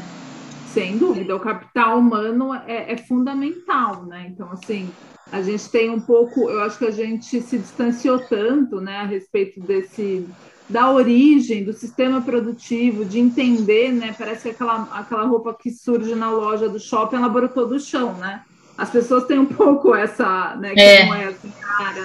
Sem 0.74 0.98
dúvida, 0.98 1.36
o 1.36 1.40
capital 1.40 1.98
humano 1.98 2.54
é, 2.54 2.94
é 2.94 2.98
fundamental, 2.98 4.06
né? 4.06 4.28
Então, 4.30 4.50
assim, 4.52 4.90
a 5.32 5.42
gente 5.42 5.70
tem 5.70 5.90
um 5.90 6.00
pouco, 6.00 6.50
eu 6.50 6.62
acho 6.64 6.78
que 6.78 6.86
a 6.86 6.92
gente 6.92 7.42
se 7.42 7.58
distanciou 7.58 8.20
tanto, 8.20 8.82
né, 8.82 8.98
a 8.98 9.06
respeito 9.06 9.62
desse 9.62 10.28
da 10.72 10.90
origem 10.90 11.64
do 11.64 11.74
sistema 11.74 12.22
produtivo, 12.22 13.04
de 13.04 13.20
entender, 13.20 13.92
né? 13.92 14.16
Parece 14.18 14.44
que 14.44 14.50
aquela, 14.50 14.88
aquela 14.94 15.26
roupa 15.26 15.54
que 15.54 15.70
surge 15.70 16.16
na 16.16 16.32
loja 16.32 16.70
do 16.70 16.80
shopping, 16.80 17.18
ela 17.18 17.30
brotou 17.30 17.68
do 17.68 17.80
chão, 17.80 18.14
né? 18.14 18.42
As 18.78 18.90
pessoas 18.90 19.26
têm 19.26 19.38
um 19.38 19.46
pouco 19.46 19.94
essa, 19.94 20.56
né? 20.56 20.74
Que 20.74 20.80
é. 20.80 21.06
não 21.06 21.14
é 21.14 21.26
assim, 21.26 21.52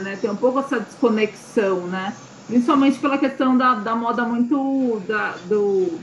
né? 0.02 0.18
Tem 0.20 0.28
um 0.28 0.36
pouco 0.36 0.58
essa 0.58 0.80
desconexão, 0.80 1.86
né? 1.86 2.12
Principalmente 2.48 2.98
pela 2.98 3.16
questão 3.16 3.56
da, 3.56 3.74
da 3.74 3.94
moda 3.94 4.24
muito 4.24 5.00
da, 5.06 5.36
do 5.48 5.98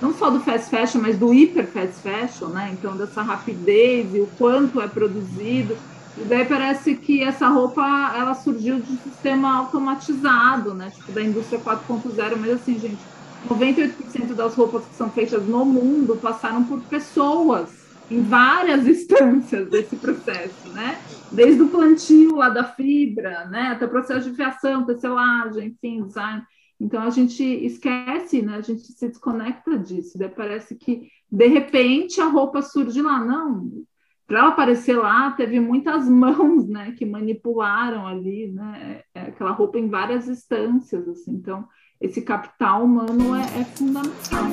não 0.00 0.12
só 0.12 0.30
do 0.30 0.40
fast 0.40 0.68
fashion, 0.68 1.00
mas 1.00 1.16
do 1.16 1.32
hiper 1.32 1.66
fast 1.66 1.94
fashion, 2.02 2.48
né? 2.48 2.70
Então 2.72 2.96
dessa 2.96 3.22
rapidez 3.22 4.14
e 4.14 4.20
o 4.20 4.28
quanto 4.36 4.80
é 4.80 4.88
produzido. 4.88 5.76
E 6.16 6.24
daí 6.24 6.44
parece 6.44 6.96
que 6.96 7.22
essa 7.22 7.48
roupa 7.48 7.82
ela 8.14 8.34
surgiu 8.34 8.80
de 8.80 8.92
um 8.92 8.98
sistema 8.98 9.56
automatizado, 9.56 10.74
né? 10.74 10.90
Tipo 10.90 11.12
da 11.12 11.22
indústria 11.22 11.60
4.0, 11.60 12.36
mas 12.36 12.50
assim, 12.50 12.78
gente, 12.78 13.08
98% 13.44 14.34
das 14.34 14.54
roupas 14.54 14.86
que 14.86 14.94
são 14.94 15.10
feitas 15.10 15.46
no 15.46 15.64
mundo 15.64 16.18
passaram 16.18 16.64
por 16.64 16.86
pessoas 16.86 17.70
em 18.10 18.22
várias 18.22 18.86
instâncias 18.88 19.70
desse 19.70 19.96
processo, 19.96 20.68
né? 20.68 20.98
Desde 21.30 21.62
o 21.62 21.70
plantio 21.70 22.36
lá 22.36 22.50
da 22.50 22.64
fibra, 22.64 23.46
né? 23.46 23.68
Até 23.68 23.86
o 23.86 23.90
processo 23.90 24.30
de 24.30 24.36
fiação, 24.36 24.84
tecelagem, 24.84 25.68
enfim, 25.68 26.04
design. 26.06 26.42
Então 26.78 27.02
a 27.02 27.10
gente 27.10 27.42
esquece, 27.42 28.42
né? 28.42 28.56
A 28.56 28.60
gente 28.60 28.82
se 28.82 29.08
desconecta 29.08 29.78
disso. 29.78 30.18
Daí 30.18 30.28
parece 30.28 30.74
que 30.74 31.08
de 31.30 31.46
repente 31.46 32.20
a 32.20 32.26
roupa 32.26 32.60
surge 32.60 33.00
lá. 33.00 33.24
Não, 33.24 33.82
para 34.26 34.38
ela 34.38 34.48
aparecer 34.48 34.96
lá, 34.96 35.30
teve 35.32 35.60
muitas 35.60 36.08
mãos, 36.10 36.68
né, 36.68 36.92
que 36.92 37.04
manipularam 37.04 38.06
ali, 38.06 38.48
né, 38.48 39.02
é, 39.14 39.20
aquela 39.22 39.50
roupa 39.50 39.78
em 39.78 39.88
várias 39.88 40.28
instâncias, 40.28 41.08
assim. 41.08 41.32
Então, 41.32 41.66
esse 42.00 42.22
capital 42.22 42.84
humano 42.84 43.36
é, 43.36 43.42
é 43.60 43.64
fundamental. 43.64 44.46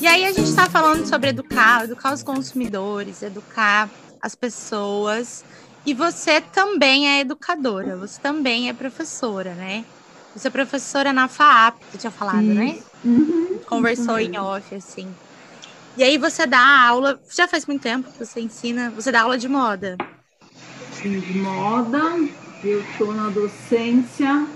E 0.00 0.06
aí 0.06 0.24
a 0.24 0.32
gente 0.32 0.48
está 0.48 0.70
falando 0.70 1.04
sobre 1.06 1.30
educar, 1.30 1.84
educar 1.84 2.14
os 2.14 2.22
consumidores, 2.22 3.22
educar 3.22 3.90
as 4.22 4.34
pessoas. 4.34 5.44
E 5.84 5.92
você 5.92 6.40
também 6.40 7.08
é 7.08 7.20
educadora, 7.20 7.96
você 7.96 8.20
também 8.20 8.68
é 8.68 8.72
professora, 8.72 9.54
né? 9.54 9.84
Você 10.38 10.46
é 10.46 10.50
professora 10.52 11.12
na 11.12 11.26
FAAP, 11.26 11.74
você 11.90 11.98
tinha 11.98 12.12
falado, 12.12 12.44
Isso. 12.44 12.54
né? 12.54 12.78
Uhum, 13.04 13.58
Conversou 13.66 14.14
uhum. 14.14 14.20
em 14.20 14.38
off, 14.38 14.72
assim. 14.72 15.08
E 15.96 16.04
aí 16.04 16.16
você 16.16 16.46
dá 16.46 16.86
aula, 16.86 17.20
já 17.34 17.48
faz 17.48 17.66
muito 17.66 17.82
tempo 17.82 18.08
que 18.08 18.24
você 18.24 18.40
ensina, 18.40 18.88
você 18.94 19.10
dá 19.10 19.22
aula 19.22 19.36
de 19.36 19.48
moda. 19.48 19.96
Sim, 20.92 21.18
de 21.18 21.38
moda. 21.38 22.00
Eu 22.62 22.80
estou 22.82 23.12
na 23.12 23.30
docência. 23.30 24.46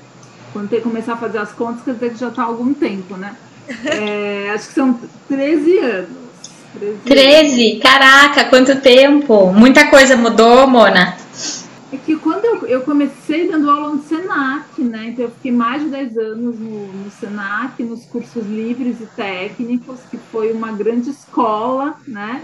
Quando 0.53 0.69
tem 0.69 0.79
que 0.79 0.85
começar 0.85 1.15
a 1.15 1.17
fazer 1.17 1.39
as 1.39 1.51
contas, 1.51 1.83
quer 1.83 1.95
dizer 1.95 2.11
que 2.13 2.21
já 2.21 2.29
está 2.29 2.43
há 2.43 2.47
algum 2.47 2.73
tempo, 2.73 3.17
né? 3.17 3.37
É, 3.85 4.51
acho 4.55 4.69
que 4.69 4.75
são 4.75 5.01
13 5.29 5.79
anos. 5.79 6.09
13, 6.79 6.99
13? 7.05 7.71
Anos. 7.71 7.83
Caraca, 7.83 8.45
quanto 8.45 8.81
tempo! 8.81 9.53
Muita 9.53 9.89
coisa 9.89 10.17
mudou, 10.17 10.69
Mona. 10.69 11.17
É 11.93 11.97
que 11.99 12.17
quando 12.17 12.43
eu, 12.47 12.67
eu 12.67 12.81
comecei 12.81 13.47
dando 13.47 13.71
aula 13.71 13.95
no 13.95 14.03
SENAC, 14.03 14.83
né? 14.83 15.09
Então 15.09 15.27
eu 15.27 15.31
fiquei 15.31 15.53
mais 15.53 15.83
de 15.83 15.91
10 15.91 16.17
anos 16.17 16.59
no, 16.59 16.87
no 16.87 17.11
SENAC, 17.11 17.85
nos 17.85 18.07
cursos 18.07 18.47
livres 18.47 18.99
e 18.99 19.07
técnicos, 19.15 20.01
que 20.11 20.17
foi 20.17 20.53
uma 20.53 20.73
grande 20.73 21.11
escola, 21.11 21.95
né? 22.09 22.43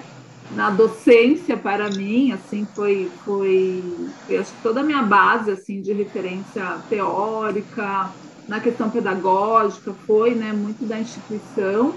Na 0.55 0.69
docência 0.69 1.57
para 1.57 1.89
mim, 1.91 2.31
assim, 2.33 2.67
foi, 2.75 3.11
foi, 3.25 3.83
eu 4.29 4.41
acho 4.41 4.53
que 4.53 4.63
toda 4.63 4.81
a 4.81 4.83
minha 4.83 5.03
base, 5.03 5.51
assim, 5.51 5.81
de 5.81 5.95
referência 5.95 6.79
teórica, 6.91 8.11
na 8.47 8.61
questão 8.61 8.91
pedagógica, 8.91 9.95
foi, 10.07 10.35
né, 10.35 10.53
muito 10.53 10.87
da 10.87 10.99
instituição. 10.99 11.95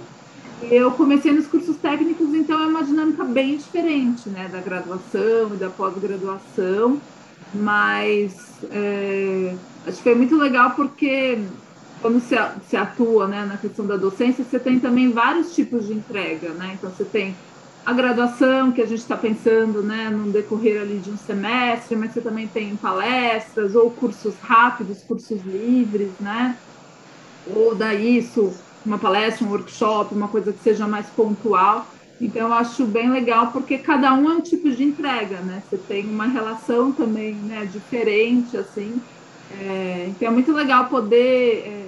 Eu 0.62 0.92
comecei 0.92 1.32
nos 1.32 1.48
cursos 1.48 1.78
técnicos, 1.78 2.34
então 2.34 2.62
é 2.62 2.68
uma 2.68 2.84
dinâmica 2.84 3.24
bem 3.24 3.58
diferente, 3.58 4.30
né, 4.30 4.50
da 4.50 4.60
graduação 4.60 5.54
e 5.54 5.58
da 5.58 5.70
pós-graduação 5.70 7.00
mas 7.54 8.64
é, 8.72 9.56
acho 9.86 9.98
que 9.98 10.04
foi 10.04 10.16
muito 10.16 10.38
legal 10.38 10.72
porque 10.72 11.40
quando 12.02 12.20
se, 12.20 12.36
se 12.68 12.76
atua 12.76 13.28
né, 13.28 13.46
na 13.46 13.58
questão 13.58 13.86
da 13.86 13.96
docência, 13.96 14.44
você 14.44 14.60
tem 14.60 14.80
também 14.80 15.12
vários 15.12 15.54
tipos 15.54 15.86
de 15.88 15.94
entrega, 15.94 16.50
né? 16.54 16.72
Então 16.74 16.90
você 16.90 17.06
tem 17.06 17.36
a 17.86 17.94
graduação 17.94 18.72
que 18.72 18.82
a 18.82 18.86
gente 18.86 19.00
está 19.00 19.18
pensando, 19.18 19.82
né, 19.84 20.10
no 20.10 20.32
decorrer 20.32 20.82
ali 20.82 21.00
de 21.00 21.12
um 21.12 21.18
semestre, 21.18 21.96
mas 21.96 22.12
você 22.12 22.22
também 22.22 22.48
tem 22.48 22.76
palestras 22.76 23.76
ou 23.76 23.92
cursos 23.92 24.36
rápidos, 24.40 25.04
cursos 25.04 25.42
livres, 25.44 26.12
né? 26.20 26.58
Ou 27.46 27.76
daí 27.76 28.18
isso, 28.18 28.52
uma 28.86 29.00
palestra, 29.00 29.46
um 29.46 29.52
workshop, 29.52 30.14
uma 30.14 30.28
coisa 30.28 30.54
que 30.54 30.60
seja 30.60 30.88
mais 30.88 31.08
pontual. 31.08 31.88
Então, 32.22 32.50
eu 32.50 32.54
acho 32.54 32.86
bem 32.86 33.10
legal, 33.10 33.48
porque 33.48 33.80
cada 33.80 34.14
um 34.14 34.30
é 34.30 34.36
um 34.36 34.42
tipo 34.42 34.70
de 34.70 34.84
entrega, 34.84 35.38
né? 35.40 35.64
Você 35.68 35.78
tem 35.78 36.06
uma 36.06 36.28
relação 36.28 36.92
também 36.92 37.34
né, 37.34 37.68
diferente, 37.72 38.56
assim. 38.56 39.02
É, 39.60 40.06
então, 40.08 40.28
é 40.28 40.32
muito 40.32 40.54
legal 40.54 40.86
poder 40.86 41.64
é, 41.66 41.84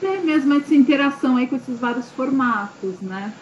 ter 0.00 0.20
mesmo 0.22 0.54
essa 0.54 0.74
interação 0.74 1.36
aí 1.36 1.46
com 1.46 1.56
esses 1.56 1.78
vários 1.78 2.10
formatos, 2.12 2.94
né? 3.02 3.34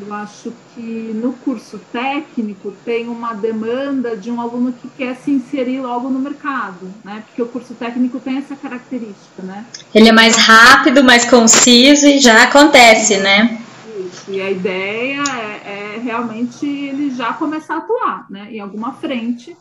Eu 0.00 0.12
acho 0.12 0.52
que 0.74 1.12
no 1.14 1.34
curso 1.34 1.80
técnico 1.92 2.72
tem 2.84 3.06
uma 3.06 3.32
demanda 3.32 4.16
de 4.16 4.28
um 4.28 4.40
aluno 4.40 4.72
que 4.72 4.88
quer 4.88 5.14
se 5.14 5.30
inserir 5.30 5.80
logo 5.80 6.08
no 6.08 6.18
mercado, 6.18 6.92
né? 7.04 7.22
Porque 7.26 7.42
o 7.42 7.46
curso 7.46 7.74
técnico 7.74 8.18
tem 8.18 8.38
essa 8.38 8.56
característica, 8.56 9.42
né? 9.42 9.64
Ele 9.94 10.08
é 10.08 10.12
mais 10.12 10.36
rápido, 10.36 11.04
mais 11.04 11.24
conciso 11.24 12.06
e 12.06 12.18
já 12.18 12.42
acontece, 12.42 13.18
né? 13.18 13.60
Isso. 14.14 14.30
E 14.30 14.40
a 14.40 14.50
ideia 14.50 15.22
é, 15.22 15.96
é 15.96 16.00
realmente 16.02 16.66
ele 16.66 17.10
já 17.10 17.32
começar 17.32 17.74
a 17.74 17.78
atuar, 17.78 18.26
né? 18.30 18.48
Em 18.50 18.60
alguma 18.60 18.92
frente. 18.94 19.56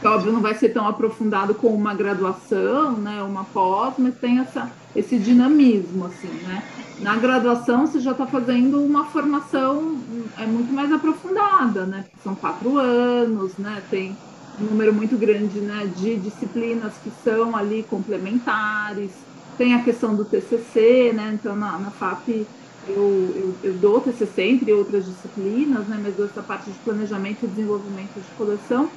Que 0.00 0.06
óbvio 0.06 0.32
não 0.32 0.40
vai 0.40 0.54
ser 0.54 0.70
tão 0.70 0.86
aprofundado 0.86 1.54
como 1.54 1.74
uma 1.74 1.94
graduação, 1.94 2.92
né? 2.92 3.22
Uma 3.22 3.44
pós, 3.44 3.94
mas 3.98 4.14
tem 4.16 4.40
essa, 4.40 4.70
esse 4.96 5.18
dinamismo, 5.18 6.06
assim, 6.06 6.28
né? 6.42 6.62
Na 7.00 7.16
graduação 7.16 7.86
você 7.86 8.00
já 8.00 8.12
está 8.12 8.26
fazendo 8.26 8.80
uma 8.80 9.06
formação 9.06 9.98
é 10.38 10.46
muito 10.46 10.72
mais 10.72 10.92
aprofundada, 10.92 11.84
né? 11.84 12.04
São 12.22 12.34
quatro 12.34 12.78
anos, 12.78 13.56
né? 13.58 13.82
Tem 13.90 14.16
um 14.60 14.64
número 14.64 14.92
muito 14.92 15.16
grande 15.16 15.58
né, 15.60 15.90
de 15.96 16.16
disciplinas 16.16 16.92
que 17.02 17.10
são 17.24 17.56
ali 17.56 17.82
complementares. 17.82 19.10
Tem 19.58 19.74
a 19.74 19.82
questão 19.82 20.14
do 20.14 20.24
TCC, 20.24 21.12
né? 21.12 21.32
Então, 21.34 21.56
na, 21.56 21.78
na 21.78 21.90
FAP, 21.90 22.46
eu, 22.86 23.32
eu, 23.34 23.58
eu, 23.62 23.78
dou 23.78 24.00
TCC 24.00 24.42
entre 24.42 24.72
outras 24.72 25.06
disciplinas, 25.06 25.86
né? 25.88 25.98
Mas 26.02 26.16
dou 26.16 26.26
essa 26.26 26.42
parte 26.42 26.70
de 26.70 26.78
planejamento 26.80 27.44
e 27.44 27.48
desenvolvimento 27.48 28.20
de 28.20 28.30
coleção. 28.36 28.90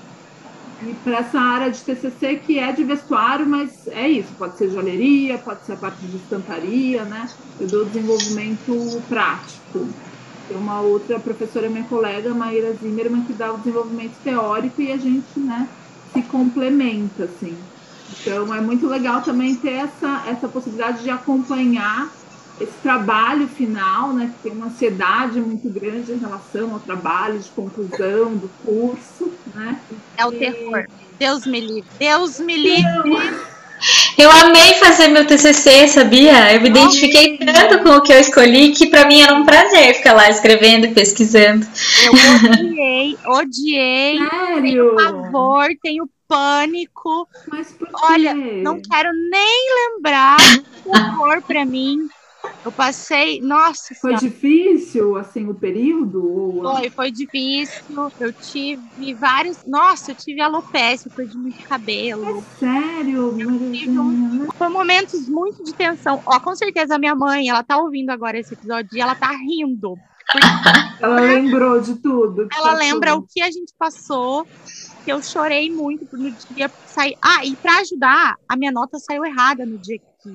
E 0.81 0.93
para 0.95 1.19
essa 1.19 1.39
área 1.39 1.71
de 1.71 1.81
TCC 1.83 2.37
que 2.37 2.59
é 2.59 2.71
de 2.71 2.83
vestuário, 2.83 3.47
mas 3.47 3.87
é 3.87 4.07
isso, 4.07 4.35
pode 4.35 4.57
ser 4.57 4.69
joalheria, 4.69 5.37
pode 5.39 5.65
ser 5.65 5.73
a 5.73 5.77
parte 5.77 6.05
de 6.05 6.17
estamparia, 6.17 7.03
né? 7.05 7.25
Eu 7.59 7.67
dou 7.67 7.85
desenvolvimento 7.85 9.01
prático. 9.07 9.95
Tem 10.47 10.55
uma 10.55 10.81
outra 10.81 11.19
professora, 11.19 11.69
minha 11.69 11.87
colega, 11.87 12.33
Maíra 12.33 12.73
Zimmermann, 12.73 13.25
que 13.25 13.33
dá 13.33 13.53
o 13.53 13.57
desenvolvimento 13.57 14.17
teórico 14.23 14.81
e 14.81 14.91
a 14.91 14.97
gente, 14.97 15.39
né, 15.39 15.67
se 16.13 16.21
complementa, 16.23 17.25
assim. 17.25 17.57
Então, 18.09 18.53
é 18.53 18.61
muito 18.61 18.87
legal 18.87 19.21
também 19.23 19.55
ter 19.55 19.73
essa, 19.73 20.23
essa 20.27 20.47
possibilidade 20.47 21.03
de 21.03 21.09
acompanhar 21.09 22.16
esse 22.59 22.73
trabalho 22.81 23.47
final, 23.47 24.13
né, 24.13 24.31
que 24.35 24.49
tem 24.49 24.57
uma 24.57 24.67
ansiedade 24.67 25.39
muito 25.39 25.69
grande 25.69 26.11
em 26.11 26.17
relação 26.17 26.73
ao 26.73 26.79
trabalho 26.79 27.39
de 27.39 27.49
conclusão 27.49 28.35
do 28.35 28.49
curso, 28.65 29.31
né? 29.53 29.79
É 30.17 30.25
o 30.25 30.31
terror. 30.31 30.87
Deus 31.19 31.45
me 31.45 31.59
livre. 31.59 31.89
Deus 31.99 32.39
me 32.39 32.55
livre. 32.55 33.11
Eu 34.17 34.31
amei 34.31 34.73
fazer 34.75 35.07
meu 35.07 35.25
TCC, 35.25 35.87
sabia? 35.87 36.53
Eu 36.53 36.61
me 36.61 36.69
identifiquei 36.69 37.37
tanto 37.37 37.83
com 37.83 37.89
o 37.89 38.01
que 38.01 38.11
eu 38.11 38.19
escolhi 38.19 38.71
que 38.71 38.87
para 38.87 39.05
mim 39.05 39.21
era 39.21 39.35
um 39.35 39.45
prazer 39.45 39.93
ficar 39.93 40.13
lá 40.13 40.29
escrevendo 40.29 40.87
e 40.87 40.93
pesquisando. 40.93 41.65
Eu 42.03 42.13
odiei, 42.51 43.17
odiei. 43.27 44.17
Sério? 44.17 44.61
Tenho 44.61 44.95
pavor, 44.95 45.67
tenho 45.83 46.09
pânico. 46.27 47.27
Mas 47.47 47.71
por 47.71 47.87
quê? 47.87 47.93
Olha, 48.03 48.33
não 48.33 48.81
quero 48.81 49.09
nem 49.29 49.67
lembrar. 49.93 50.37
Horror 50.85 51.41
para 51.43 51.63
mim. 51.63 52.09
Eu 52.65 52.71
passei, 52.71 53.39
nossa 53.41 53.95
Foi 53.95 54.17
senhora, 54.17 54.17
difícil, 54.17 55.15
assim, 55.15 55.47
o 55.47 55.53
período? 55.53 56.59
Foi, 56.61 56.89
foi 56.89 57.11
difícil. 57.11 57.81
Eu 58.19 58.33
tive 58.33 59.13
vários. 59.15 59.63
Nossa, 59.65 60.11
eu 60.11 60.15
tive 60.15 60.41
alopecia, 60.41 61.09
perdi 61.15 61.37
muito 61.37 61.63
cabelo. 61.67 62.43
Sério, 62.59 63.33
tive 63.37 63.47
um- 63.47 64.03
Mariazinha? 64.03 64.47
Foi 64.57 64.67
momentos 64.69 65.29
muito 65.29 65.63
de 65.63 65.73
tensão. 65.73 66.21
Ó, 66.25 66.39
com 66.39 66.55
certeza 66.55 66.95
a 66.95 66.99
minha 66.99 67.15
mãe, 67.15 67.47
ela 67.49 67.63
tá 67.63 67.77
ouvindo 67.77 68.09
agora 68.09 68.37
esse 68.37 68.53
episódio 68.53 68.89
e 68.93 68.99
ela 68.99 69.15
tá 69.15 69.31
rindo. 69.31 69.95
Ela 70.99 71.21
lembrou 71.21 71.79
de 71.79 71.95
tudo. 71.95 72.41
Ela 72.51 72.71
passou. 72.71 72.77
lembra 72.77 73.15
o 73.15 73.21
que 73.25 73.41
a 73.41 73.49
gente 73.49 73.73
passou, 73.79 74.45
que 75.05 75.11
eu 75.11 75.21
chorei 75.21 75.71
muito 75.71 76.17
no 76.17 76.29
dia 76.31 76.69
sair. 76.85 77.15
Ah, 77.23 77.45
e 77.45 77.55
pra 77.55 77.77
ajudar, 77.79 78.35
a 78.49 78.57
minha 78.57 78.71
nota 78.71 78.97
saiu 78.99 79.23
errada 79.23 79.65
no 79.65 79.77
dia 79.77 79.97
que 80.21 80.29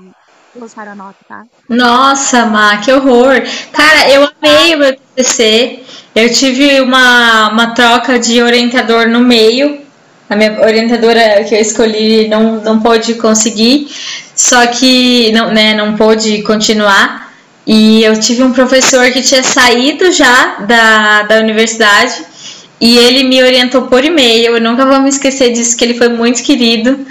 a 0.54 0.94
nota, 0.94 1.16
tá? 1.26 1.44
Nossa, 1.68 2.44
Má, 2.46 2.76
que 2.78 2.92
horror. 2.92 3.42
Cara, 3.72 4.10
eu 4.10 4.28
amei 4.40 4.74
o 4.74 4.78
meu 4.78 4.96
TCC. 5.16 5.80
Eu 6.14 6.30
tive 6.30 6.80
uma, 6.80 7.48
uma 7.50 7.74
troca 7.74 8.18
de 8.18 8.42
orientador 8.42 9.08
no 9.08 9.20
meio. 9.20 9.80
A 10.28 10.36
minha 10.36 10.60
orientadora 10.60 11.44
que 11.44 11.54
eu 11.54 11.60
escolhi 11.60 12.28
não, 12.28 12.60
não 12.60 12.80
pôde 12.80 13.14
conseguir, 13.14 13.88
só 14.34 14.66
que 14.66 15.30
não, 15.32 15.52
né, 15.52 15.74
não 15.74 15.96
pôde 15.96 16.42
continuar. 16.42 17.32
E 17.66 18.02
eu 18.02 18.18
tive 18.18 18.42
um 18.42 18.52
professor 18.52 19.10
que 19.10 19.22
tinha 19.22 19.42
saído 19.42 20.10
já 20.10 20.56
da, 20.60 21.22
da 21.22 21.36
universidade 21.38 22.24
e 22.80 22.98
ele 22.98 23.24
me 23.24 23.42
orientou 23.42 23.82
por 23.82 24.04
e-mail. 24.04 24.56
Eu 24.56 24.60
nunca 24.60 24.84
vou 24.84 25.00
me 25.00 25.08
esquecer 25.08 25.52
disso, 25.52 25.76
que 25.76 25.84
ele 25.84 25.94
foi 25.94 26.08
muito 26.08 26.42
querido. 26.42 27.06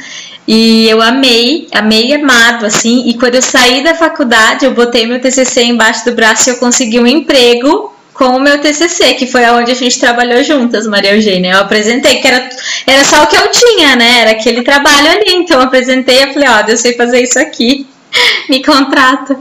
E 0.47 0.89
eu 0.89 1.01
amei, 1.01 1.67
amei 1.71 2.13
amado, 2.13 2.65
assim. 2.65 3.07
E 3.07 3.17
quando 3.17 3.35
eu 3.35 3.41
saí 3.41 3.83
da 3.83 3.95
faculdade, 3.95 4.65
eu 4.65 4.73
botei 4.73 5.05
meu 5.05 5.21
TCC 5.21 5.63
embaixo 5.63 6.03
do 6.05 6.13
braço 6.13 6.49
e 6.49 6.53
eu 6.53 6.57
consegui 6.57 6.99
um 6.99 7.07
emprego 7.07 7.93
com 8.13 8.35
o 8.35 8.39
meu 8.39 8.59
TCC, 8.59 9.13
que 9.15 9.25
foi 9.25 9.45
aonde 9.45 9.71
a 9.71 9.75
gente 9.75 9.99
trabalhou 9.99 10.43
juntas, 10.43 10.85
Maria 10.85 11.15
Eugênia. 11.15 11.53
Eu 11.53 11.59
apresentei, 11.61 12.17
que 12.17 12.27
era, 12.27 12.49
era 12.85 13.03
só 13.03 13.23
o 13.23 13.27
que 13.27 13.35
eu 13.35 13.49
tinha, 13.49 13.95
né? 13.95 14.19
Era 14.21 14.31
aquele 14.31 14.61
trabalho 14.63 15.09
ali. 15.09 15.33
Então 15.35 15.59
eu 15.59 15.65
apresentei 15.65 16.23
e 16.23 16.33
falei, 16.33 16.49
ó, 16.49 16.59
eu 16.67 16.77
sei 16.77 16.93
fazer 16.93 17.21
isso 17.21 17.39
aqui. 17.39 17.87
Me 18.49 18.63
contrata. 18.63 19.39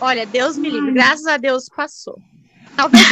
Olha, 0.00 0.26
Deus 0.26 0.58
me 0.58 0.68
livre, 0.68 0.92
graças 0.92 1.26
a 1.26 1.36
Deus 1.36 1.66
passou. 1.74 2.18
Talvez 2.76 3.02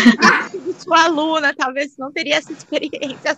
sua 0.82 1.04
aluna, 1.04 1.54
talvez 1.56 1.92
não 1.98 2.10
teria 2.10 2.36
essa 2.36 2.52
experiência. 2.52 3.36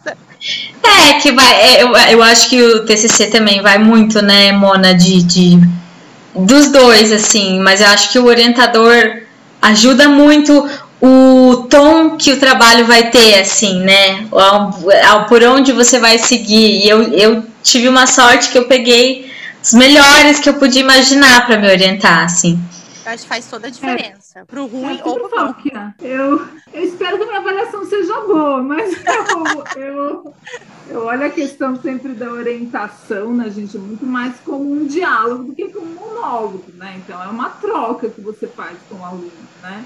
É, 0.83 1.21
que 1.21 1.33
vai. 1.33 1.55
é, 1.55 1.83
eu, 1.83 1.89
eu 1.89 2.23
acho 2.23 2.49
que 2.49 2.63
o 2.63 2.85
TCC 2.85 3.27
também 3.27 3.61
vai 3.61 3.79
muito, 3.79 4.23
né, 4.23 4.53
Mona, 4.53 4.95
de, 4.95 5.23
de. 5.23 5.83
Dos 6.35 6.73
dois, 6.73 7.13
assim. 7.13 7.61
Mas 7.61 7.81
eu 7.81 7.89
acho 7.89 8.11
que 8.11 8.19
o 8.19 8.25
orientador 8.25 9.23
ajuda 9.61 10.09
muito 10.09 10.67
o 11.01 11.67
tom 11.69 12.17
que 12.17 12.33
o 12.33 12.39
trabalho 12.39 12.87
vai 12.87 13.11
ter, 13.11 13.41
assim, 13.41 13.81
né? 13.81 14.27
Por 15.29 15.43
onde 15.43 15.73
você 15.73 15.99
vai 15.99 16.19
seguir. 16.19 16.85
E 16.85 16.89
eu, 16.89 17.03
eu 17.13 17.45
tive 17.63 17.89
uma 17.89 18.07
sorte 18.07 18.51
que 18.51 18.57
eu 18.57 18.65
peguei 18.65 19.31
os 19.63 19.73
melhores 19.73 20.41
que 20.41 20.49
eu 20.49 20.55
podia 20.55 20.81
imaginar 20.81 21.47
para 21.47 21.59
me 21.59 21.69
orientar, 21.69 22.25
assim. 22.25 22.59
Eu 23.05 23.13
acho 23.13 23.25
que 23.25 23.29
faz 23.29 23.47
toda 23.47 23.67
a 23.67 23.71
diferença. 23.71 24.22
Pro 24.47 24.65
É, 24.65 24.67
ruim 24.67 24.99
eu 24.99 25.07
ou 25.07 25.29
pro 25.29 25.29
bom. 25.29 25.55
que, 25.55 25.77
é. 25.77 25.93
eu, 26.01 26.41
eu 26.73 26.83
espero 26.85 27.19
que 27.19 27.25
a 27.25 27.27
minha 27.27 27.39
avaliação 27.39 27.85
seja 27.85 28.21
boa, 28.23 28.63
mas 28.63 28.95
eu, 29.77 29.83
eu, 29.83 30.35
eu 30.89 31.05
olho 31.05 31.27
a 31.27 31.31
questão 31.31 31.77
sempre 31.77 32.15
da 32.15 32.31
orientação, 32.31 33.35
né, 33.35 33.51
gente, 33.51 33.77
muito 33.77 34.07
mais 34.07 34.39
como 34.41 34.73
um 34.73 34.87
diálogo 34.87 35.45
do 35.45 35.55
que 35.55 35.69
como 35.69 35.87
um 35.87 35.95
monólogo, 35.95 36.65
né? 36.75 37.01
Então 37.05 37.23
é 37.23 37.29
uma 37.29 37.51
troca 37.51 38.09
que 38.09 38.21
você 38.21 38.47
faz 38.47 38.79
com 38.89 38.97
o 38.97 39.05
aluno, 39.05 39.31
né? 39.63 39.85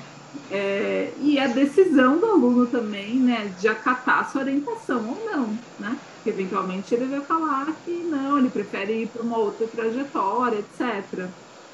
É, 0.51 1.13
e 1.19 1.39
a 1.41 1.49
decisão 1.49 2.19
do 2.19 2.27
aluno 2.27 2.67
também, 2.67 3.17
né, 3.17 3.53
de 3.59 3.67
acatar 3.67 4.21
a 4.21 4.25
sua 4.27 4.43
orientação 4.43 5.09
ou 5.09 5.25
não, 5.25 5.59
né? 5.79 5.99
Porque 6.15 6.31
eventualmente 6.31 6.95
ele 6.95 7.07
vai 7.07 7.21
falar 7.21 7.67
que 7.85 7.91
não, 7.91 8.39
ele 8.39 8.51
prefere 8.51 9.03
ir 9.03 9.09
para 9.09 9.23
uma 9.23 9.39
outra 9.39 9.67
trajetória, 9.67 10.59
etc. 10.59 11.29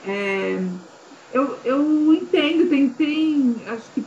É, 0.06 0.58
eu, 1.32 1.58
eu 1.64 2.14
entendo, 2.14 2.68
tem, 2.68 2.88
tem, 2.88 3.56
acho 3.66 3.84
que, 3.94 4.04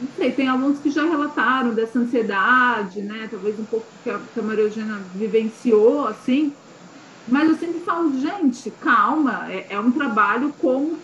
não 0.00 0.08
sei, 0.16 0.32
tem 0.32 0.48
alunos 0.48 0.78
que 0.80 0.90
já 0.90 1.04
relataram 1.04 1.72
dessa 1.72 1.98
ansiedade, 1.98 3.00
né? 3.02 3.28
Talvez 3.30 3.58
um 3.58 3.64
pouco 3.64 3.86
que 4.02 4.10
a, 4.10 4.18
que 4.32 4.40
a 4.40 4.42
Maria 4.42 4.64
Eugênia 4.64 4.98
vivenciou, 5.14 6.06
assim. 6.08 6.52
Mas 7.28 7.48
eu 7.48 7.56
sempre 7.56 7.80
falo, 7.80 8.12
gente, 8.20 8.70
calma, 8.80 9.46
é, 9.48 9.66
é 9.70 9.80
um 9.80 9.90
trabalho 9.90 10.54
como 10.60 10.98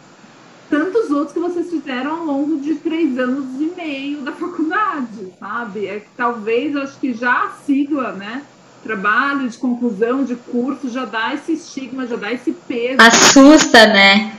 tantos 0.68 1.10
outros 1.10 1.32
que 1.32 1.38
vocês 1.38 1.68
fizeram 1.68 2.20
ao 2.20 2.24
longo 2.24 2.58
de 2.58 2.76
três 2.76 3.18
anos 3.18 3.44
e 3.60 3.72
meio 3.76 4.22
da 4.22 4.32
faculdade, 4.32 5.32
sabe? 5.38 5.86
É 5.86 6.00
que 6.00 6.08
talvez, 6.16 6.74
acho 6.76 6.98
que 6.98 7.12
já 7.12 7.44
a 7.44 7.50
sigla, 7.64 8.12
né? 8.12 8.42
Trabalho 8.82 9.48
de 9.48 9.56
conclusão 9.58 10.24
de 10.24 10.34
curso 10.34 10.88
já 10.88 11.04
dá 11.04 11.34
esse 11.34 11.52
estigma, 11.52 12.06
já 12.06 12.16
dá 12.16 12.32
esse 12.32 12.52
peso 12.52 12.96
Assusta, 13.00 13.86
né? 13.86 14.36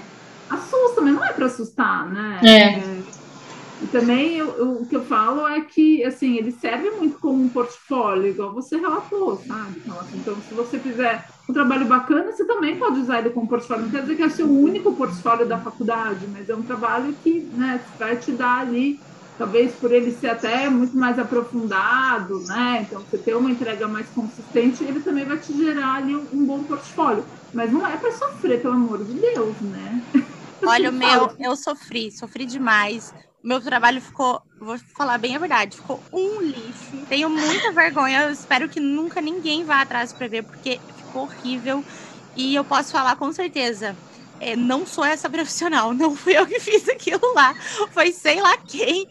Assusta, 0.54 1.02
mas 1.02 1.14
não 1.16 1.26
é 1.26 1.34
para 1.34 1.46
assustar, 1.48 2.12
né? 2.12 2.42
É. 2.48 3.04
E 3.80 3.88
também 3.88 4.38
eu- 4.38 4.56
eu- 4.58 4.72
o 4.84 4.88
que 4.88 4.96
eu 4.96 5.04
falo 5.04 5.48
é 5.48 5.62
que 5.62 6.04
assim 6.06 6.38
ele 6.38 6.52
serve 6.52 6.90
muito 6.92 7.20
como 7.20 7.44
um 7.44 7.50
portfólio, 7.50 8.28
igual 8.28 8.54
você 8.54 8.78
relatou, 8.78 9.38
sabe? 9.40 9.80
Então, 9.82 10.00
assim, 10.00 10.20
então, 10.20 10.42
se 10.42 10.54
você 10.54 10.80
fizer 10.80 11.26
um 11.50 11.54
trabalho 11.54 11.86
bacana, 11.88 12.32
você 12.32 12.46
também 12.48 12.80
pode 12.80 13.00
usar 13.00 13.20
ele 13.20 13.32
como 13.32 13.48
portfólio. 13.50 13.84
Não 13.86 13.92
quer 13.92 14.04
dizer 14.04 14.16
que 14.16 14.24
é 14.24 14.28
o 14.28 14.30
seu 14.32 14.50
único 14.50 14.96
portfólio 14.96 15.48
da 15.48 15.62
faculdade, 15.62 16.28
mas 16.30 16.48
é 16.50 16.56
um 16.56 16.64
trabalho 16.64 17.18
que 17.18 17.50
né, 17.54 17.86
vai 18.00 18.18
te 18.18 18.32
dar 18.32 18.60
ali, 18.62 19.00
talvez 19.38 19.76
por 19.76 19.92
ele 19.92 20.12
ser 20.12 20.28
até 20.28 20.70
muito 20.70 20.96
mais 20.96 21.20
aprofundado, 21.20 22.44
né? 22.46 22.84
Então, 22.88 23.04
você 23.04 23.18
ter 23.22 23.36
uma 23.36 23.52
entrega 23.52 23.88
mais 23.88 24.12
consistente, 24.12 24.84
ele 24.84 25.02
também 25.02 25.26
vai 25.26 25.40
te 25.40 25.52
gerar 25.54 25.96
ali 25.96 26.16
um, 26.16 26.30
um 26.32 26.46
bom 26.46 26.66
portfólio. 26.68 27.26
Mas 27.52 27.72
não 27.72 27.86
é 27.86 27.98
para 27.98 28.12
sofrer, 28.12 28.62
pelo 28.62 28.76
amor 28.76 29.04
de 29.06 29.20
Deus, 29.20 29.62
né? 29.62 30.02
Olha, 30.66 30.90
o 30.90 30.94
Eu 30.94 30.98
meu, 30.98 31.36
eu 31.40 31.56
sofri, 31.56 32.12
sofri 32.12 32.46
demais. 32.46 33.14
O 33.44 33.48
meu 33.48 33.60
trabalho 33.62 34.02
ficou, 34.02 34.42
vou 34.60 34.78
falar 34.96 35.18
bem 35.18 35.36
a 35.36 35.40
verdade, 35.40 35.76
ficou 35.78 36.02
um 36.14 36.42
lixo. 36.42 37.06
Tenho 37.10 37.30
muita 37.30 37.72
vergonha, 37.74 38.22
eu 38.24 38.32
espero 38.32 38.70
que 38.70 38.80
nunca 38.80 39.20
ninguém 39.22 39.66
vá 39.66 39.82
atrás 39.82 40.14
para 40.14 40.28
ver, 40.28 40.44
porque 40.44 40.80
ficou 40.98 41.24
horrível. 41.24 41.84
E 42.36 42.56
eu 42.56 42.64
posso 42.64 42.92
falar 42.92 43.16
com 43.18 43.32
certeza. 43.34 43.96
é, 44.40 44.56
não 44.56 44.86
sou 44.86 45.06
essa 45.06 45.30
profissional, 45.30 45.94
não 45.96 46.16
fui 46.16 46.38
eu 46.38 46.46
que 46.48 46.60
fiz 46.60 46.88
aquilo 46.90 47.34
lá, 47.34 47.54
foi 47.92 48.12
sei 48.12 48.42
lá 48.42 48.58
quem. 48.58 49.08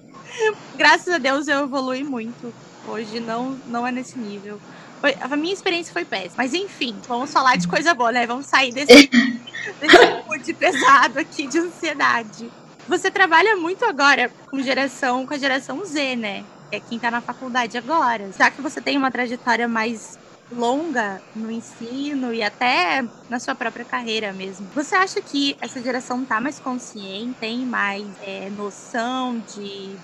Graças 0.75 1.13
a 1.15 1.19
Deus 1.19 1.49
eu 1.49 1.65
evolui 1.65 2.03
muito. 2.05 2.55
Hoje 2.87 3.21
não, 3.21 3.61
não 3.67 3.87
é 3.87 3.93
nesse 3.93 4.19
nível. 4.19 4.61
Foi, 5.03 5.17
a 5.21 5.37
minha 5.37 5.53
experiência 5.53 5.93
foi 5.93 6.05
péssima. 6.05 6.35
Mas 6.37 6.55
enfim, 6.55 6.97
vamos 7.09 7.33
falar 7.33 7.57
de 7.57 7.67
coisa 7.67 7.93
boa, 7.93 8.13
né? 8.13 8.25
Vamos 8.25 8.47
sair 8.47 8.73
desse, 8.73 9.11
desse 10.31 10.55
pesado 10.55 11.19
aqui 11.19 11.49
de 11.49 11.59
ansiedade. 11.59 12.49
Você 12.87 13.11
trabalha 13.11 13.57
muito 13.57 13.85
agora 13.85 14.31
com 14.49 14.63
geração, 14.63 15.27
com 15.27 15.35
a 15.35 15.39
geração 15.39 15.85
Z, 15.85 16.15
né? 16.15 16.45
É 16.71 16.79
quem 16.79 17.01
tá 17.01 17.11
na 17.11 17.21
faculdade 17.21 17.77
agora. 17.77 18.31
Já 18.39 18.49
que 18.49 18.63
você 18.63 18.81
tem 18.81 18.97
uma 18.97 19.11
trajetória 19.11 19.67
mais 19.67 20.17
longa 20.53 21.21
no 21.35 21.51
ensino 21.51 22.33
e 22.33 22.41
até 22.41 23.05
na 23.29 23.41
sua 23.41 23.57
própria 23.57 23.85
carreira 23.85 24.33
mesmo. 24.33 24.69
Você 24.73 24.95
acha 24.95 25.21
que 25.21 25.57
essa 25.61 25.83
geração 25.83 26.25
tá 26.25 26.41
mais 26.41 26.61
consciente, 26.61 27.35
tem 27.41 27.67
mais 27.67 28.07
é, 28.23 28.49
noção 28.51 29.43
de 29.53 29.97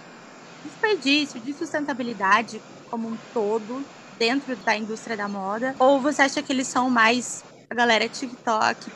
desperdício, 0.64 1.38
de 1.38 1.52
sustentabilidade 1.52 2.60
como 2.90 3.08
um 3.08 3.16
todo 3.32 3.84
dentro 4.18 4.56
da 4.56 4.76
indústria 4.76 5.16
da 5.16 5.28
moda? 5.28 5.74
Ou 5.78 6.00
você 6.00 6.22
acha 6.22 6.42
que 6.42 6.52
eles 6.52 6.66
são 6.66 6.90
mais 6.90 7.44
a 7.70 7.74
galera 7.74 8.08
TikTok, 8.08 8.84
que 8.84 8.90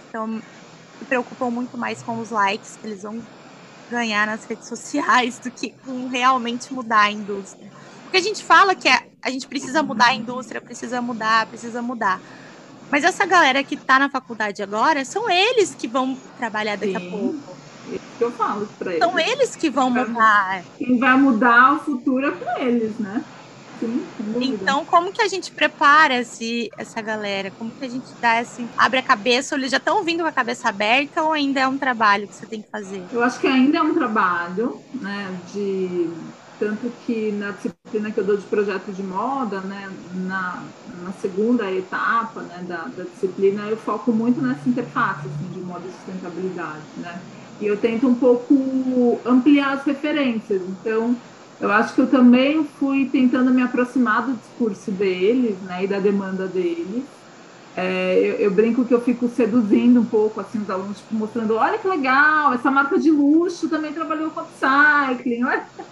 se 0.99 1.05
preocupam 1.07 1.51
muito 1.51 1.79
mais 1.79 2.03
com 2.03 2.19
os 2.19 2.31
likes 2.31 2.77
que 2.81 2.87
eles 2.87 3.03
vão 3.03 3.21
ganhar 3.91 4.27
nas 4.27 4.45
redes 4.45 4.67
sociais 4.67 5.39
do 5.39 5.51
que 5.51 5.75
com 5.85 6.09
realmente 6.09 6.73
mudar 6.73 7.03
a 7.03 7.11
indústria? 7.11 7.71
Porque 8.05 8.17
a 8.17 8.23
gente 8.23 8.43
fala 8.43 8.75
que 8.75 8.89
a, 8.89 9.03
a 9.23 9.31
gente 9.31 9.47
precisa 9.47 9.83
mudar 9.83 10.09
a 10.09 10.15
indústria, 10.15 10.61
precisa 10.61 11.01
mudar, 11.01 11.47
precisa 11.47 11.81
mudar. 11.81 12.21
Mas 12.91 13.05
essa 13.05 13.25
galera 13.25 13.65
que 13.65 13.75
está 13.75 13.99
na 13.99 14.11
faculdade 14.11 14.63
agora, 14.63 15.03
são 15.05 15.31
eles 15.31 15.75
que 15.75 15.89
vão 15.89 16.15
trabalhar 16.37 16.77
daqui 16.77 16.93
Sim. 16.93 17.09
a 17.09 17.11
pouco. 17.11 17.57
Isso 17.91 18.01
que 18.19 18.25
eu 18.25 18.31
falo 18.33 18.69
para 18.79 18.91
eles. 18.91 19.03
São 19.03 19.19
eles 19.19 19.57
que 19.57 19.71
vão 19.71 19.89
mudar. 19.89 20.63
Quem 20.77 20.99
vai 20.99 21.17
mudar 21.17 21.75
o 21.75 21.79
futuro 21.81 22.27
é 22.27 22.31
com 22.33 22.63
eles, 22.63 22.99
né? 22.99 23.25
Então, 24.41 24.85
como 24.85 25.13
que 25.13 25.23
a 25.23 25.29
gente 25.29 25.53
prepara 25.53 26.21
esse, 26.21 26.71
essa 26.79 27.01
galera? 27.01 27.51
Como 27.59 27.71
que 27.73 27.85
a 27.85 27.89
gente 27.89 28.09
dá 28.21 28.39
assim, 28.39 28.69
abre 28.79 28.99
a 28.99 29.03
cabeça, 29.03 29.55
ou 29.55 29.61
eles 29.61 29.71
já 29.71 29.79
estão 29.79 30.05
vindo 30.05 30.23
com 30.23 30.29
a 30.29 30.33
cabeça 30.33 30.69
aberta, 30.69 31.23
ou 31.23 31.33
ainda 31.33 31.61
é 31.61 31.69
um 31.69 31.79
trabalho 31.79 32.27
que 32.29 32.35
você 32.35 32.47
tem 32.47 32.63
que 32.63 32.71
fazer? 32.71 33.07
Eu 33.13 33.23
acho 33.23 33.41
que 33.41 33.47
ainda 33.47 33.79
é 33.79 33.83
um 33.83 33.95
trabalho, 33.95 34.79
né, 34.95 35.41
de 35.53 36.09
tanto 36.59 36.93
que 37.05 37.33
na 37.33 37.51
disciplina 37.51 38.11
que 38.13 38.21
eu 38.21 38.25
dou 38.25 38.37
de 38.37 38.45
projeto 38.45 38.93
de 38.93 39.03
moda, 39.03 39.61
né, 39.63 39.91
na, 40.15 40.63
na 41.03 41.13
segunda 41.13 41.71
etapa 41.73 42.43
né, 42.43 42.65
da, 42.69 42.85
da, 42.85 43.03
disciplina, 43.03 43.63
eu 43.63 43.77
foco 43.77 44.13
muito 44.13 44.41
nessa 44.41 44.69
interface 44.69 45.27
assim, 45.27 45.53
de 45.53 45.61
moda 45.61 45.83
e 45.89 45.91
sustentabilidade, 45.91 46.85
né? 46.99 47.21
E 47.61 47.67
eu 47.67 47.77
tento 47.77 48.09
um 48.09 48.15
pouco 48.15 49.21
ampliar 49.25 49.73
as 49.73 49.85
referências. 49.85 50.63
Então, 50.63 51.17
eu 51.63 51.71
acho 51.71 51.95
que 51.95 52.01
eu 52.01 52.11
também 52.11 52.65
fui 52.65 53.09
tentando 53.09 53.53
me 53.53 53.63
aproximar 53.63 54.27
do 54.27 54.37
discurso 54.37 54.91
deles, 54.91 55.61
né, 55.63 55.85
e 55.85 55.87
da 55.87 56.01
demanda 56.01 56.49
deles. 56.49 57.05
É, 57.77 58.19
eu, 58.19 58.35
eu, 58.35 58.51
brinco 58.51 58.85
que 58.85 58.93
eu 58.93 59.01
fico 59.01 59.29
seduzindo 59.29 60.01
um 60.01 60.05
pouco 60.05 60.41
assim 60.41 60.59
os 60.59 60.69
alunos, 60.69 60.99
tipo, 60.99 61.15
mostrando, 61.15 61.55
olha 61.55 61.79
que 61.79 61.87
legal, 61.89 62.53
essa 62.53 62.71
marca 62.71 62.99
de 62.99 63.13
luxo 63.13 63.71
também 63.71 63.93
trabalhou 63.93 64.33
com 64.33 64.41
upcycling. 64.41 65.43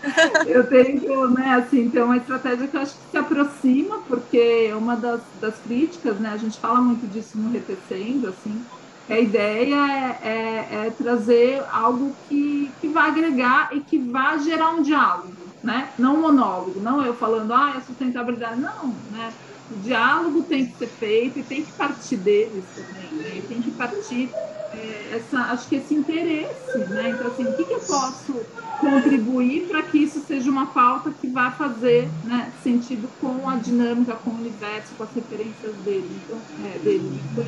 eu 0.48 0.68
tenho, 0.68 1.30
né, 1.30 1.54
assim, 1.54 1.82
então 1.82 2.06
uma 2.06 2.16
estratégia 2.16 2.66
que 2.66 2.76
eu 2.76 2.80
acho 2.80 2.96
que 2.96 3.10
se 3.12 3.16
aproxima, 3.16 4.02
porque 4.08 4.66
é 4.70 4.74
uma 4.74 4.96
das, 4.96 5.22
das 5.34 5.60
críticas, 5.60 6.18
né, 6.18 6.30
a 6.30 6.36
gente 6.36 6.58
fala 6.58 6.80
muito 6.80 7.06
disso 7.06 7.38
no 7.38 7.48
Repecendo, 7.48 8.28
assim, 8.28 8.60
a 9.08 9.18
ideia 9.18 10.18
é, 10.20 10.28
é, 10.28 10.86
é 10.86 10.90
trazer 10.90 11.64
algo 11.70 12.16
que, 12.28 12.76
que 12.80 12.88
vai 12.88 13.08
agregar 13.08 13.70
e 13.72 13.80
que 13.80 13.98
vai 13.98 14.38
gerar 14.40 14.72
um 14.72 14.82
diálogo 14.82 15.39
né? 15.62 15.90
Não 15.98 16.20
monólogo, 16.20 16.80
não 16.80 17.04
eu 17.04 17.14
falando, 17.14 17.52
ah, 17.52 17.74
é 17.76 17.80
sustentabilidade, 17.80 18.60
não, 18.60 18.88
né? 19.10 19.32
O 19.70 19.78
diálogo 19.78 20.42
tem 20.42 20.66
que 20.66 20.78
ser 20.78 20.88
feito 20.88 21.38
e 21.38 21.42
tem 21.42 21.64
que 21.64 21.72
partir 21.72 22.16
deles 22.16 22.64
também, 22.74 23.22
né? 23.22 23.36
E 23.36 23.42
tem 23.42 23.62
que 23.62 23.70
partir 23.70 24.28
é, 24.72 25.16
essa, 25.16 25.38
acho 25.52 25.68
que 25.68 25.76
esse 25.76 25.94
interesse, 25.94 26.78
né? 26.88 27.10
Então, 27.10 27.26
assim, 27.28 27.44
o 27.44 27.56
que, 27.56 27.64
que 27.64 27.72
eu 27.72 27.80
posso 27.80 28.34
contribuir 28.80 29.68
para 29.68 29.82
que 29.82 29.98
isso 29.98 30.20
seja 30.20 30.50
uma 30.50 30.66
pauta 30.66 31.12
que 31.20 31.28
vá 31.28 31.50
fazer 31.50 32.08
né, 32.24 32.50
sentido 32.62 33.08
com 33.20 33.48
a 33.48 33.56
dinâmica, 33.56 34.14
com 34.14 34.30
o 34.30 34.34
universo, 34.34 34.94
com 34.96 35.02
as 35.04 35.12
referências 35.14 35.74
dele, 35.84 36.20
então, 36.24 36.38
é, 36.64 36.78
dele. 36.78 37.20
Então, 37.32 37.44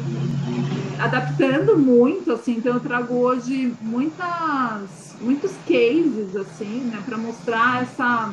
adaptando 1.05 1.79
muito, 1.79 2.33
assim, 2.33 2.57
então 2.59 2.75
eu 2.75 2.81
trago 2.81 3.15
hoje 3.15 3.75
muitas 3.81 5.02
muitos 5.23 5.53
cases 5.69 6.37
assim, 6.37 6.81
né, 6.85 7.03
para 7.07 7.17
mostrar 7.17 7.83
essa 7.83 8.33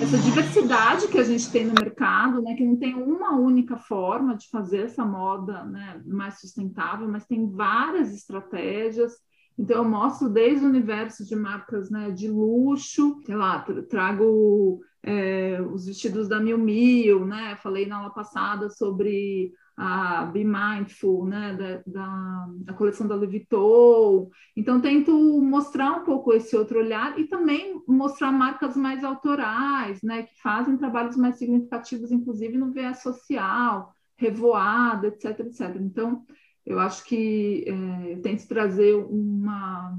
essa 0.00 0.16
diversidade 0.18 1.08
que 1.08 1.18
a 1.18 1.24
gente 1.24 1.50
tem 1.50 1.64
no 1.64 1.74
mercado, 1.74 2.40
né, 2.40 2.54
que 2.54 2.64
não 2.64 2.76
tem 2.76 2.94
uma 2.94 3.36
única 3.36 3.76
forma 3.76 4.36
de 4.36 4.48
fazer 4.48 4.82
essa 4.82 5.04
moda 5.04 5.64
né, 5.64 6.00
mais 6.06 6.40
sustentável, 6.40 7.08
mas 7.08 7.26
tem 7.26 7.50
várias 7.50 8.14
estratégias. 8.14 9.14
Então, 9.58 9.78
eu 9.78 9.88
mostro 9.88 10.28
desde 10.28 10.64
o 10.64 10.68
universo 10.68 11.24
de 11.24 11.34
marcas 11.34 11.90
né, 11.90 12.10
de 12.10 12.28
luxo, 12.28 13.20
sei 13.24 13.34
lá, 13.34 13.64
trago 13.88 14.80
é, 15.06 15.60
os 15.62 15.86
vestidos 15.86 16.28
da 16.28 16.40
Miu 16.40 16.58
Miu, 16.58 17.24
né? 17.24 17.56
Falei 17.62 17.86
na 17.86 17.98
aula 17.98 18.10
passada 18.10 18.68
sobre 18.68 19.52
a 19.76 20.24
Be 20.24 20.42
Mindful, 20.42 21.26
né, 21.26 21.54
da, 21.54 21.82
da, 21.86 22.46
da, 22.64 22.72
coleção 22.72 23.06
da 23.06 23.14
Louis 23.14 23.30
Vuitton. 23.30 24.30
Então, 24.56 24.80
tento 24.80 25.12
mostrar 25.42 25.92
um 25.92 26.04
pouco 26.04 26.32
esse 26.32 26.56
outro 26.56 26.78
olhar 26.78 27.18
e 27.18 27.24
também 27.24 27.80
mostrar 27.86 28.32
marcas 28.32 28.74
mais 28.74 29.04
autorais, 29.04 30.00
né, 30.02 30.22
que 30.22 30.40
fazem 30.40 30.78
trabalhos 30.78 31.14
mais 31.14 31.36
significativos, 31.36 32.10
inclusive 32.10 32.56
no 32.56 32.72
viés 32.72 33.02
social, 33.02 33.92
revoada, 34.16 35.08
etc, 35.08 35.40
etc. 35.40 35.76
Então, 35.78 36.24
eu 36.64 36.80
acho 36.80 37.04
que 37.04 37.64
é, 37.66 38.14
eu 38.14 38.22
tento 38.22 38.48
trazer 38.48 38.94
uma 38.94 39.94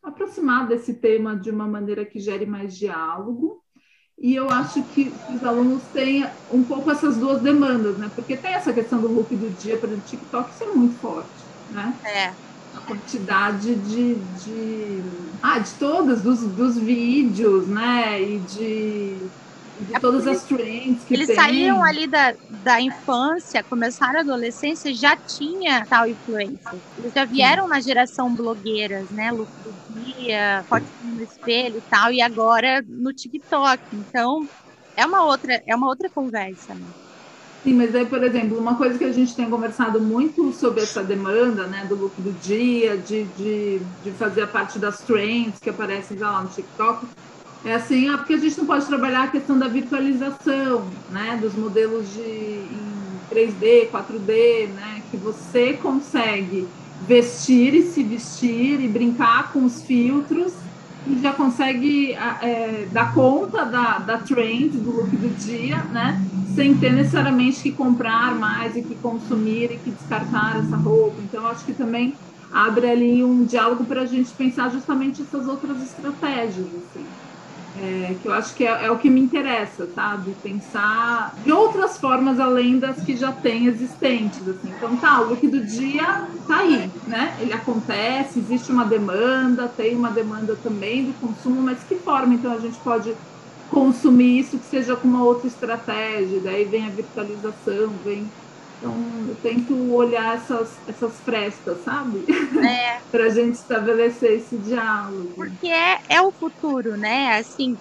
aproximar 0.00 0.66
desse 0.68 0.94
tema 0.94 1.36
de 1.36 1.50
uma 1.50 1.66
maneira 1.66 2.04
que 2.04 2.20
gere 2.20 2.46
mais 2.46 2.78
diálogo 2.78 3.62
e 4.20 4.34
eu 4.34 4.50
acho 4.50 4.84
que 4.86 5.22
os 5.28 5.42
alunos 5.44 5.88
têm 5.88 6.24
um 6.50 6.64
pouco 6.64 6.90
essas 6.90 7.18
duas 7.18 7.42
demandas, 7.42 7.98
né? 7.98 8.10
Porque 8.14 8.36
tem 8.36 8.54
essa 8.54 8.72
questão 8.74 9.00
do 9.00 9.08
look 9.08 9.36
do 9.36 9.50
dia 9.52 9.78
para 9.80 9.94
o 9.94 10.00
TikTok, 10.00 10.52
isso 10.52 10.64
é 10.64 10.74
muito 10.74 10.98
forte, 10.98 11.46
né? 11.68 12.00
É. 12.04 12.36
A 12.72 12.80
quantidade 12.82 13.76
de, 13.76 14.16
de, 14.34 15.38
ah, 15.42 15.58
de 15.60 15.78
todas, 15.78 16.22
dos, 16.22 16.54
dos 16.54 16.78
vídeos, 16.78 17.68
né? 17.68 18.22
E 18.22 18.44
de 18.44 19.32
de 19.80 19.94
é 19.94 20.00
todas 20.00 20.26
as 20.26 20.44
trends 20.44 21.04
que 21.04 21.14
Eles 21.14 21.26
tem. 21.26 21.36
saíram 21.36 21.82
ali 21.82 22.06
da, 22.06 22.34
da 22.48 22.80
infância, 22.80 23.62
começaram 23.64 24.18
a 24.18 24.22
adolescência, 24.22 24.92
já 24.94 25.16
tinha 25.16 25.86
tal 25.86 26.06
influência. 26.06 26.78
Eles 26.96 27.12
já 27.12 27.24
vieram 27.24 27.64
Sim. 27.64 27.70
na 27.70 27.80
geração 27.80 28.34
blogueiras, 28.34 29.10
né? 29.10 29.30
Look 29.30 29.50
do 29.62 29.74
dia, 29.88 30.64
foto 30.68 30.86
no 31.00 31.22
espelho 31.22 31.78
e 31.78 31.82
tal, 31.82 32.12
e 32.12 32.20
agora 32.20 32.82
no 32.86 33.12
TikTok. 33.12 33.82
Então, 33.92 34.48
é 34.96 35.06
uma 35.06 35.24
outra, 35.24 35.62
é 35.66 35.74
uma 35.76 35.86
outra 35.86 36.10
conversa, 36.10 36.74
né? 36.74 36.86
Sim, 37.64 37.74
mas 37.74 37.94
aí, 37.94 38.06
por 38.06 38.22
exemplo, 38.22 38.58
uma 38.58 38.76
coisa 38.76 38.96
que 38.96 39.04
a 39.04 39.12
gente 39.12 39.34
tem 39.34 39.50
conversado 39.50 40.00
muito 40.00 40.52
sobre 40.52 40.82
essa 40.82 41.02
demanda, 41.02 41.66
né, 41.66 41.84
do 41.86 41.96
look 41.96 42.14
do 42.20 42.32
dia, 42.32 42.96
de, 42.96 43.24
de, 43.24 43.80
de 44.02 44.12
fazer 44.12 44.42
a 44.42 44.46
parte 44.46 44.78
das 44.78 45.02
trends 45.02 45.58
que 45.58 45.68
aparecem 45.68 46.16
já 46.16 46.30
lá 46.30 46.42
no 46.42 46.48
TikTok, 46.48 47.06
é 47.64 47.74
assim, 47.74 48.08
porque 48.16 48.34
a 48.34 48.38
gente 48.38 48.56
não 48.58 48.66
pode 48.66 48.86
trabalhar 48.86 49.24
a 49.24 49.28
questão 49.28 49.58
da 49.58 49.66
virtualização, 49.66 50.88
né, 51.10 51.38
dos 51.40 51.54
modelos 51.54 52.12
de 52.12 52.20
em 52.20 52.88
3D, 53.30 53.90
4D, 53.90 54.68
né, 54.68 55.02
que 55.10 55.16
você 55.16 55.72
consegue 55.74 56.68
vestir 57.06 57.74
e 57.74 57.82
se 57.82 58.02
vestir 58.02 58.80
e 58.80 58.88
brincar 58.88 59.52
com 59.52 59.64
os 59.64 59.82
filtros 59.82 60.52
e 61.06 61.20
já 61.20 61.32
consegue 61.32 62.12
é, 62.12 62.86
dar 62.92 63.12
conta 63.12 63.64
da, 63.64 63.98
da 63.98 64.18
trend, 64.18 64.78
do 64.78 64.90
look 64.90 65.16
do 65.16 65.28
dia, 65.44 65.78
né, 65.84 66.20
sem 66.54 66.76
ter 66.76 66.92
necessariamente 66.92 67.60
que 67.60 67.72
comprar 67.72 68.34
mais 68.36 68.76
e 68.76 68.82
que 68.82 68.94
consumir 68.96 69.72
e 69.72 69.78
que 69.78 69.90
descartar 69.90 70.58
essa 70.58 70.76
roupa. 70.76 71.20
Então, 71.22 71.46
acho 71.46 71.64
que 71.64 71.72
também 71.72 72.14
abre 72.52 72.88
ali 72.88 73.24
um 73.24 73.44
diálogo 73.44 73.84
para 73.84 74.02
a 74.02 74.06
gente 74.06 74.32
pensar 74.32 74.70
justamente 74.70 75.22
essas 75.22 75.46
outras 75.46 75.82
estratégias, 75.82 76.66
assim 76.66 77.17
é, 77.80 78.14
que 78.20 78.26
eu 78.26 78.32
acho 78.32 78.54
que 78.54 78.66
é, 78.66 78.86
é, 78.86 78.90
o 78.90 78.98
que 78.98 79.08
me 79.08 79.20
interessa, 79.20 79.88
sabe? 79.94 80.34
Pensar 80.42 81.34
de 81.44 81.52
outras 81.52 81.98
formas 81.98 82.40
além 82.40 82.78
das 82.78 83.00
que 83.02 83.16
já 83.16 83.32
tem 83.32 83.66
existentes, 83.66 84.46
assim. 84.48 84.72
Então, 84.76 84.96
tá, 84.96 85.20
o 85.20 85.30
look 85.30 85.46
do 85.46 85.64
dia 85.64 86.28
tá 86.46 86.58
aí, 86.58 86.90
né? 87.06 87.36
Ele 87.40 87.52
acontece, 87.52 88.40
existe 88.40 88.72
uma 88.72 88.84
demanda, 88.84 89.68
tem 89.68 89.96
uma 89.96 90.10
demanda 90.10 90.56
também 90.56 91.04
do 91.04 91.14
consumo, 91.20 91.62
mas 91.62 91.82
que 91.84 91.96
forma, 91.96 92.34
então, 92.34 92.52
a 92.52 92.58
gente 92.58 92.78
pode 92.78 93.14
consumir 93.70 94.40
isso 94.40 94.58
que 94.58 94.66
seja 94.66 94.96
com 94.96 95.06
uma 95.06 95.22
outra 95.22 95.46
estratégia? 95.46 96.40
Daí 96.40 96.64
vem 96.64 96.86
a 96.86 96.90
virtualização, 96.90 97.90
vem 98.04 98.30
Então, 98.78 99.26
eu 99.28 99.36
tento 99.36 99.76
olhar 99.92 100.36
essas, 100.36 100.80
essas 100.86 101.20
frestas, 101.20 101.82
sabe? 101.82 102.24
É. 102.64 103.02
para 103.10 103.24
a 103.24 103.28
gente 103.28 103.54
estabelecer 103.54 104.32
esse 104.38 104.58
diálogo. 104.58 105.34
Porque 105.34 105.66
é, 105.66 105.98
é 106.08 106.22
o 106.22 106.32
futuro, 106.32 106.96
né? 106.96 107.36
Assim, 107.38 107.76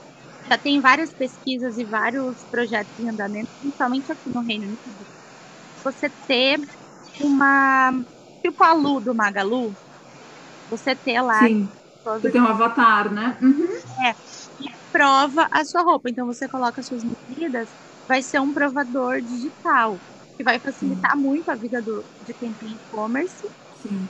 já 0.50 0.58
tem 0.58 0.82
várias 0.82 1.14
pesquisas 1.14 1.78
e 1.78 1.86
vários 1.86 2.46
projetos 2.50 2.98
em 2.98 3.10
andamento, 3.10 3.50
principalmente 3.60 4.12
aqui 4.12 4.30
no 4.34 4.42
Reino 4.42 4.66
Unido. 4.66 5.08
Você 5.84 6.10
ter 6.28 6.60
uma. 7.20 7.92
Tipo 8.44 8.64
a 8.64 8.74
Lu 8.74 9.00
do 9.00 9.14
Magalu, 9.14 9.76
você 10.70 10.96
ter 10.96 11.22
lá. 11.22 11.40
Sim. 11.40 11.72
Você 12.04 12.32
tem 12.32 12.42
um 12.42 12.48
avatar, 12.48 13.14
né? 13.14 13.38
Uhum. 13.42 13.68
É. 14.06 14.12
E 14.60 14.66
prova 14.92 15.48
a 15.52 15.66
sua 15.66 15.84
roupa. 15.84 16.10
Então 16.10 16.26
você 16.26 16.48
coloca 16.48 16.82
suas 16.82 17.04
medidas, 17.04 17.76
vai 18.08 18.22
ser 18.22 18.40
um 18.40 18.54
provador 18.54 19.22
digital, 19.22 20.00
que 20.38 20.44
vai 20.44 20.60
facilitar 20.60 21.16
Sim. 21.16 21.22
muito 21.22 21.50
a 21.50 21.56
vida 21.56 21.82
do, 21.82 22.06
de 22.22 22.34
quem 22.36 22.54
tem 22.54 22.76
e-commerce. 22.76 23.48
Sim. 23.74 24.08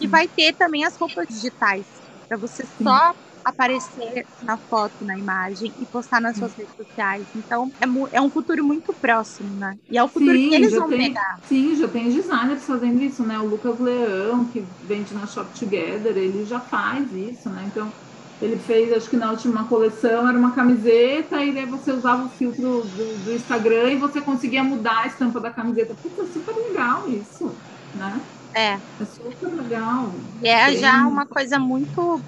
E 0.00 0.06
vai 0.06 0.28
ter 0.28 0.54
também 0.54 0.84
as 0.84 0.96
roupas 0.96 1.26
digitais, 1.26 1.88
para 2.28 2.38
você 2.38 2.64
Sim. 2.64 2.84
só 2.84 3.14
aparecer 3.44 4.26
na 4.42 4.56
foto, 4.56 5.04
na 5.04 5.18
imagem 5.18 5.74
e 5.78 5.86
postar 5.86 6.20
nas 6.20 6.38
suas 6.38 6.56
redes 6.56 6.74
sociais. 6.74 7.28
Então, 7.34 7.70
é, 7.82 8.16
é 8.16 8.20
um 8.20 8.30
futuro 8.30 8.64
muito 8.64 8.94
próximo, 8.94 9.54
né? 9.54 9.76
E 9.90 9.98
é 9.98 10.02
o 10.02 10.08
futuro 10.08 10.32
sim, 10.32 10.48
que 10.48 10.54
eles 10.54 10.72
vão 10.74 10.88
tem, 10.88 11.08
pegar. 11.08 11.40
Sim, 11.44 11.74
já 11.74 11.88
tem 11.88 12.08
designers 12.08 12.64
fazendo 12.64 13.02
isso, 13.02 13.24
né? 13.26 13.38
O 13.38 13.46
Lucas 13.46 13.78
Leão, 13.78 14.48
que 14.48 14.72
vende 14.80 15.12
na 15.12 15.26
Shop 15.26 15.56
Together, 15.58 16.16
ele 16.16 16.44
já 16.44 16.60
faz 16.60 17.12
isso, 17.12 17.50
né? 17.50 17.66
Então, 17.66 17.92
ele 18.40 18.58
fez, 18.58 18.92
acho 18.92 19.08
que 19.08 19.16
na 19.16 19.30
última 19.30 19.64
coleção 19.64 20.28
era 20.28 20.36
uma 20.36 20.52
camiseta 20.52 21.42
e 21.42 21.52
daí 21.52 21.66
você 21.66 21.92
usava 21.92 22.26
o 22.26 22.28
filtro 22.30 22.82
do, 22.82 23.24
do 23.24 23.32
Instagram 23.32 23.92
e 23.92 23.96
você 23.96 24.20
conseguia 24.20 24.62
mudar 24.62 25.02
a 25.02 25.06
estampa 25.06 25.40
da 25.40 25.50
camiseta. 25.50 25.94
Putz, 25.94 26.18
é 26.18 26.32
super 26.32 26.54
legal 26.54 27.08
isso, 27.08 27.54
né? 27.94 28.20
É. 28.54 28.72
É 28.72 29.04
super 29.04 29.48
legal. 29.54 30.12
E 30.42 30.48
é 30.48 30.66
Tem... 30.66 30.78
já 30.78 31.06
uma 31.06 31.26
coisa 31.26 31.58
muito 31.58 32.20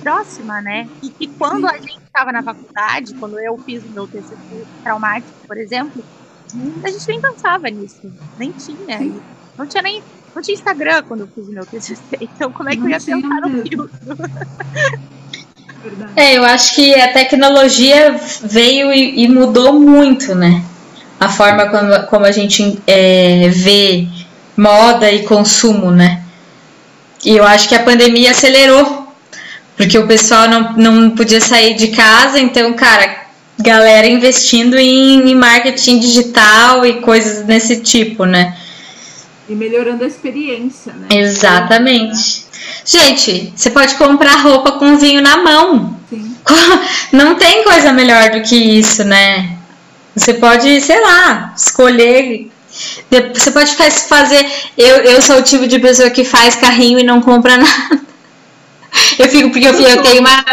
próxima, 0.00 0.60
né? 0.60 0.88
E 1.02 1.08
que 1.10 1.28
quando 1.28 1.66
a 1.66 1.78
gente 1.78 1.98
estava 1.98 2.30
na 2.30 2.42
faculdade, 2.42 3.14
quando 3.14 3.38
eu 3.38 3.56
fiz 3.58 3.82
o 3.84 3.88
meu 3.88 4.06
TCC 4.06 4.66
traumático, 4.82 5.32
por 5.46 5.56
exemplo, 5.56 6.04
a 6.84 6.90
gente 6.90 7.08
nem 7.08 7.20
pensava 7.20 7.68
nisso, 7.70 8.12
nem 8.38 8.52
tinha. 8.52 8.98
Sim. 8.98 9.20
Não 9.56 9.66
tinha 9.66 9.82
nem 9.82 10.02
não 10.34 10.42
tinha 10.42 10.54
Instagram 10.54 11.04
quando 11.04 11.20
eu 11.20 11.28
fiz 11.28 11.48
o 11.48 11.52
meu 11.52 11.64
TCC, 11.64 12.02
então 12.20 12.52
como 12.52 12.68
é 12.68 12.72
que 12.72 12.78
não 12.78 12.88
eu 12.88 12.90
ia 12.90 13.00
pensar 13.00 13.40
no 13.40 13.62
filtro? 13.62 13.98
É, 16.16 16.38
eu 16.38 16.44
acho 16.44 16.74
que 16.74 16.94
a 16.94 17.12
tecnologia 17.12 18.14
veio 18.42 18.92
e, 18.92 19.24
e 19.24 19.28
mudou 19.28 19.72
muito, 19.74 20.34
né? 20.34 20.62
A 21.18 21.28
forma 21.28 21.66
como, 21.66 22.06
como 22.06 22.24
a 22.24 22.30
gente 22.30 22.78
é, 22.86 23.48
vê 23.50 24.06
moda 24.56 25.10
e 25.10 25.24
consumo, 25.24 25.90
né? 25.90 26.22
E 27.24 27.36
eu 27.36 27.44
acho 27.44 27.68
que 27.68 27.74
a 27.74 27.82
pandemia 27.82 28.30
acelerou, 28.30 29.08
porque 29.76 29.98
o 29.98 30.06
pessoal 30.06 30.48
não, 30.48 30.72
não 30.74 31.10
podia 31.10 31.40
sair 31.40 31.74
de 31.74 31.88
casa, 31.88 32.38
então, 32.38 32.72
cara, 32.74 33.24
galera 33.58 34.06
investindo 34.06 34.76
em, 34.76 35.30
em 35.30 35.34
marketing 35.34 35.98
digital 35.98 36.84
e 36.84 37.00
coisas 37.00 37.44
desse 37.44 37.80
tipo, 37.80 38.24
né? 38.24 38.56
E 39.48 39.54
melhorando 39.54 40.04
a 40.04 40.06
experiência, 40.06 40.92
né? 40.92 41.08
Exatamente. 41.10 42.44
Gente, 42.84 43.52
você 43.54 43.70
pode 43.70 43.94
comprar 43.96 44.36
roupa 44.36 44.72
com 44.72 44.96
vinho 44.96 45.20
na 45.20 45.36
mão. 45.36 45.98
Sim. 46.08 46.34
Não 47.12 47.34
tem 47.34 47.64
coisa 47.64 47.92
melhor 47.92 48.30
do 48.30 48.42
que 48.42 48.56
isso, 48.56 49.04
né? 49.04 49.58
Você 50.16 50.34
pode, 50.34 50.80
sei 50.80 51.00
lá, 51.00 51.52
escolher 51.56 52.50
você 53.32 53.50
pode 53.50 53.70
fazer. 54.08 54.46
Eu, 54.76 54.96
eu 54.96 55.22
sou 55.22 55.38
o 55.38 55.42
tipo 55.42 55.66
de 55.66 55.78
pessoa 55.78 56.10
que 56.10 56.24
faz 56.24 56.56
carrinho 56.56 56.98
e 56.98 57.04
não 57.04 57.20
compra 57.20 57.56
nada. 57.58 58.00
Eu 59.18 59.28
fico 59.28 59.50
porque 59.50 59.66
eu, 59.66 59.72
eu 59.72 60.02
tenho 60.02 60.20
uma 60.20 60.44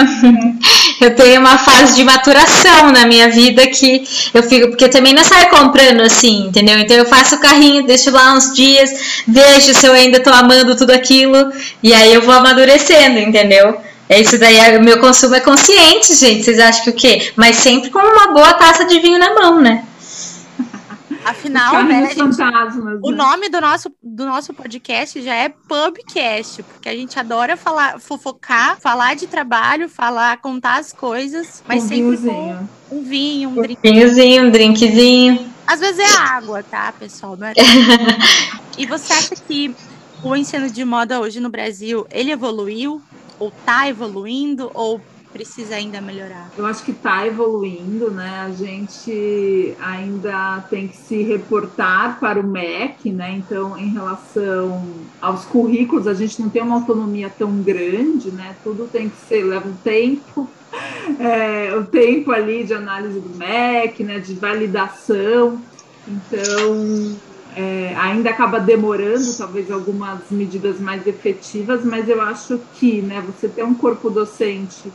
eu 1.02 1.16
tenho 1.16 1.40
uma 1.40 1.58
fase 1.58 1.96
de 1.96 2.04
maturação 2.04 2.92
na 2.92 3.06
minha 3.06 3.30
vida 3.30 3.66
que 3.68 4.04
eu 4.34 4.44
fico 4.44 4.70
porque 4.70 4.88
também 4.88 5.14
não 5.14 5.24
sai 5.24 5.50
comprando 5.50 6.02
assim, 6.02 6.48
entendeu? 6.48 6.78
Então 6.80 6.96
eu 6.96 7.06
faço 7.06 7.36
o 7.36 7.40
carrinho, 7.40 7.86
deixo 7.86 8.12
lá 8.12 8.34
uns 8.34 8.54
dias, 8.54 8.92
vejo 9.28 9.74
se 9.74 9.86
eu 9.86 9.94
ainda 9.94 10.20
tô 10.20 10.30
amando 10.30 10.76
tudo 10.76 10.92
aquilo 10.92 11.52
e 11.82 11.94
aí 11.94 12.14
eu 12.14 12.22
vou 12.22 12.34
amadurecendo, 12.34 13.20
entendeu? 13.20 13.78
É 14.08 14.20
isso 14.20 14.38
daí, 14.38 14.78
o 14.78 14.84
meu 14.84 15.00
consumo 15.00 15.36
é 15.36 15.40
consciente, 15.40 16.14
gente. 16.16 16.44
Vocês 16.44 16.60
acham 16.60 16.84
que 16.84 16.90
o 16.90 16.94
quê? 16.94 17.32
Mas 17.36 17.56
sempre 17.56 17.90
com 17.90 18.00
uma 18.00 18.34
boa 18.34 18.54
taça 18.54 18.84
de 18.84 19.00
vinho 19.00 19.18
na 19.18 19.34
mão, 19.34 19.62
né? 19.62 19.84
Afinal, 21.24 21.84
né, 21.84 22.08
gente, 22.14 22.42
o 23.02 23.12
né? 23.12 23.18
nome 23.18 23.50
do 23.50 23.62
nosso, 23.62 23.92
do 24.02 24.26
nosso 24.26 24.54
podcast 24.54 25.22
já 25.22 25.36
é 25.36 25.50
Pubcast, 25.50 26.64
porque 26.64 26.90
a 26.90 26.96
gente 26.96 27.18
adora 27.20 27.56
falar, 27.56 28.00
fofocar, 28.00 28.80
falar 28.80 29.16
de 29.16 29.28
trabalho, 29.28 29.88
falar, 29.88 30.38
contar 30.38 30.80
as 30.80 30.92
coisas, 30.92 31.64
mas 31.68 31.84
um 31.84 31.88
sempre 31.88 32.18
vinhozinho. 32.18 32.70
com 32.90 32.96
um 32.96 33.04
vinho, 33.04 33.50
um, 33.50 33.60
um 33.60 33.62
drink. 33.62 33.80
Vinhozinho, 33.82 34.46
um 34.46 34.52
drinkzinho. 34.52 35.52
Às 35.68 35.80
vezes 35.80 36.00
é 36.00 36.18
água, 36.18 36.64
tá, 36.64 36.92
pessoal? 36.92 37.38
Não 37.38 37.48
é 37.48 37.54
e 38.78 38.86
você 38.86 39.14
acha 39.14 39.36
que 39.36 39.74
o 40.24 40.36
ensino 40.36 40.70
de 40.70 40.84
moda 40.84 41.20
hoje 41.20 41.40
no 41.40 41.50
Brasil, 41.50 42.06
ele 42.12 42.32
evoluiu? 42.32 43.02
Ou 43.40 43.52
tá 43.66 43.88
evoluindo? 43.88 44.70
Ou 44.74 45.02
precisa 45.32 45.76
ainda 45.76 46.02
melhorar? 46.02 46.50
Eu 46.58 46.66
acho 46.66 46.84
que 46.84 46.92
está 46.92 47.26
evoluindo, 47.26 48.12
né? 48.12 48.46
A 48.46 48.52
gente 48.52 49.76
ainda 49.80 50.64
tem 50.70 50.88
que 50.88 50.98
se 50.98 51.24
reportar 51.24 52.20
para 52.20 52.40
o 52.40 52.44
MEC, 52.44 53.12
né? 53.12 53.32
Então, 53.32 53.78
em 53.78 53.90
relação 53.90 54.86
aos 55.22 55.46
currículos, 55.46 56.08
a 56.08 56.14
gente 56.14 56.42
não 56.42 56.50
tem 56.50 56.62
uma 56.62 56.76
autonomia 56.76 57.30
tão 57.30 57.62
grande, 57.62 58.32
né? 58.32 58.56
Tudo 58.64 58.88
tem 58.92 59.10
que 59.10 59.18
ser, 59.28 59.44
leva 59.44 59.68
um 59.68 59.76
tempo. 59.76 60.50
É, 61.20 61.76
o 61.76 61.84
tempo 61.84 62.32
ali 62.32 62.64
de 62.64 62.74
análise 62.74 63.20
do 63.20 63.38
MEC, 63.38 64.06
né, 64.06 64.20
de 64.20 64.34
validação. 64.36 65.62
Então, 66.08 67.18
é, 67.56 67.94
ainda 67.98 68.30
acaba 68.30 68.60
demorando, 68.60 69.34
talvez, 69.38 69.70
algumas 69.70 70.20
medidas 70.32 70.80
mais 70.80 71.06
efetivas, 71.06 71.84
mas 71.84 72.08
eu 72.08 72.22
acho 72.22 72.60
que 72.76 73.02
né, 73.02 73.22
você 73.26 73.50
ter 73.50 73.64
um 73.64 73.74
corpo 73.74 74.10
docente 74.10 74.92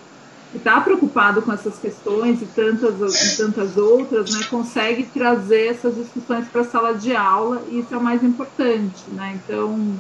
que 0.53 0.59
está 0.59 0.81
preocupado 0.81 1.43
com 1.43 1.53
essas 1.53 1.79
questões 1.79 2.41
e 2.41 2.47
tantas, 2.47 3.35
e 3.35 3.37
tantas 3.37 3.77
outras, 3.77 4.33
né, 4.33 4.45
consegue 4.49 5.05
trazer 5.05 5.69
essas 5.69 5.95
discussões 5.97 6.47
para 6.49 6.61
a 6.61 6.65
sala 6.65 6.95
de 6.95 7.15
aula 7.15 7.63
e 7.71 7.81
isso 7.81 7.93
é 7.93 7.97
o 7.97 8.03
mais 8.03 8.23
importante, 8.23 9.03
né? 9.13 9.39
Então, 9.43 9.95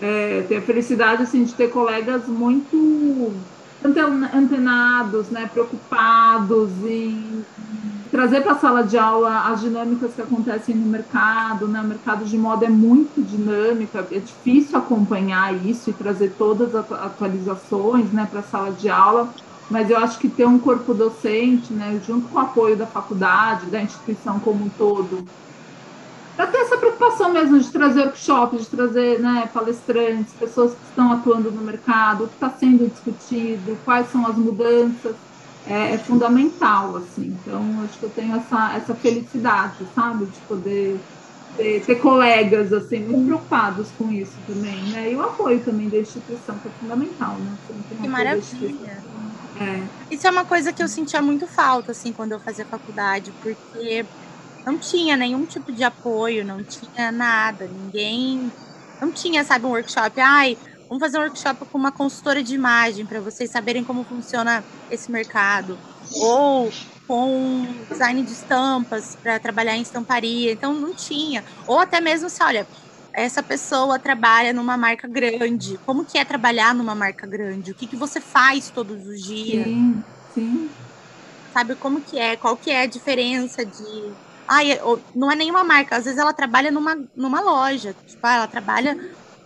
é, 0.00 0.44
ter 0.48 0.56
a 0.56 0.62
felicidade 0.62 1.22
assim, 1.22 1.44
de 1.44 1.52
ter 1.52 1.70
colegas 1.70 2.26
muito 2.26 3.32
antenados, 3.84 5.28
né, 5.28 5.50
preocupados 5.52 6.70
em 6.84 7.44
trazer 8.10 8.42
para 8.42 8.52
a 8.52 8.58
sala 8.58 8.82
de 8.82 8.98
aula 8.98 9.48
as 9.48 9.60
dinâmicas 9.60 10.12
que 10.14 10.20
acontecem 10.20 10.74
no 10.74 10.86
mercado, 10.86 11.66
né? 11.66 11.80
O 11.80 11.84
mercado 11.84 12.26
de 12.26 12.36
moda 12.36 12.66
é 12.66 12.68
muito 12.68 13.22
dinâmico, 13.22 13.96
é 13.96 14.18
difícil 14.18 14.78
acompanhar 14.78 15.54
isso 15.64 15.88
e 15.88 15.92
trazer 15.94 16.34
todas 16.36 16.74
as 16.74 16.92
atualizações, 16.92 18.12
né, 18.12 18.28
para 18.30 18.40
a 18.40 18.42
sala 18.42 18.70
de 18.70 18.88
aula 18.90 19.28
mas 19.68 19.90
eu 19.90 19.98
acho 19.98 20.18
que 20.18 20.28
ter 20.28 20.46
um 20.46 20.58
corpo 20.58 20.94
docente, 20.94 21.72
né, 21.72 21.98
junto 22.00 22.28
com 22.28 22.38
o 22.38 22.40
apoio 22.40 22.76
da 22.76 22.86
faculdade, 22.86 23.70
da 23.70 23.82
instituição 23.82 24.40
como 24.40 24.64
um 24.66 24.70
todo, 24.70 25.32
para 26.34 26.46
ter 26.46 26.58
essa 26.58 26.78
preocupação 26.78 27.32
mesmo 27.32 27.58
de 27.60 27.70
trazer 27.70 28.00
workshops, 28.06 28.62
de 28.62 28.70
trazer 28.70 29.20
né, 29.20 29.46
palestrantes, 29.52 30.34
pessoas 30.34 30.74
que 30.74 30.84
estão 30.84 31.12
atuando 31.12 31.52
no 31.52 31.62
mercado, 31.62 32.24
o 32.24 32.28
que 32.28 32.34
está 32.34 32.50
sendo 32.50 32.88
discutido, 32.88 33.80
quais 33.84 34.08
são 34.10 34.26
as 34.26 34.36
mudanças, 34.36 35.16
é, 35.64 35.94
é, 35.94 35.98
fundamental, 35.98 36.96
assim. 36.96 37.38
Então, 37.40 37.80
acho 37.82 37.98
que 37.98 38.04
eu 38.06 38.10
tenho 38.10 38.36
essa, 38.36 38.74
essa 38.74 38.94
felicidade, 38.96 39.86
sabe, 39.94 40.26
de 40.26 40.40
poder 40.42 41.06
ter, 41.54 41.84
ter, 41.84 41.96
colegas, 41.96 42.72
assim, 42.72 43.06
muito 43.06 43.26
preocupados 43.26 43.92
com 43.92 44.10
isso 44.10 44.42
também, 44.42 44.88
né, 44.90 45.12
e 45.12 45.16
o 45.16 45.22
apoio 45.22 45.62
também 45.64 45.88
da 45.90 45.98
instituição, 45.98 46.58
que 46.58 46.68
é 46.68 46.70
fundamental, 46.72 47.38
né. 47.38 47.58
Que 48.00 48.08
maravilha! 48.08 49.06
É. 49.54 49.90
Isso 50.10 50.26
é 50.26 50.30
uma 50.30 50.46
coisa 50.46 50.72
que 50.72 50.82
eu 50.82 50.88
sentia 50.88 51.20
muito 51.22 51.46
falta, 51.46 51.92
assim, 51.92 52.12
quando 52.12 52.32
eu 52.32 52.40
fazia 52.40 52.66
faculdade, 52.66 53.32
porque 53.42 54.08
não 54.66 54.78
tinha 54.78 55.16
nenhum 55.16 55.46
tipo 55.46 55.72
de 55.72 55.84
apoio, 55.84 56.44
não 56.44 56.64
tinha 56.64 57.12
nada, 57.12 57.68
ninguém. 57.68 58.52
Não 59.00 59.12
tinha, 59.12 59.44
sabe, 59.44 59.66
um 59.66 59.70
workshop. 59.70 60.20
Ai, 60.20 60.58
vamos 60.88 61.02
fazer 61.04 61.18
um 61.18 61.22
workshop 61.22 61.66
com 61.66 61.78
uma 61.78 61.92
consultora 61.92 62.42
de 62.42 62.54
imagem 62.54 63.06
para 63.06 63.20
vocês 63.20 63.50
saberem 63.50 63.84
como 63.84 64.04
funciona 64.06 64.66
esse 64.90 65.10
mercado. 65.12 65.80
Ou 66.10 66.76
com 67.06 67.84
design 67.90 68.24
de 68.24 68.32
estampas 68.32 69.16
para 69.22 69.40
trabalhar 69.40 69.76
em 69.76 69.82
estamparia. 69.82 70.52
Então 70.52 70.74
não 70.74 70.94
tinha. 70.94 71.44
Ou 71.66 71.78
até 71.80 72.00
mesmo 72.00 72.30
se, 72.30 72.42
olha, 72.44 72.68
essa 73.14 73.42
pessoa 73.42 73.98
trabalha 73.98 74.52
numa 74.52 74.76
marca 74.76 75.08
grande. 75.08 75.78
Como 75.78 76.04
que 76.04 76.18
é 76.18 76.24
trabalhar 76.24 76.74
numa 76.74 76.94
marca 76.94 77.26
grande? 77.26 77.72
O 77.72 77.74
que, 77.74 77.86
que 77.86 77.96
você 77.96 78.20
faz 78.20 78.70
todos 78.70 79.06
os 79.06 79.22
dias? 79.22 79.66
Sim, 79.66 80.02
sim. 80.34 80.70
Sabe 81.52 81.76
como 81.76 82.00
que 82.00 82.18
é? 82.18 82.36
Qual 82.36 82.56
que 82.56 82.70
é 82.70 82.82
a 82.82 82.86
diferença 82.86 83.64
de 83.64 84.12
Ai, 84.48 84.78
não 85.14 85.30
é 85.30 85.36
nenhuma 85.36 85.64
marca, 85.64 85.96
às 85.96 86.04
vezes 86.04 86.18
ela 86.18 86.34
trabalha 86.34 86.70
numa, 86.70 86.94
numa 87.16 87.40
loja. 87.40 87.94
Tipo, 87.94 88.26
ela 88.26 88.46
trabalha 88.46 88.96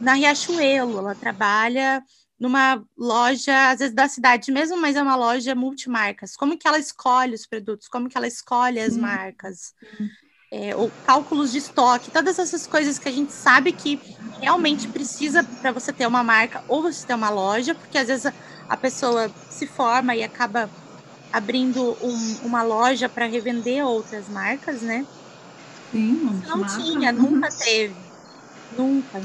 na 0.01 0.15
Riachuelo, 0.15 0.99
ela 0.99 1.15
trabalha 1.15 2.03
numa 2.39 2.83
loja, 2.97 3.71
às 3.71 3.79
vezes 3.79 3.95
da 3.95 4.09
cidade 4.09 4.51
mesmo, 4.51 4.77
mas 4.77 4.97
é 4.97 5.03
uma 5.03 5.17
loja 5.17 5.55
multimarcas. 5.55 6.37
Como 6.37 6.59
que 6.59 6.67
ela 6.67 6.79
escolhe 6.79 7.35
os 7.35 7.47
produtos? 7.47 7.89
Como 7.89 8.09
que 8.09 8.17
ela 8.17 8.27
escolhe 8.27 8.81
as 8.81 8.97
marcas? 8.97 9.75
É, 10.51 10.77
ou 10.77 10.93
cálculos 11.05 11.51
de 11.51 11.59
estoque, 11.59 12.11
todas 12.11 12.39
essas 12.39 12.69
coisas 12.69 12.99
que 13.01 13.09
a 13.09 13.13
gente 13.13 13.33
sabe 13.33 13.73
que 13.73 14.01
realmente 14.41 14.87
precisa 14.87 15.43
para 15.43 15.73
você 15.73 15.93
ter 15.93 16.07
uma 16.07 16.23
marca 16.23 16.63
ou 16.69 16.83
você 16.83 17.05
ter 17.05 17.15
uma 17.15 17.31
loja, 17.31 17.75
porque 17.75 17.99
às 17.99 18.07
vezes 18.07 18.27
a, 18.27 18.33
a 18.69 18.77
pessoa 18.77 19.29
se 19.51 19.67
forma 19.67 20.15
e 20.15 20.23
acaba 20.23 20.71
abrindo 21.33 21.97
um, 22.01 22.47
uma 22.47 22.63
loja 22.63 23.09
para 23.09 23.27
revender 23.27 23.85
outras 23.85 24.29
marcas, 24.29 24.83
né? 24.83 25.05
Sim, 25.91 26.41
não 26.47 26.65
tinha, 26.65 27.13
nunca 27.13 27.49
teve. 27.51 27.95
Nunca. 28.77 29.21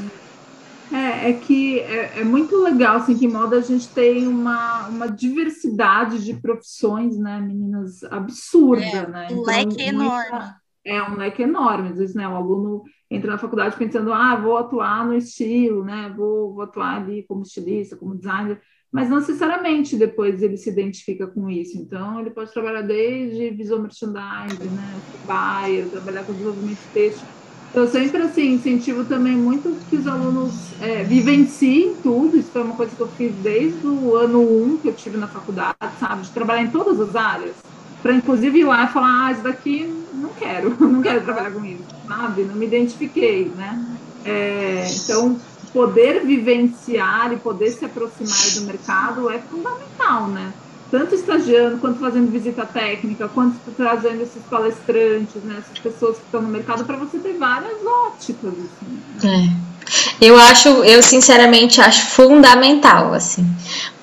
É, 0.91 1.30
é 1.30 1.34
que 1.34 1.80
é, 1.80 2.19
é, 2.19 2.24
muito 2.24 2.57
legal, 2.57 2.97
assim, 2.97 3.17
que 3.17 3.26
em 3.26 3.32
moda 3.32 3.57
a 3.57 3.61
gente 3.61 3.88
tem 3.88 4.28
uma, 4.28 4.88
uma 4.88 5.07
diversidade 5.07 6.24
de 6.24 6.34
profissões, 6.34 7.17
né, 7.17 7.39
meninas, 7.39 8.03
absurda, 8.03 8.86
é, 8.86 9.07
né? 9.07 9.28
Um 9.32 9.41
então, 9.41 9.43
leque 9.43 9.82
enorme. 9.82 10.61
É 10.86 11.01
um 11.03 11.15
leque 11.15 11.43
enorme. 11.43 11.89
Às 11.89 11.97
vezes, 11.97 12.15
né, 12.15 12.27
o 12.27 12.36
aluno 12.36 12.84
entra 13.09 13.32
na 13.32 13.38
faculdade 13.38 13.77
pensando, 13.77 14.11
ah, 14.13 14.36
vou 14.36 14.57
atuar 14.57 15.05
no 15.05 15.13
estilo, 15.13 15.84
né, 15.84 16.13
vou, 16.15 16.53
vou 16.53 16.63
atuar 16.63 17.01
ali 17.01 17.23
como 17.27 17.43
estilista, 17.43 17.95
como 17.95 18.15
designer, 18.15 18.59
mas 18.91 19.09
não 19.09 19.19
necessariamente 19.19 19.95
depois 19.95 20.41
ele 20.41 20.57
se 20.57 20.69
identifica 20.69 21.27
com 21.27 21.49
isso. 21.49 21.77
Então, 21.77 22.19
ele 22.19 22.32
pode 22.32 22.51
trabalhar 22.51 22.82
desde 22.82 23.51
visual 23.51 23.82
merchandising, 23.82 24.69
né, 24.71 25.01
buyer, 25.23 25.89
trabalhar 25.89 26.25
com 26.25 26.34
desenvolvimento 26.34 26.82
texto 26.91 27.27
eu 27.73 27.88
sempre 27.88 28.21
assim 28.21 28.53
incentivo 28.53 29.05
também 29.05 29.38
muito 29.38 29.86
que 29.89 29.95
os 29.95 30.05
alunos 30.05 30.73
é, 30.82 31.03
vivenciem 31.05 32.01
tudo. 32.01 32.38
Isso 32.38 32.51
foi 32.51 32.61
uma 32.63 32.75
coisa 32.75 32.95
que 32.95 33.01
eu 33.01 33.09
fiz 33.15 33.38
desde 33.41 33.88
o 33.88 34.13
ano 34.15 34.41
1 34.41 34.73
um 34.73 34.82
que 34.82 34.89
eu 34.89 34.95
tive 34.95 35.17
na 35.17 35.29
faculdade, 35.29 35.77
sabe? 35.97 36.23
De 36.23 36.34
trabalhar 36.34 36.63
em 36.63 36.71
todas 36.71 36.99
as 36.99 37.15
áreas. 37.15 37.65
Para 38.01 38.13
inclusive 38.13 38.59
ir 38.59 38.63
lá 38.63 38.85
e 38.85 38.87
falar, 38.87 39.27
ah, 39.27 39.31
isso 39.31 39.41
daqui 39.41 39.93
não 40.13 40.29
quero, 40.29 40.75
não 40.79 41.01
quero 41.01 41.21
trabalhar 41.21 41.51
com 41.51 41.63
isso, 41.63 41.83
sabe? 42.07 42.43
Não 42.43 42.55
me 42.55 42.65
identifiquei, 42.65 43.51
né? 43.55 43.97
É, 44.25 44.85
então, 45.03 45.39
poder 45.73 46.25
vivenciar 46.25 47.31
e 47.33 47.37
poder 47.37 47.71
se 47.71 47.85
aproximar 47.85 48.53
do 48.55 48.61
mercado 48.67 49.29
é 49.29 49.39
fundamental, 49.39 50.27
né? 50.27 50.53
tanto 50.91 51.15
estagiando, 51.15 51.77
quanto 51.77 51.99
fazendo 51.99 52.29
visita 52.29 52.65
técnica, 52.65 53.29
quanto 53.29 53.57
trazendo 53.77 54.21
esses 54.21 54.43
palestrantes, 54.43 55.41
né, 55.41 55.55
essas 55.59 55.79
pessoas 55.79 56.17
que 56.17 56.25
estão 56.25 56.41
no 56.41 56.49
mercado, 56.49 56.83
para 56.83 56.97
você 56.97 57.17
ter 57.17 57.37
várias 57.37 57.77
óticas. 57.85 58.51
Assim, 58.51 59.01
né? 59.23 59.55
é. 59.57 59.70
Eu 60.19 60.37
acho, 60.37 60.69
eu 60.83 61.01
sinceramente 61.01 61.81
acho 61.81 62.05
fundamental, 62.07 63.13
assim, 63.13 63.45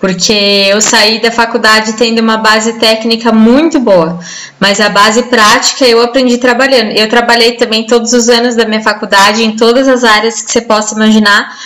porque 0.01 0.67
eu 0.69 0.81
saí 0.81 1.21
da 1.21 1.31
faculdade 1.31 1.95
tendo 1.95 2.21
uma 2.21 2.37
base 2.37 2.75
técnica 2.75 3.33
muito 3.33 3.81
boa, 3.81 4.19
mas 4.61 4.81
a 4.81 4.89
base 4.89 5.23
prática 5.25 5.87
eu 5.87 6.03
aprendi 6.03 6.39
trabalhando. 6.39 6.91
Eu 6.91 7.09
trabalhei 7.09 7.53
também 7.53 7.87
todos 7.87 8.13
os 8.13 8.29
anos 8.29 8.55
da 8.55 8.67
minha 8.67 8.83
faculdade 8.83 9.43
em 9.43 9.57
todas 9.57 9.89
as 9.89 10.05
áreas 10.05 10.43
que 10.43 10.51
você 10.51 10.61
possa 10.61 10.95
imaginar, 10.95 11.57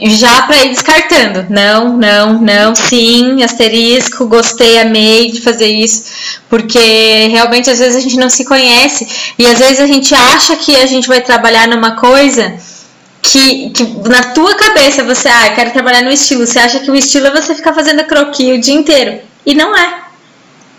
já 0.00 0.42
para 0.42 0.64
ir 0.64 0.70
descartando. 0.70 1.46
Não, 1.50 1.96
não, 1.96 2.40
não, 2.40 2.74
sim, 2.74 3.42
asterisco, 3.42 4.26
gostei, 4.26 4.78
amei 4.78 5.30
de 5.32 5.40
fazer 5.40 5.68
isso, 5.68 6.04
porque 6.48 7.28
realmente 7.30 7.68
às 7.68 7.78
vezes 7.78 7.96
a 7.96 8.00
gente 8.00 8.16
não 8.16 8.30
se 8.30 8.44
conhece 8.44 9.06
e 9.38 9.46
às 9.46 9.58
vezes 9.58 9.80
a 9.80 9.86
gente 9.86 10.14
acha 10.14 10.56
que 10.56 10.76
a 10.76 10.86
gente 10.86 11.08
vai 11.08 11.20
trabalhar 11.20 11.68
numa 11.68 11.96
coisa 11.96 12.54
que, 13.32 13.70
que 13.70 13.84
na 14.08 14.22
tua 14.32 14.54
cabeça 14.54 15.02
você, 15.04 15.28
ah, 15.28 15.52
quero 15.54 15.72
trabalhar 15.72 16.02
no 16.02 16.10
estilo, 16.10 16.46
você 16.46 16.58
acha 16.58 16.80
que 16.80 16.90
o 16.90 16.96
estilo 16.96 17.26
é 17.26 17.30
você 17.30 17.54
ficar 17.54 17.72
fazendo 17.72 18.04
croquis 18.04 18.56
o 18.56 18.60
dia 18.60 18.74
inteiro. 18.74 19.20
E 19.44 19.54
não 19.54 19.76
é. 19.76 20.06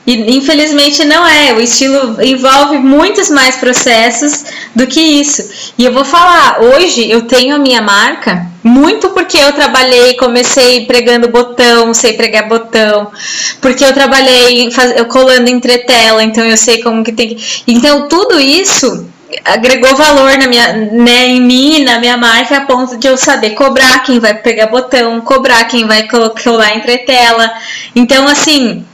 E 0.06 0.38
infelizmente 0.38 1.04
não 1.04 1.28
é. 1.28 1.54
O 1.54 1.60
estilo 1.60 2.22
envolve 2.24 2.78
muitos 2.78 3.30
mais 3.30 3.58
processos 3.58 4.46
do 4.74 4.88
que 4.88 5.02
isso. 5.02 5.74
E 5.78 5.84
eu 5.84 5.92
vou 5.92 6.06
falar, 6.06 6.62
hoje 6.62 7.10
eu 7.12 7.24
tenho 7.24 7.56
a 7.56 7.60
minha 7.60 7.82
marca 7.82 8.46
muito 8.64 9.10
porque 9.10 9.38
eu 9.38 9.52
trabalhei, 9.52 10.16
comecei 10.16 10.86
pregando 10.86 11.28
botão, 11.28 11.94
sei 11.94 12.14
pregar 12.14 12.48
botão, 12.48 13.12
porque 13.60 13.84
eu 13.84 13.94
trabalhei 13.94 14.72
faz, 14.72 14.94
colando 15.08 15.50
entretela, 15.50 16.24
então 16.24 16.44
eu 16.44 16.58
sei 16.58 16.82
como 16.82 17.04
que 17.04 17.12
tem 17.12 17.36
que. 17.36 17.64
Então 17.68 18.08
tudo 18.08 18.40
isso 18.40 19.08
agregou 19.44 19.96
valor 19.96 20.38
na 20.38 20.48
minha, 20.48 20.74
né, 20.74 21.28
em 21.28 21.42
mim, 21.42 21.84
na 21.84 22.00
minha 22.00 22.18
marca, 22.18 22.58
a 22.58 22.62
ponto 22.62 22.98
de 22.98 23.08
eu 23.08 23.18
saber 23.18 23.52
cobrar 23.52 24.04
quem 24.04 24.20
vai 24.20 24.34
pegar 24.34 24.68
botão, 24.68 25.20
cobrar 25.22 25.66
quem 25.66 25.86
vai 25.86 26.08
colar 26.08 26.76
entretela. 26.76 27.52
Então, 27.96 28.28
assim, 28.28 28.86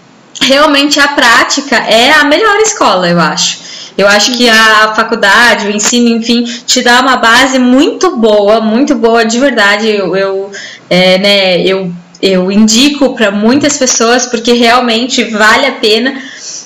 realmente 0.41 0.99
a 0.99 1.09
prática 1.09 1.75
é 1.75 2.11
a 2.11 2.23
melhor 2.23 2.57
escola, 2.57 3.07
eu 3.07 3.19
acho. 3.19 3.61
Eu 3.95 4.07
acho 4.07 4.35
que 4.35 4.49
a 4.49 4.93
faculdade, 4.95 5.67
o 5.67 5.71
ensino, 5.71 6.09
enfim, 6.09 6.43
te 6.43 6.81
dá 6.81 6.99
uma 6.99 7.17
base 7.17 7.59
muito 7.59 8.17
boa, 8.17 8.59
muito 8.59 8.95
boa 8.95 9.23
de 9.23 9.39
verdade. 9.39 9.87
Eu, 9.87 10.15
eu, 10.15 10.51
é, 10.89 11.17
né, 11.19 11.61
eu, 11.61 11.93
eu 12.19 12.51
indico 12.51 13.13
para 13.13 13.29
muitas 13.29 13.77
pessoas 13.77 14.25
porque 14.25 14.53
realmente 14.53 15.23
vale 15.25 15.67
a 15.67 15.73
pena 15.73 16.19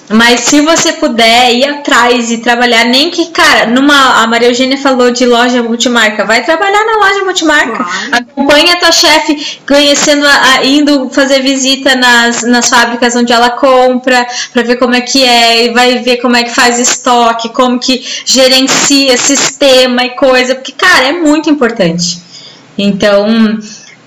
mas 0.10 0.42
se 0.42 0.62
você 0.62 0.94
puder 0.94 1.54
ir 1.54 1.66
atrás 1.66 2.32
e 2.32 2.38
trabalhar, 2.38 2.86
nem 2.86 3.12
que, 3.12 3.26
cara, 3.28 3.66
numa. 3.68 4.24
A 4.24 4.28
Maria 4.28 4.48
Eugênia 4.48 4.78
falou 4.78 5.12
de 5.12 5.26
loja 5.26 5.62
multimarca. 5.62 6.24
Vai 6.24 6.44
trabalhar 6.46 6.86
na 6.86 7.06
loja 7.06 7.26
multimarca. 7.26 7.84
Claro. 7.84 7.92
Acompanha 8.14 8.74
a 8.74 8.80
tua 8.80 8.92
chefe 8.92 9.60
conhecendo, 9.68 10.26
a, 10.26 10.64
indo 10.64 11.10
fazer 11.10 11.42
visita 11.42 11.94
nas, 11.96 12.44
nas 12.44 12.70
fábricas 12.70 13.16
onde 13.18 13.34
ela 13.34 13.50
compra, 13.50 14.26
para 14.54 14.64
ver 14.64 14.78
como 14.78 14.96
é 14.96 15.02
que 15.02 15.26
é, 15.26 15.66
e 15.66 15.74
vai 15.74 16.00
ver 16.00 16.18
como 16.18 16.38
é 16.38 16.44
que 16.44 16.56
faz 16.56 16.80
estoque, 16.80 17.50
como 17.50 17.78
que 17.78 18.02
gerencia 18.24 19.18
sistema 19.18 20.06
e 20.06 20.12
coisa. 20.12 20.56
Porque, 20.56 20.72
cara, 20.72 21.08
é 21.08 21.12
muito 21.12 21.50
importante. 21.50 22.22
Então 22.78 23.58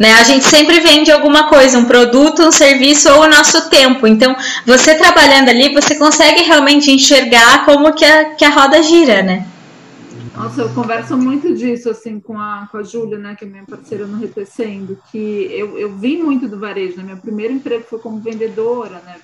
né? 0.01 0.15
A 0.15 0.23
gente 0.23 0.47
sempre 0.47 0.81
vende 0.81 1.13
alguma 1.13 1.47
coisa, 1.47 1.79
um 1.79 1.85
produto, 1.85 2.43
um 2.43 2.51
serviço 2.51 3.13
ou 3.13 3.25
o 3.25 3.29
nosso 3.29 3.69
tempo. 3.69 4.07
Então, 4.07 4.35
você 4.67 4.95
trabalhando 4.95 5.51
ali, 5.51 5.75
você 5.75 5.95
consegue 5.95 6.43
realmente 6.43 6.91
enxergar 6.91 7.67
como 7.67 7.93
que 7.93 8.07
a, 8.07 8.35
que 8.35 8.43
a 8.43 8.49
roda 8.49 8.83
gira, 8.83 9.23
né? 9.23 9.47
Nossa, 10.35 10.63
eu 10.63 10.71
converso 10.71 11.19
muito 11.19 11.55
disso 11.55 11.91
assim 11.91 12.19
com 12.19 12.39
a, 12.39 12.67
com 12.73 12.79
a 12.79 12.83
Júlia, 12.83 13.19
né, 13.19 13.35
que 13.39 13.45
é 13.45 13.49
minha 13.49 13.65
parceira 13.65 14.07
no 14.07 14.17
Retecendo, 14.17 14.97
que 15.13 15.19
eu, 15.53 15.77
eu 15.79 15.95
vim 15.95 16.23
muito 16.23 16.49
do 16.49 16.59
varejo, 16.59 16.97
né? 16.97 17.03
Meu 17.03 17.19
primeiro 17.19 17.53
emprego 17.53 17.85
foi 17.85 17.99
como 17.99 18.21
vendedora, 18.21 19.03
né? 19.05 19.17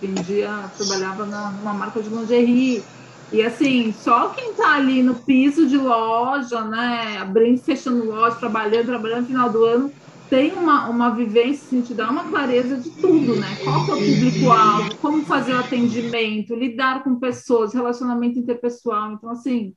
Vendia, 0.00 0.48
trabalhava 0.78 1.26
na, 1.26 1.50
numa 1.50 1.74
marca 1.74 2.00
de 2.00 2.08
lingerie. 2.08 2.82
E 3.30 3.42
assim, 3.42 3.94
só 3.98 4.28
quem 4.30 4.54
tá 4.54 4.76
ali 4.76 5.02
no 5.02 5.14
piso 5.14 5.66
de 5.66 5.76
loja, 5.76 6.62
né? 6.62 7.18
Abrindo, 7.20 7.60
fechando 7.60 8.06
loja, 8.06 8.36
trabalhando, 8.36 8.86
trabalhando 8.86 9.20
no 9.22 9.26
final 9.26 9.50
do 9.50 9.64
ano, 9.66 9.92
tem 10.32 10.54
uma, 10.54 10.88
uma 10.88 11.10
vivência, 11.10 11.66
assim, 11.66 11.82
te 11.82 11.92
dá 11.92 12.08
uma 12.08 12.24
clareza 12.24 12.78
de 12.78 12.88
tudo, 12.88 13.36
né? 13.36 13.48
Qual 13.62 13.80
é 13.80 13.82
o 13.82 13.86
público-alvo, 13.86 14.96
como 14.96 15.26
fazer 15.26 15.52
o 15.52 15.58
atendimento, 15.58 16.54
lidar 16.54 17.04
com 17.04 17.20
pessoas, 17.20 17.74
relacionamento 17.74 18.38
interpessoal. 18.38 19.12
Então, 19.12 19.28
assim, 19.28 19.76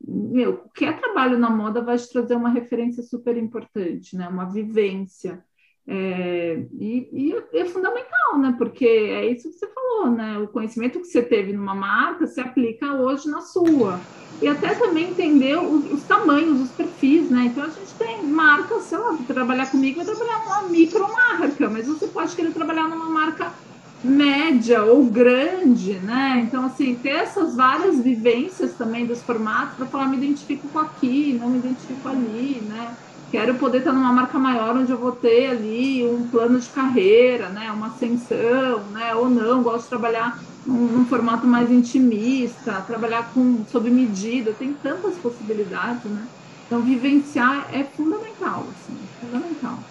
meu, 0.00 0.58
qualquer 0.58 1.00
trabalho 1.00 1.36
na 1.36 1.50
moda 1.50 1.82
vai 1.82 1.98
te 1.98 2.08
trazer 2.08 2.36
uma 2.36 2.50
referência 2.50 3.02
super 3.02 3.36
importante, 3.36 4.14
né? 4.16 4.28
Uma 4.28 4.44
vivência. 4.44 5.44
É, 5.88 6.64
e, 6.80 7.08
e, 7.12 7.58
é 7.58 7.64
fundamental, 7.66 8.38
né? 8.38 8.54
Porque 8.58 8.84
é 8.84 9.26
isso 9.30 9.48
que 9.50 9.58
você 9.58 9.66
falou, 9.68 10.10
né? 10.10 10.38
O 10.38 10.48
conhecimento 10.48 10.98
que 10.98 11.06
você 11.06 11.22
teve 11.22 11.52
numa 11.52 11.74
marca 11.74 12.26
se 12.26 12.40
aplica 12.40 12.94
hoje 12.94 13.28
na 13.28 13.40
sua 13.40 14.00
e 14.42 14.48
até 14.48 14.74
também 14.74 15.10
entender 15.10 15.56
os, 15.56 15.90
os, 15.90 16.04
tamanhos, 16.04 16.60
os 16.60 16.72
perfis, 16.72 17.30
né? 17.30 17.44
Então 17.46 17.64
a 17.64 17.70
gente 17.70 17.94
tem 17.94 18.26
marcas, 18.26 18.84
sei 18.84 18.98
lá, 18.98 19.16
trabalhar 19.26 19.70
comigo 19.70 19.96
vai 19.96 20.04
trabalhar 20.04 20.44
numa 20.44 20.68
micromarca, 20.68 21.70
mas 21.70 21.86
você 21.86 22.08
pode 22.08 22.34
querer 22.34 22.52
trabalhar 22.52 22.88
numa 22.88 23.08
marca 23.08 23.54
média 24.02 24.84
ou 24.84 25.06
grande, 25.06 25.98
né? 26.00 26.42
Então, 26.46 26.66
assim, 26.66 26.96
ter 26.96 27.10
essas 27.10 27.56
várias 27.56 27.98
vivências 28.00 28.76
também 28.76 29.06
dos 29.06 29.22
formatos 29.22 29.76
para 29.76 29.86
falar, 29.86 30.08
me 30.08 30.16
identifico 30.18 30.68
com 30.68 30.78
aqui, 30.78 31.32
não 31.32 31.50
me 31.50 31.58
identifico 31.58 32.08
ali, 32.08 32.60
né? 32.60 32.98
Quero 33.36 33.58
poder 33.58 33.80
estar 33.80 33.92
numa 33.92 34.14
marca 34.14 34.38
maior 34.38 34.74
onde 34.74 34.90
eu 34.90 34.98
vou 34.98 35.12
ter 35.12 35.50
ali 35.50 36.02
um 36.02 36.26
plano 36.30 36.58
de 36.58 36.70
carreira, 36.70 37.50
né? 37.50 37.70
Uma 37.70 37.88
ascensão, 37.88 38.90
né? 38.90 39.14
Ou 39.14 39.28
não, 39.28 39.62
gosto 39.62 39.82
de 39.82 39.90
trabalhar 39.90 40.34
num, 40.64 40.86
num, 40.86 41.04
formato 41.04 41.46
mais 41.46 41.70
intimista, 41.70 42.80
trabalhar 42.80 43.34
com 43.34 43.62
sob 43.66 43.90
medida, 43.90 44.54
tem 44.54 44.72
tantas 44.72 45.18
possibilidades, 45.18 46.10
né? 46.10 46.26
Então 46.64 46.82
vivenciar 46.82 47.68
é 47.74 47.84
fundamental, 47.84 48.70
assim, 48.70 49.06
fundamental. 49.20 49.84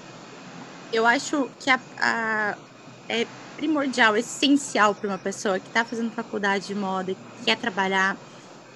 Eu 0.91 1.05
acho 1.05 1.47
que 1.59 1.69
a, 1.69 1.79
a, 1.99 2.57
é 3.07 3.27
primordial, 3.55 4.17
essencial 4.17 4.95
para 4.95 5.07
uma 5.07 5.19
pessoa 5.19 5.59
que 5.59 5.67
está 5.67 5.85
fazendo 5.85 6.11
faculdade 6.11 6.65
de 6.65 6.73
moda 6.73 7.11
e 7.11 7.17
quer 7.45 7.57
trabalhar 7.59 8.19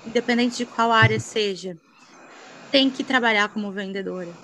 independente 0.06 0.58
de 0.58 0.68
qual 0.68 0.92
área 0.92 1.20
seja, 1.20 1.76
tem 2.70 2.92
que 2.92 3.04
trabalhar 3.04 3.50
como 3.50 3.72
vendedora. 3.72 4.38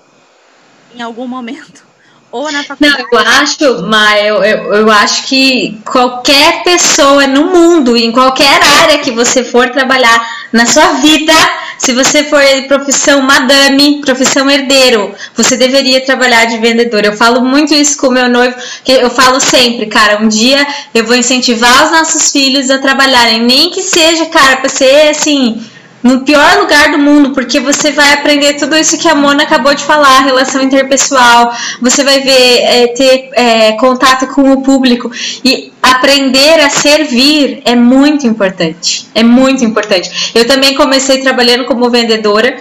Em 0.96 1.02
algum 1.02 1.28
momento. 1.28 1.84
Ou 2.32 2.52
na 2.52 2.64
faculdade. 2.64 3.06
Não, 3.12 3.20
eu 3.20 3.28
acho, 3.28 3.84
mas 3.84 4.26
eu, 4.26 4.44
eu, 4.44 4.74
eu 4.74 4.92
acho 4.92 5.28
que 5.28 5.80
qualquer 5.86 6.64
pessoa 6.64 7.26
no 7.28 7.46
mundo, 7.46 7.96
em 7.96 8.12
qualquer 8.12 8.62
área 8.82 8.98
que 9.00 9.12
você 9.12 9.44
for 9.44 9.70
trabalhar 9.70 10.48
na 10.52 10.66
sua 10.66 10.94
vida, 10.96 11.34
se 11.78 11.94
você 11.94 12.24
for 12.26 12.42
profissão 12.68 13.22
madame, 13.22 14.02
profissão 14.02 14.50
herdeiro, 14.50 15.14
você 15.36 15.56
deveria 15.56 16.06
trabalhar 16.06 16.46
de 16.46 16.58
vendedor. 16.58 17.06
Eu 17.06 17.14
falo 17.14 17.42
muito 17.42 17.74
isso 17.74 17.98
com 17.98 18.08
o 18.08 18.12
meu 18.12 18.28
noivo, 18.28 18.56
que 18.84 18.92
eu 18.92 19.10
falo 19.10 19.40
sempre, 19.40 19.86
cara, 19.86 20.22
um 20.22 20.28
dia 20.28 20.66
eu 20.94 21.06
vou 21.06 21.16
incentivar 21.16 21.86
os 21.86 21.92
nossos 21.92 22.32
filhos 22.32 22.70
a 22.70 22.80
trabalharem, 22.80 23.44
nem 23.44 23.70
que 23.70 23.82
seja, 23.82 24.26
cara, 24.26 24.58
para 24.58 24.70
ser 24.70 25.10
assim, 25.10 25.62
no 26.06 26.20
pior 26.20 26.60
lugar 26.60 26.92
do 26.92 27.00
mundo, 27.00 27.32
porque 27.32 27.60
você 27.60 27.92
vai 27.92 28.14
aprender 28.14 28.54
tudo 28.54 28.78
isso 28.78 28.96
que 28.96 29.08
a 29.08 29.16
Mona 29.16 29.42
acabou 29.42 29.74
de 29.74 29.84
falar, 29.84 30.20
relação 30.20 30.62
interpessoal, 30.62 31.52
você 31.82 32.04
vai 32.04 32.20
ver, 32.20 32.60
é, 32.62 32.88
ter 32.90 33.30
é, 33.34 33.72
contato 33.72 34.28
com 34.28 34.54
o 34.54 34.62
público 34.62 35.12
e 35.44 35.74
aprender 35.82 36.60
a 36.60 36.70
servir 36.70 37.64
é 37.66 37.76
muito 37.76 38.28
importante. 38.28 39.08
É 39.16 39.24
muito 39.24 39.66
importante. 39.66 40.32
Eu 40.36 40.46
também 40.46 40.76
comecei 40.76 41.22
trabalhando 41.22 41.66
como 41.66 41.90
vendedora 41.90 42.56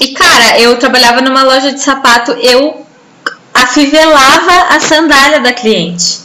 e, 0.00 0.12
cara, 0.12 0.60
eu 0.60 0.76
trabalhava 0.78 1.20
numa 1.20 1.42
loja 1.42 1.72
de 1.72 1.80
sapato, 1.80 2.30
eu 2.40 2.86
afivelava 3.52 4.76
a 4.76 4.78
sandália 4.78 5.40
da 5.40 5.52
cliente. 5.52 6.20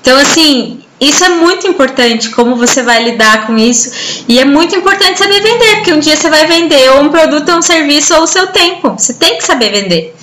Então, 0.00 0.18
assim, 0.18 0.77
isso 1.00 1.24
é 1.24 1.28
muito 1.28 1.66
importante, 1.66 2.30
como 2.30 2.56
você 2.56 2.82
vai 2.82 3.02
lidar 3.04 3.46
com 3.46 3.56
isso. 3.56 4.24
E 4.28 4.38
é 4.38 4.44
muito 4.44 4.74
importante 4.74 5.18
saber 5.18 5.40
vender, 5.40 5.76
porque 5.76 5.92
um 5.92 6.00
dia 6.00 6.16
você 6.16 6.28
vai 6.28 6.46
vender 6.46 6.90
ou 6.90 7.02
um 7.02 7.10
produto, 7.10 7.48
ou 7.50 7.58
um 7.58 7.62
serviço, 7.62 8.14
ou 8.14 8.22
o 8.22 8.26
seu 8.26 8.48
tempo. 8.48 8.90
Você 8.90 9.14
tem 9.14 9.36
que 9.38 9.44
saber 9.44 9.70
vender. 9.70 10.14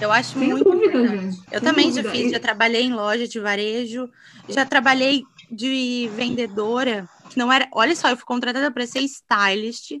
Eu 0.00 0.12
acho 0.12 0.38
Sem 0.38 0.48
muito 0.48 0.64
dúvida, 0.64 0.86
importante. 0.98 1.22
gente. 1.22 1.40
Eu 1.50 1.60
Sem 1.60 1.68
também 1.68 1.86
dúvida. 1.88 2.08
já 2.08 2.14
fiz, 2.14 2.30
já 2.32 2.40
trabalhei 2.40 2.82
em 2.82 2.92
loja 2.92 3.26
de 3.26 3.38
varejo, 3.40 4.08
já 4.48 4.66
trabalhei 4.66 5.22
de 5.50 6.10
vendedora, 6.14 7.08
que 7.30 7.38
não 7.38 7.52
era. 7.52 7.68
Olha 7.72 7.94
só, 7.94 8.08
eu 8.08 8.16
fui 8.16 8.26
contratada 8.26 8.70
para 8.70 8.86
ser 8.86 9.00
stylist 9.00 9.92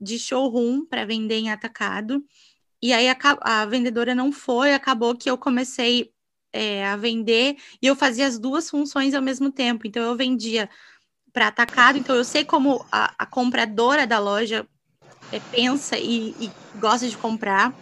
de 0.00 0.18
showroom 0.18 0.84
para 0.84 1.04
vender 1.04 1.36
em 1.36 1.50
atacado. 1.50 2.22
E 2.82 2.92
aí 2.92 3.08
a, 3.08 3.16
a 3.40 3.66
vendedora 3.66 4.14
não 4.14 4.30
foi, 4.30 4.74
acabou 4.74 5.14
que 5.14 5.28
eu 5.30 5.38
comecei 5.38 6.10
é, 6.58 6.84
a 6.84 6.96
vender 6.96 7.56
e 7.80 7.86
eu 7.86 7.94
fazia 7.94 8.26
as 8.26 8.36
duas 8.36 8.68
funções 8.68 9.14
ao 9.14 9.22
mesmo 9.22 9.52
tempo. 9.52 9.86
Então 9.86 10.02
eu 10.02 10.16
vendia 10.16 10.68
para 11.32 11.46
atacado, 11.46 11.96
então 11.96 12.16
eu 12.16 12.24
sei 12.24 12.44
como 12.44 12.84
a, 12.90 13.14
a 13.16 13.24
compradora 13.24 14.04
da 14.04 14.18
loja 14.18 14.66
é, 15.30 15.38
pensa 15.38 15.96
e, 15.96 16.34
e 16.40 16.50
gosta 16.80 17.08
de 17.08 17.16
comprar. 17.16 17.72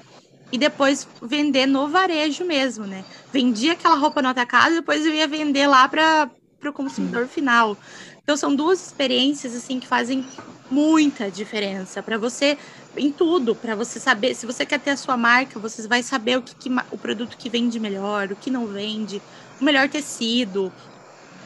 E 0.52 0.58
depois 0.58 1.08
vender 1.22 1.66
no 1.66 1.88
varejo 1.88 2.44
mesmo, 2.44 2.86
né? 2.86 3.04
Vendia 3.32 3.72
aquela 3.72 3.96
roupa 3.96 4.22
no 4.22 4.28
atacado 4.28 4.72
e 4.72 4.76
depois 4.76 5.04
eu 5.04 5.12
ia 5.12 5.26
vender 5.26 5.66
lá 5.66 5.88
para 5.88 6.30
o 6.64 6.72
consumidor 6.72 7.26
final. 7.26 7.76
Então 8.22 8.36
são 8.36 8.54
duas 8.54 8.84
experiências 8.84 9.56
assim 9.56 9.80
que 9.80 9.86
fazem 9.86 10.24
muita 10.70 11.30
diferença 11.30 12.02
para 12.02 12.18
você 12.18 12.58
em 12.99 13.12
tudo, 13.12 13.57
para 13.57 13.76
você 13.76 14.01
saber, 14.01 14.34
se 14.34 14.47
você 14.47 14.66
quer 14.66 14.80
ter 14.80 14.90
a 14.90 14.97
sua 14.97 15.16
marca, 15.16 15.61
você 15.61 15.86
vai 15.88 16.03
saber 16.03 16.38
o 16.38 16.42
que, 16.42 16.55
que 16.57 16.68
o 16.92 16.99
produto 16.99 17.36
que 17.38 17.51
vende 17.51 17.80
melhor, 17.80 18.32
o 18.32 18.36
que 18.36 18.51
não 18.51 18.68
vende, 18.68 19.22
o 19.61 19.64
melhor 19.64 19.88
tecido, 19.88 20.74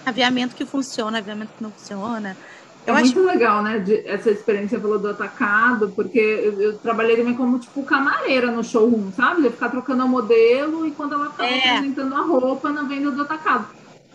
aviamento 0.05 0.57
que 0.57 0.67
funciona, 0.67 1.19
aviamento 1.19 1.55
que 1.55 1.63
não 1.63 1.73
funciona. 1.73 2.39
É 2.87 2.93
Eu 2.93 2.95
acho 2.97 3.15
muito 3.15 3.23
legal, 3.23 3.63
né? 3.63 3.79
de- 3.79 4.07
essa 4.07 4.31
experiência 4.31 4.81
falou 4.81 4.99
do 5.01 5.09
atacado, 5.09 5.95
porque 5.95 6.19
eu, 6.19 6.61
eu 6.61 6.81
trabalhei 6.81 7.17
também 7.17 7.37
como 7.37 7.59
tipo 7.59 7.85
camareira 7.85 8.51
no 8.51 8.65
showroom, 8.65 9.13
sabe? 9.13 9.45
Eu 9.47 9.53
ficar 9.53 9.71
trocando 9.71 10.03
a 10.03 10.07
modelo 10.09 10.87
e 10.87 10.95
quando 10.97 11.15
ela 11.15 11.29
estava 11.29 11.55
É. 11.55 11.57
apresentando 11.57 12.15
a 12.15 12.23
roupa 12.27 12.73
na 12.73 12.85
venda 12.89 13.11
do 13.13 13.23
atacado. 13.23 13.69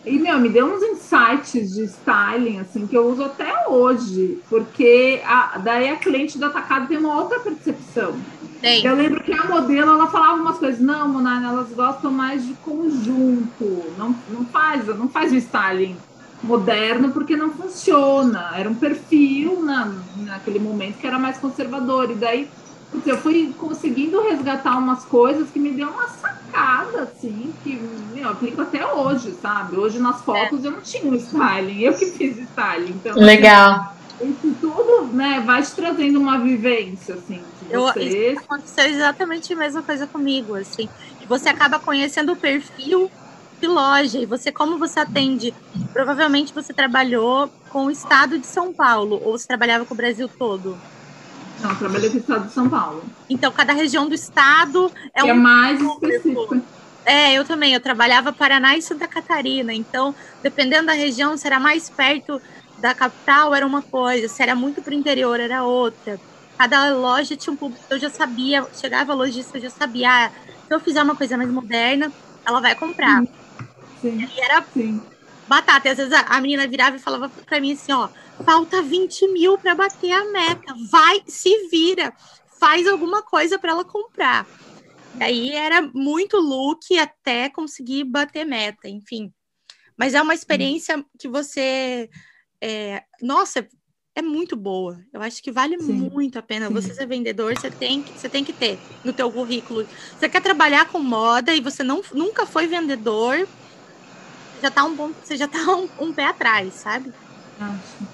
E, 0.06 0.18
meu, 0.20 0.38
me 0.40 0.48
deu 0.50 0.66
uns 0.72 0.82
insights 0.84 1.74
de 1.74 1.84
styling, 1.84 2.60
assim, 2.60 2.86
que 2.86 2.96
eu 2.96 3.08
uso 3.08 3.24
até 3.24 3.68
hoje, 3.68 4.44
porque 4.48 5.20
a- 5.24 5.58
daí 5.58 5.88
a 5.88 5.98
cliente 5.98 6.38
do 6.38 6.44
atacado 6.46 6.88
tem 6.88 6.98
uma 6.98 7.16
outra 7.20 7.40
percepção. 7.42 8.24
tem. 8.60 8.82
Eu 8.82 8.94
lembro 8.94 9.22
que 9.24 9.32
a 9.32 9.44
modelo, 9.48 9.90
ela 9.92 10.10
falava 10.10 10.40
umas 10.40 10.58
coisas, 10.58 10.80
não, 10.80 11.08
Monana, 11.12 11.48
elas 11.48 11.72
gostam 11.74 12.12
mais 12.12 12.44
de 12.46 12.56
conjunto, 12.58 13.94
não, 13.96 14.22
não 14.28 14.50
faz, 14.50 14.86
não 14.86 15.10
faz 15.10 15.32
o 15.32 15.36
styling 15.36 16.04
moderno 16.42 17.12
porque 17.12 17.36
não 17.36 17.52
funciona. 17.56 18.52
Era 18.56 18.70
um 18.70 18.78
perfil 18.78 19.62
na, 19.64 20.04
naquele 20.14 20.58
momento 20.60 20.98
que 20.98 21.06
era 21.06 21.18
mais 21.18 21.38
conservador. 21.38 22.10
E 22.10 22.16
daí, 22.18 22.52
eu 23.04 23.18
fui 23.18 23.54
conseguindo 23.54 24.20
resgatar 24.22 24.78
umas 24.78 25.04
coisas 25.04 25.50
que 25.50 25.60
me 25.60 25.74
deu 25.76 25.88
uma 25.88 26.06
sacada, 26.08 27.02
assim, 27.02 27.52
que 27.60 27.80
meu, 27.80 28.24
eu 28.24 28.28
aplico 28.30 28.60
até 28.60 28.86
hoje, 28.94 29.32
sabe? 29.34 29.76
Hoje 29.76 29.98
nas 29.98 30.24
fotos 30.24 30.64
eu 30.64 30.70
não 30.70 30.82
tinha 30.82 31.10
um 31.10 31.14
styling, 31.14 31.82
eu 31.82 31.94
que 31.94 32.06
fiz 32.06 32.38
styling. 32.38 32.92
Então, 32.98 33.14
Legal. 33.16 33.80
isso 34.22 34.54
tudo, 34.60 35.12
né, 35.12 35.40
vai 35.40 35.62
te 35.62 35.74
trazendo 35.74 36.18
uma 36.18 36.38
vivência, 36.42 37.14
assim, 37.14 37.50
de 37.52 37.66
Eu- 37.70 37.82
você. 37.82 38.34
aconteceu 38.38 38.84
exatamente 38.86 39.52
a 39.52 39.56
mesma 39.56 39.82
coisa 39.82 40.06
comigo, 40.06 40.54
assim. 40.54 40.88
Você 41.28 41.48
acaba 41.48 41.78
conhecendo 41.78 42.32
o 42.32 42.36
perfil 42.40 43.10
de 43.60 43.68
loja 43.68 44.18
e 44.18 44.26
você 44.26 44.52
como 44.52 44.78
você 44.78 45.00
atende. 45.00 45.54
Provavelmente 45.92 46.52
você 46.54 46.72
trabalhou 46.72 47.50
com 47.68 47.86
o 47.86 47.90
estado 47.90 48.38
de 48.38 48.46
São 48.46 48.72
Paulo 48.72 49.16
ou 49.16 49.36
você 49.38 49.46
trabalhava 49.46 49.84
com 49.84 49.94
o 49.94 49.96
Brasil 49.96 50.28
todo. 50.38 50.82
Não, 51.60 51.70
eu 51.70 51.78
trabalhei 51.78 52.10
com 52.10 52.16
o 52.16 52.20
estado 52.20 52.46
de 52.46 52.52
São 52.52 52.68
Paulo. 52.68 53.10
Então 53.28 53.52
cada 53.52 53.72
região 53.72 54.08
do 54.08 54.14
estado 54.14 54.90
é 55.14 55.22
que 55.22 55.28
é 55.28 55.34
um 55.34 55.42
mais 55.42 55.80
público. 55.80 56.06
específico. 56.06 56.54
É, 57.06 57.34
eu 57.34 57.44
também. 57.44 57.72
Eu 57.74 57.80
trabalhava 57.80 58.32
Paraná 58.32 58.76
e 58.76 58.82
Santa 58.82 59.08
Catarina. 59.08 59.72
Então, 59.72 60.12
dependendo 60.42 60.86
da 60.86 60.92
região, 60.92 61.36
se 61.36 61.46
era 61.46 61.60
mais 61.60 61.88
perto 61.90 62.40
da 62.76 62.94
capital, 62.94 63.54
era 63.54 63.66
uma 63.66 63.82
coisa. 63.82 64.28
Se 64.28 64.42
era 64.42 64.54
muito 64.56 64.82
para 64.82 64.92
o 64.92 64.96
interior, 64.96 65.38
era 65.40 65.64
outra. 65.64 66.20
Cada 66.58 66.92
loja 66.94 67.36
tinha 67.36 67.52
um 67.52 67.56
público. 67.56 67.84
Eu 67.90 67.98
já 67.98 68.10
sabia. 68.10 68.66
Chegava 68.72 69.12
a 69.12 69.14
lojista, 69.14 69.56
eu 69.58 69.62
já 69.62 69.70
sabia. 69.70 70.08
ah, 70.10 70.30
se 70.30 70.74
eu 70.74 70.80
fizer 70.80 71.02
uma 71.02 71.16
coisa 71.16 71.36
mais 71.36 71.50
moderna, 71.50 72.12
ela 72.46 72.60
vai 72.60 72.74
comprar. 72.74 73.22
Sim, 74.00 74.18
E 74.18 74.40
era 74.44 74.66
sim. 74.72 75.00
Batata. 75.48 75.88
E 75.88 75.90
às 75.92 75.98
vezes 75.98 76.12
a, 76.12 76.20
a 76.20 76.40
menina 76.40 76.66
virava 76.66 76.96
e 76.96 77.00
falava 77.00 77.28
para 77.28 77.60
mim 77.60 77.72
assim: 77.72 77.92
ó, 77.92 78.08
falta 78.44 78.82
20 78.82 79.26
mil 79.28 79.58
para 79.58 79.74
bater 79.74 80.12
a 80.12 80.24
meta. 80.30 80.74
Vai, 80.90 81.22
se 81.26 81.68
vira. 81.68 82.12
Faz 82.58 82.86
alguma 82.86 83.22
coisa 83.22 83.58
para 83.58 83.72
ela 83.72 83.84
comprar. 83.84 84.46
E 85.18 85.22
aí 85.22 85.50
era 85.50 85.82
muito 85.94 86.36
look 86.38 86.98
até 86.98 87.48
conseguir 87.48 88.04
bater 88.04 88.44
meta, 88.44 88.88
enfim. 88.88 89.32
Mas 89.96 90.14
é 90.14 90.20
uma 90.20 90.34
experiência 90.34 91.04
que 91.18 91.28
você. 91.28 92.08
é, 92.60 93.02
nossa, 93.22 93.66
é 94.14 94.22
muito 94.22 94.56
boa. 94.56 94.98
Eu 95.12 95.20
acho 95.22 95.42
que 95.42 95.52
vale 95.52 95.78
Sim, 95.78 95.92
muito 96.10 96.38
a 96.38 96.42
pena. 96.42 96.68
sim. 96.68 96.74
Você 96.74 96.94
ser 96.94 97.06
vendedor, 97.06 97.56
você 97.56 97.70
tem, 97.70 98.02
que- 98.02 98.12
você 98.18 98.28
tem 98.28 98.42
que 98.44 98.52
ter 98.52 98.78
no 99.04 99.12
teu 99.12 99.30
currículo. 99.30 99.86
Você 100.18 100.28
quer 100.28 100.40
trabalhar 100.42 100.88
com 100.88 100.98
moda 100.98 101.54
e 101.54 101.60
você 101.60 101.82
não, 101.82 102.02
nunca 102.12 102.46
foi 102.46 102.66
vendedor, 102.66 103.46
já 104.62 104.70
tá 104.70 104.84
um 104.84 104.94
bom, 104.96 105.12
você 105.22 105.36
já 105.36 105.48
tá 105.48 105.58
um, 105.76 105.88
um 105.98 106.14
pé 106.14 106.26
atrás, 106.26 106.80
sabe? 106.80 107.14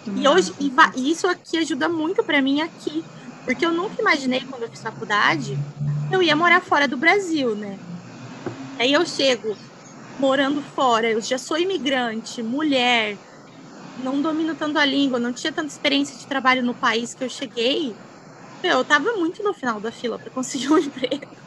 Também 0.04 0.24
E 0.24 0.28
hoje 0.28 0.52
e 0.60 0.70
e 0.96 1.10
isso 1.10 1.26
aqui 1.26 1.56
ajuda 1.58 1.88
muito 1.88 2.24
para 2.24 2.42
mim 2.42 2.60
aqui, 2.60 3.06
porque 3.46 3.64
eu 3.64 3.72
nunca 3.72 3.96
imaginei 4.00 4.40
quando 4.46 4.62
eu 4.64 4.68
fiz 4.70 4.80
faculdade 4.82 5.60
eu 6.10 6.22
ia 6.22 6.36
morar 6.36 6.62
fora 6.62 6.86
do 6.88 6.98
Brasil, 6.98 7.56
né? 7.56 7.80
Aí 8.78 8.92
eu 8.92 9.04
chego 9.06 9.60
morando 10.18 10.62
fora, 10.62 11.10
eu 11.10 11.20
já 11.20 11.38
sou 11.38 11.58
imigrante, 11.58 12.42
mulher, 12.42 13.20
não 13.96 14.22
domino 14.22 14.56
tanto 14.56 14.78
a 14.78 14.86
língua, 14.86 15.18
não 15.20 15.32
tinha 15.34 15.52
tanta 15.52 15.68
experiência 15.72 16.16
de 16.18 16.26
trabalho 16.28 16.62
no 16.64 16.76
país 16.78 17.14
que 17.14 17.24
eu 17.24 17.30
cheguei. 17.30 18.00
Meu, 18.64 18.78
eu 18.78 18.86
tava 18.86 19.12
muito 19.18 19.42
no 19.44 19.54
final 19.54 19.80
da 19.80 19.92
fila 19.92 20.18
para 20.20 20.30
conseguir 20.32 20.70
um 20.72 20.78
emprego. 20.80 21.41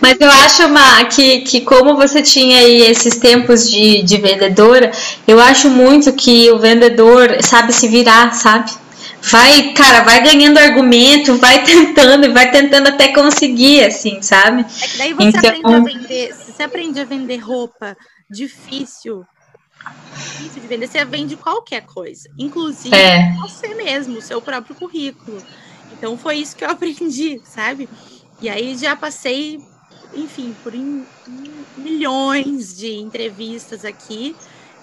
Mas 0.00 0.16
eu 0.20 0.30
acho, 0.30 0.68
Ma, 0.68 1.04
que, 1.06 1.40
que 1.42 1.60
como 1.60 1.96
você 1.96 2.22
tinha 2.22 2.58
aí 2.58 2.82
esses 2.82 3.16
tempos 3.16 3.70
de, 3.70 4.02
de 4.02 4.16
vendedora, 4.18 4.90
eu 5.26 5.40
acho 5.40 5.70
muito 5.70 6.12
que 6.12 6.50
o 6.50 6.58
vendedor 6.58 7.42
sabe 7.42 7.72
se 7.72 7.88
virar, 7.88 8.32
sabe? 8.34 8.70
Vai, 9.30 9.72
cara, 9.72 10.02
vai 10.02 10.22
ganhando 10.22 10.58
argumento, 10.58 11.36
vai 11.38 11.62
tentando 11.64 12.26
e 12.26 12.28
vai 12.32 12.50
tentando 12.50 12.88
até 12.88 13.08
conseguir, 13.08 13.84
assim, 13.84 14.20
sabe? 14.20 14.66
É 14.82 14.86
que 14.86 14.98
daí 14.98 15.12
você 15.14 15.28
Então- 15.28 15.50
aprende 15.50 15.74
a 15.74 15.80
vender, 15.80 16.34
se 16.34 16.52
você 16.52 16.62
aprende 16.62 17.00
a 17.00 17.04
vender 17.04 17.36
roupa 17.38 17.96
difícil, 18.30 19.24
difícil 20.14 20.60
de 20.62 20.68
vender, 20.68 20.88
você 20.88 21.04
vende 21.04 21.36
qualquer 21.36 21.82
coisa, 21.86 22.28
inclusive 22.38 22.94
É. 22.94 23.32
você 23.40 23.68
mesmo, 23.74 24.18
o 24.18 24.22
seu 24.22 24.42
próprio 24.42 24.74
currículo. 24.74 25.42
Então 25.92 26.18
foi 26.18 26.36
isso 26.36 26.54
que 26.56 26.64
eu 26.64 26.68
aprendi, 26.70 27.40
sabe? 27.44 27.88
E 28.40 28.48
aí 28.48 28.76
já 28.76 28.94
passei, 28.96 29.60
enfim, 30.14 30.54
por 30.62 30.74
em 30.74 31.04
milhões 31.76 32.76
de 32.76 32.92
entrevistas 32.94 33.84
aqui 33.84 34.34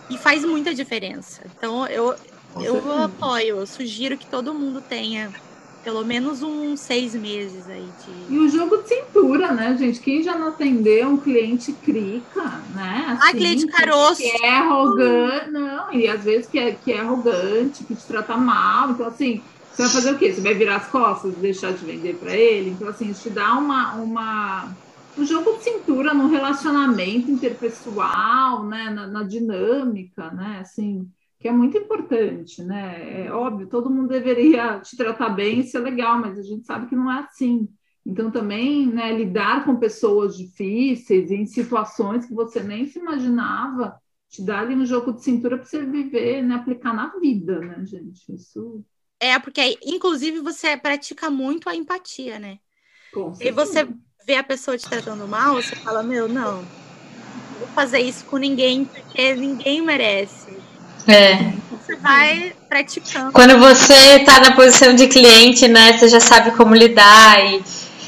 e 0.10 0.18
faz 0.18 0.44
muita 0.44 0.74
diferença. 0.74 1.42
Então 1.56 1.86
eu 1.88 2.16
eu 2.60 3.04
apoio, 3.04 3.60
eu 3.60 3.68
sugiro 3.68 4.18
que 4.18 4.26
todo 4.26 4.54
mundo 4.54 4.82
tenha 4.82 5.32
pelo 5.84 6.06
menos 6.06 6.44
uns 6.44 6.80
seis 6.80 7.16
meses 7.16 7.68
aí 7.68 7.88
de. 8.06 8.34
E 8.34 8.38
o 8.38 8.50
jogo 8.50 8.78
de 8.78 8.90
cintura, 8.90 9.52
né, 9.52 9.76
gente? 9.78 10.00
Quem 10.00 10.22
já 10.22 10.38
não 10.38 10.50
atendeu 10.50 11.10
um 11.10 11.18
cliente 11.18 11.74
crica, 11.74 12.62
né? 12.76 13.06
Assim, 13.08 13.30
ah, 13.30 13.32
cliente 13.32 13.68
caroço. 13.68 14.22
Que 14.22 14.46
é 14.46 14.50
arrogante, 14.50 15.50
não, 15.50 15.94
e 15.94 16.08
às 16.08 16.24
vezes 16.24 16.48
que 16.48 16.60
é, 16.60 16.72
que 16.74 16.92
é 16.92 17.00
arrogante, 17.00 17.84
que 17.84 17.96
te 17.96 18.06
trata 18.06 18.38
mal. 18.38 18.92
Então, 18.92 19.08
assim, 19.08 19.42
você 19.82 19.88
vai 19.88 19.90
fazer 19.90 20.12
o 20.12 20.18
quê? 20.18 20.34
Você 20.34 20.42
vai 20.42 20.54
virar 20.54 20.76
as 20.78 20.88
costas 20.88 21.34
e 21.34 21.40
deixar 21.40 21.74
de 21.74 21.84
vender 21.84 22.16
para 22.18 22.36
ele? 22.36 22.72
Então, 22.72 22.88
assim, 22.88 23.10
isso 23.10 23.24
te 23.24 23.30
dá 23.30 23.58
uma. 23.58 23.96
uma 23.96 24.76
um 25.18 25.26
jogo 25.26 25.58
de 25.58 25.64
cintura 25.64 26.14
no 26.14 26.28
relacionamento 26.28 27.30
interpessoal, 27.30 28.66
né, 28.66 28.90
na, 28.90 29.08
na 29.08 29.24
dinâmica, 29.24 30.32
né, 30.32 30.60
assim, 30.62 31.06
que 31.38 31.50
é 31.50 31.52
muito 31.52 31.78
importante, 31.78 32.64
né? 32.64 33.26
É 33.26 33.32
óbvio, 33.34 33.68
todo 33.68 33.90
mundo 33.90 34.08
deveria 34.08 34.80
te 34.80 34.96
tratar 34.96 35.30
bem, 35.32 35.60
isso 35.60 35.76
é 35.76 35.82
legal, 35.82 36.18
mas 36.18 36.40
a 36.40 36.42
gente 36.42 36.66
sabe 36.66 36.88
que 36.88 36.96
não 36.96 37.12
é 37.12 37.20
assim. 37.20 37.68
Então, 38.06 38.32
também, 38.32 38.88
né, 38.88 39.12
lidar 39.12 39.66
com 39.66 39.76
pessoas 39.76 40.38
difíceis, 40.38 41.30
em 41.30 41.46
situações 41.46 42.26
que 42.26 42.34
você 42.34 42.62
nem 42.62 42.86
se 42.86 42.98
imaginava, 42.98 44.00
te 44.30 44.42
dá 44.46 44.60
ali 44.62 44.76
um 44.76 44.86
jogo 44.86 45.12
de 45.12 45.24
cintura 45.24 45.58
para 45.58 45.66
você 45.66 45.84
viver, 45.86 46.42
né, 46.42 46.56
aplicar 46.56 46.94
na 46.94 47.08
vida, 47.20 47.60
né, 47.60 47.86
gente? 47.86 48.34
Isso. 48.34 48.86
É, 49.22 49.38
porque, 49.40 49.78
inclusive, 49.86 50.40
você 50.40 50.76
pratica 50.76 51.30
muito 51.30 51.70
a 51.70 51.76
empatia, 51.76 52.40
né? 52.40 52.58
e 53.40 53.52
você 53.52 53.88
vê 54.26 54.36
a 54.36 54.44
pessoa 54.44 54.78
te 54.78 54.90
tratando 54.90 55.28
mal, 55.28 55.56
você 55.56 55.76
fala, 55.76 56.02
meu, 56.02 56.28
não, 56.28 56.62
não 56.62 57.60
vou 57.60 57.68
fazer 57.76 58.00
isso 58.00 58.26
com 58.26 58.38
ninguém, 58.38 58.86
porque 58.86 59.36
ninguém 59.36 59.82
merece 59.82 60.62
é. 61.08 61.54
Você 61.72 61.96
vai 61.96 62.54
praticando. 62.70 63.32
Quando 63.32 63.58
você 63.58 63.94
está 64.18 64.40
na 64.40 64.52
posição 64.52 64.94
de 64.94 65.08
cliente, 65.08 65.68
né, 65.68 65.98
você 65.98 66.08
já 66.08 66.20
sabe 66.20 66.52
como 66.52 66.76
lidar 66.76 67.44
e 67.44 67.64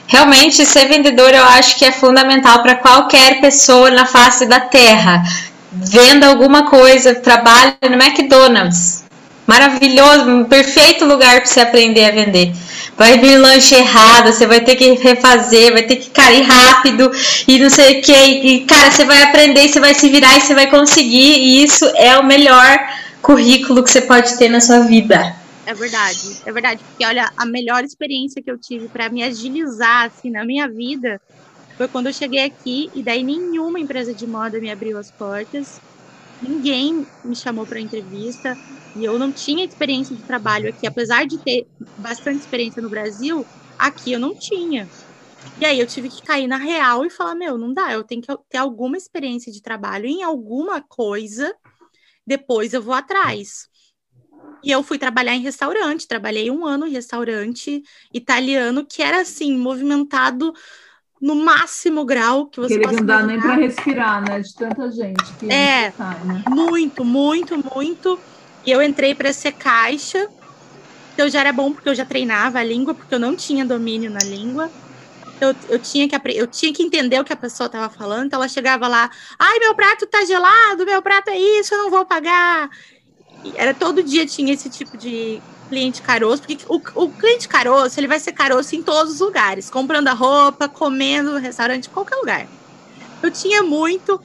realmente 0.07 0.65
ser 0.65 0.87
vendedor 0.87 1.33
eu 1.33 1.43
acho 1.43 1.77
que 1.77 1.85
é 1.85 1.91
fundamental 1.91 2.61
para 2.61 2.75
qualquer 2.75 3.41
pessoa 3.41 3.89
na 3.89 4.05
face 4.05 4.45
da 4.45 4.59
terra. 4.59 5.23
Venda 5.71 6.27
alguma 6.27 6.69
coisa, 6.69 7.15
trabalha 7.15 7.77
no 7.81 7.95
McDonald's. 7.95 9.02
Maravilhoso, 9.45 10.45
perfeito 10.45 11.03
lugar 11.05 11.41
para 11.41 11.45
você 11.45 11.59
aprender 11.59 12.05
a 12.05 12.11
vender. 12.11 12.53
Vai 12.97 13.17
vir 13.19 13.37
lanche 13.37 13.75
errado, 13.75 14.31
você 14.31 14.45
vai 14.45 14.61
ter 14.61 14.75
que 14.75 14.93
refazer, 14.93 15.73
vai 15.73 15.83
ter 15.83 15.97
que 15.97 16.09
cair 16.11 16.43
rápido 16.43 17.11
e 17.47 17.59
não 17.59 17.69
sei 17.69 17.99
o 17.99 18.01
que. 18.01 18.13
E, 18.13 18.65
cara, 18.65 18.91
você 18.91 19.03
vai 19.03 19.23
aprender, 19.23 19.67
você 19.67 19.79
vai 19.79 19.93
se 19.93 20.09
virar 20.09 20.37
e 20.37 20.41
você 20.41 20.53
vai 20.53 20.69
conseguir. 20.69 21.39
E 21.39 21.63
isso 21.63 21.85
é 21.95 22.17
o 22.17 22.25
melhor 22.25 22.79
currículo 23.21 23.83
que 23.83 23.91
você 23.91 24.01
pode 24.01 24.37
ter 24.37 24.49
na 24.49 24.61
sua 24.61 24.81
vida. 24.81 25.35
É 25.65 25.73
verdade, 25.73 26.37
é 26.45 26.51
verdade. 26.51 26.81
Porque 26.83 27.05
olha, 27.05 27.31
a 27.35 27.45
melhor 27.45 27.83
experiência 27.83 28.41
que 28.41 28.51
eu 28.51 28.57
tive 28.57 28.87
para 28.87 29.09
me 29.09 29.23
agilizar 29.23 30.05
assim 30.05 30.29
na 30.29 30.45
minha 30.45 30.67
vida 30.67 31.19
foi 31.77 31.87
quando 31.87 32.07
eu 32.07 32.13
cheguei 32.13 32.43
aqui 32.43 32.91
e 32.93 33.01
daí 33.01 33.23
nenhuma 33.23 33.79
empresa 33.79 34.13
de 34.13 34.27
moda 34.27 34.59
me 34.59 34.69
abriu 34.69 34.97
as 34.97 35.09
portas. 35.09 35.81
Ninguém 36.43 37.05
me 37.23 37.35
chamou 37.35 37.65
para 37.65 37.79
entrevista. 37.79 38.53
E 38.95 39.03
eu 39.03 39.17
não 39.17 39.31
tinha 39.31 39.65
experiência 39.65 40.15
de 40.15 40.23
trabalho 40.23 40.69
aqui, 40.69 40.85
apesar 40.85 41.25
de 41.25 41.37
ter 41.39 41.67
bastante 41.97 42.41
experiência 42.41 42.81
no 42.81 42.89
Brasil, 42.89 43.43
aqui 43.79 44.11
eu 44.11 44.19
não 44.19 44.37
tinha. 44.37 44.87
E 45.59 45.65
aí 45.65 45.79
eu 45.79 45.87
tive 45.87 46.09
que 46.09 46.21
cair 46.23 46.47
na 46.47 46.57
real 46.57 47.05
e 47.05 47.09
falar: 47.09 47.35
meu, 47.35 47.57
não 47.57 47.73
dá, 47.73 47.91
eu 47.93 48.03
tenho 48.03 48.21
que 48.21 48.27
ter 48.49 48.57
alguma 48.57 48.97
experiência 48.97 49.51
de 49.51 49.61
trabalho 49.61 50.05
em 50.05 50.21
alguma 50.21 50.81
coisa, 50.81 51.55
depois 52.25 52.73
eu 52.73 52.81
vou 52.81 52.93
atrás. 52.93 53.67
E 54.63 54.71
eu 54.71 54.81
fui 54.81 54.97
trabalhar 54.97 55.35
em 55.35 55.41
restaurante, 55.41 56.07
trabalhei 56.07 56.49
um 56.49 56.65
ano 56.65 56.87
em 56.87 56.91
restaurante 56.91 57.83
italiano, 58.13 58.85
que 58.85 59.01
era 59.01 59.21
assim, 59.21 59.57
movimentado 59.57 60.53
no 61.23 61.37
máximo 61.37 62.03
grau 62.03 62.47
que 62.47 62.59
você 62.59 62.73
Aquele 62.73 62.97
não 62.97 63.05
dá 63.05 63.23
nem 63.23 63.39
para 63.39 63.53
respirar, 63.53 64.21
né? 64.27 64.41
De 64.41 64.53
tanta 64.53 64.91
gente 64.91 65.23
que 65.39 65.49
é, 65.49 65.93
né? 66.25 66.43
muito, 66.49 67.05
muito, 67.05 67.57
muito. 67.73 68.19
E 68.65 68.69
eu 68.69 68.83
entrei 68.83 69.15
para 69.15 69.31
ser 69.31 69.53
caixa. 69.53 70.27
Então 71.13 71.29
já 71.29 71.39
era 71.39 71.53
bom 71.53 71.71
porque 71.71 71.87
eu 71.87 71.95
já 71.95 72.03
treinava 72.03 72.59
a 72.59 72.63
língua, 72.63 72.93
porque 72.93 73.15
eu 73.15 73.19
não 73.19 73.37
tinha 73.37 73.65
domínio 73.65 74.11
na 74.11 74.19
língua. 74.19 74.69
Eu, 75.39 75.55
eu, 75.69 75.79
tinha 75.79 76.09
que, 76.09 76.15
eu 76.33 76.45
tinha 76.45 76.73
que 76.73 76.83
entender 76.83 77.17
o 77.21 77.23
que 77.23 77.31
a 77.31 77.37
pessoa 77.37 77.67
estava 77.67 77.89
falando. 77.89 78.25
Então 78.25 78.37
ela 78.37 78.49
chegava 78.49 78.85
lá, 78.89 79.09
ai, 79.39 79.59
meu 79.59 79.73
prato 79.73 80.05
tá 80.05 80.25
gelado, 80.25 80.85
meu 80.85 81.01
prato 81.01 81.29
é 81.29 81.37
isso, 81.37 81.73
eu 81.73 81.83
não 81.83 81.89
vou 81.89 82.05
pagar. 82.05 82.69
E 83.45 83.53
era 83.55 83.73
todo 83.73 84.03
dia 84.03 84.25
tinha 84.25 84.53
esse 84.53 84.69
tipo 84.69 84.97
de 84.97 85.41
cliente 85.69 86.01
caroço, 86.01 86.41
porque 86.43 86.57
o, 86.67 86.81
o 86.95 87.09
cliente 87.09 87.47
caroço 87.47 87.99
ele 87.99 88.07
vai 88.07 88.19
ser 88.19 88.31
caroço 88.31 88.75
em 88.75 88.83
todos 88.83 89.13
os 89.13 89.19
lugares, 89.19 89.69
comprando 89.69 90.07
a 90.07 90.13
roupa, 90.13 90.67
comendo 90.67 91.31
no 91.31 91.39
restaurante, 91.39 91.89
qualquer 91.89 92.15
lugar. 92.15 92.47
Eu 93.21 93.31
tinha 93.31 93.63
muito. 93.63 94.19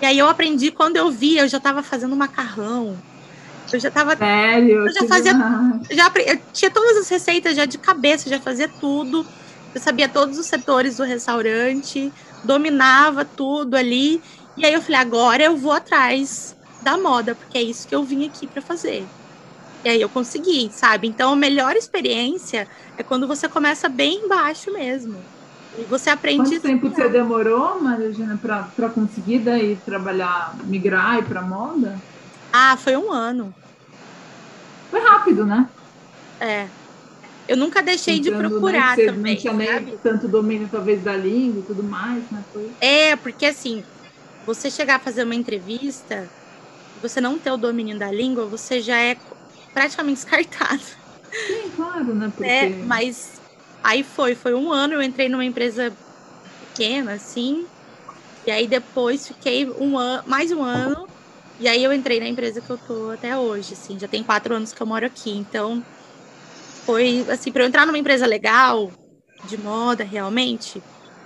E 0.00 0.06
aí 0.06 0.18
eu 0.18 0.28
aprendi 0.28 0.70
quando 0.70 0.96
eu 0.96 1.10
via, 1.10 1.42
eu 1.42 1.48
já 1.48 1.58
estava 1.58 1.82
fazendo 1.82 2.14
macarrão, 2.14 2.96
eu 3.72 3.80
já 3.80 3.90
tava. 3.90 4.16
Sério? 4.16 4.86
Eu 4.86 4.92
já 4.92 5.06
fazia. 5.06 5.32
Já, 5.90 6.12
eu 6.26 6.40
tinha 6.52 6.70
todas 6.70 6.96
as 6.96 7.08
receitas 7.08 7.54
já 7.56 7.64
de 7.64 7.78
cabeça, 7.78 8.30
já 8.30 8.40
fazia 8.40 8.68
tudo. 8.68 9.26
Eu 9.74 9.80
sabia 9.80 10.08
todos 10.08 10.38
os 10.38 10.46
setores 10.46 10.96
do 10.96 11.04
restaurante, 11.04 12.12
dominava 12.42 13.24
tudo 13.24 13.76
ali. 13.76 14.22
E 14.56 14.64
aí 14.64 14.72
eu 14.72 14.82
falei, 14.82 15.00
agora 15.00 15.42
eu 15.42 15.56
vou 15.56 15.72
atrás 15.72 16.56
da 16.82 16.96
moda, 16.96 17.34
porque 17.34 17.58
é 17.58 17.62
isso 17.62 17.86
que 17.86 17.94
eu 17.94 18.02
vim 18.02 18.26
aqui 18.26 18.46
para 18.46 18.62
fazer. 18.62 19.06
E 19.84 19.88
aí 19.88 20.00
eu 20.00 20.08
consegui, 20.08 20.70
sabe? 20.72 21.06
Então 21.06 21.32
a 21.32 21.36
melhor 21.36 21.76
experiência 21.76 22.66
é 22.96 23.02
quando 23.02 23.26
você 23.26 23.48
começa 23.48 23.88
bem 23.88 24.24
embaixo 24.24 24.72
mesmo. 24.72 25.16
E 25.78 25.82
você 25.82 26.10
aprende. 26.10 26.50
Quanto 26.50 26.60
tempo 26.60 26.90
você 26.90 27.08
demorou, 27.08 27.80
Maria 27.80 28.12
para 28.74 28.88
conseguir 28.88 29.38
daí 29.38 29.76
trabalhar, 29.76 30.56
migrar 30.64 31.18
e 31.18 31.22
para 31.22 31.42
moda? 31.42 31.96
Ah, 32.52 32.76
foi 32.76 32.96
um 32.96 33.12
ano. 33.12 33.54
Foi 34.90 35.00
rápido, 35.00 35.46
né? 35.46 35.68
É. 36.40 36.66
Eu 37.46 37.56
nunca 37.56 37.82
deixei 37.82 38.18
de 38.18 38.30
né, 38.30 38.36
procurar 38.36 38.96
né, 38.96 39.06
também. 39.06 39.34
Não 39.34 39.40
tinha 39.40 39.52
nem 39.52 39.96
tanto 40.02 40.28
domínio, 40.28 40.68
talvez, 40.70 41.02
da 41.02 41.16
língua 41.16 41.60
e 41.60 41.62
tudo 41.62 41.82
mais, 41.82 42.22
né? 42.30 42.42
Foi... 42.52 42.70
É, 42.80 43.16
porque 43.16 43.46
assim, 43.46 43.82
você 44.44 44.70
chegar 44.70 44.96
a 44.96 44.98
fazer 44.98 45.24
uma 45.24 45.34
entrevista, 45.34 46.28
você 47.00 47.20
não 47.20 47.38
ter 47.38 47.50
o 47.50 47.56
domínio 47.56 47.98
da 47.98 48.10
língua, 48.10 48.44
você 48.46 48.80
já 48.80 48.98
é 48.98 49.16
praticamente 49.72 50.22
descartado. 50.22 50.82
Sim, 51.46 51.70
claro, 51.76 52.14
né? 52.14 52.32
Porque... 52.34 52.48
É, 52.48 52.68
mas 52.86 53.40
aí 53.82 54.02
foi, 54.02 54.34
foi 54.34 54.54
um 54.54 54.72
ano, 54.72 54.94
eu 54.94 55.02
entrei 55.02 55.28
numa 55.28 55.44
empresa 55.44 55.92
pequena, 56.68 57.12
assim, 57.12 57.66
e 58.46 58.50
aí 58.50 58.66
depois 58.66 59.28
fiquei 59.28 59.68
um 59.68 59.98
ano, 59.98 60.24
mais 60.26 60.50
um 60.52 60.62
ano 60.62 61.08
e 61.60 61.66
aí 61.66 61.82
eu 61.82 61.92
entrei 61.92 62.20
na 62.20 62.28
empresa 62.28 62.60
que 62.60 62.70
eu 62.70 62.78
tô 62.78 63.10
até 63.10 63.36
hoje, 63.36 63.74
assim, 63.74 63.98
já 63.98 64.06
tem 64.06 64.22
quatro 64.22 64.54
anos 64.54 64.72
que 64.72 64.80
eu 64.80 64.86
moro 64.86 65.04
aqui. 65.04 65.30
Então, 65.30 65.84
foi 66.86 67.26
assim, 67.28 67.50
para 67.50 67.64
eu 67.64 67.66
entrar 67.66 67.84
numa 67.84 67.98
empresa 67.98 68.26
legal, 68.26 68.92
de 69.44 69.58
moda, 69.58 70.04
realmente, 70.04 70.80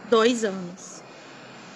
dois 0.09 0.43
anos. 0.43 1.03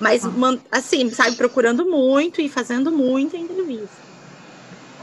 Mas, 0.00 0.24
ah. 0.24 0.30
assim, 0.70 1.10
sabe, 1.10 1.36
procurando 1.36 1.84
muito 1.84 2.40
e 2.40 2.48
fazendo 2.48 2.90
muita 2.90 3.36
entrevista. 3.36 4.05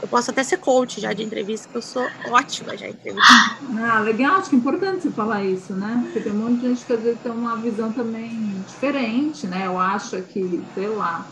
Eu 0.04 0.08
posso 0.08 0.30
até 0.30 0.44
ser 0.44 0.58
coach 0.58 1.00
já 1.00 1.14
de 1.14 1.22
entrevista, 1.22 1.66
que 1.66 1.74
eu 1.74 1.80
sou 1.80 2.06
ótima 2.26 2.76
já 2.76 2.86
em 2.86 2.90
entrevista. 2.90 3.32
Ah, 3.80 4.00
legal, 4.00 4.36
acho 4.36 4.50
que 4.50 4.56
é 4.56 4.58
importante 4.58 5.00
você 5.00 5.10
falar 5.10 5.42
isso, 5.42 5.72
né? 5.72 6.02
Porque 6.04 6.20
tem 6.20 6.30
um 6.30 6.36
monte 6.36 6.60
de 6.60 6.68
gente 6.68 6.84
que 6.84 6.92
às 6.92 7.00
vezes 7.00 7.18
tem 7.22 7.32
uma 7.32 7.56
visão 7.56 7.90
também 7.90 8.62
diferente, 8.68 9.46
né? 9.46 9.62
Eu 9.64 9.80
acho 9.80 10.20
que, 10.20 10.62
sei 10.74 10.88
lá, 10.88 11.26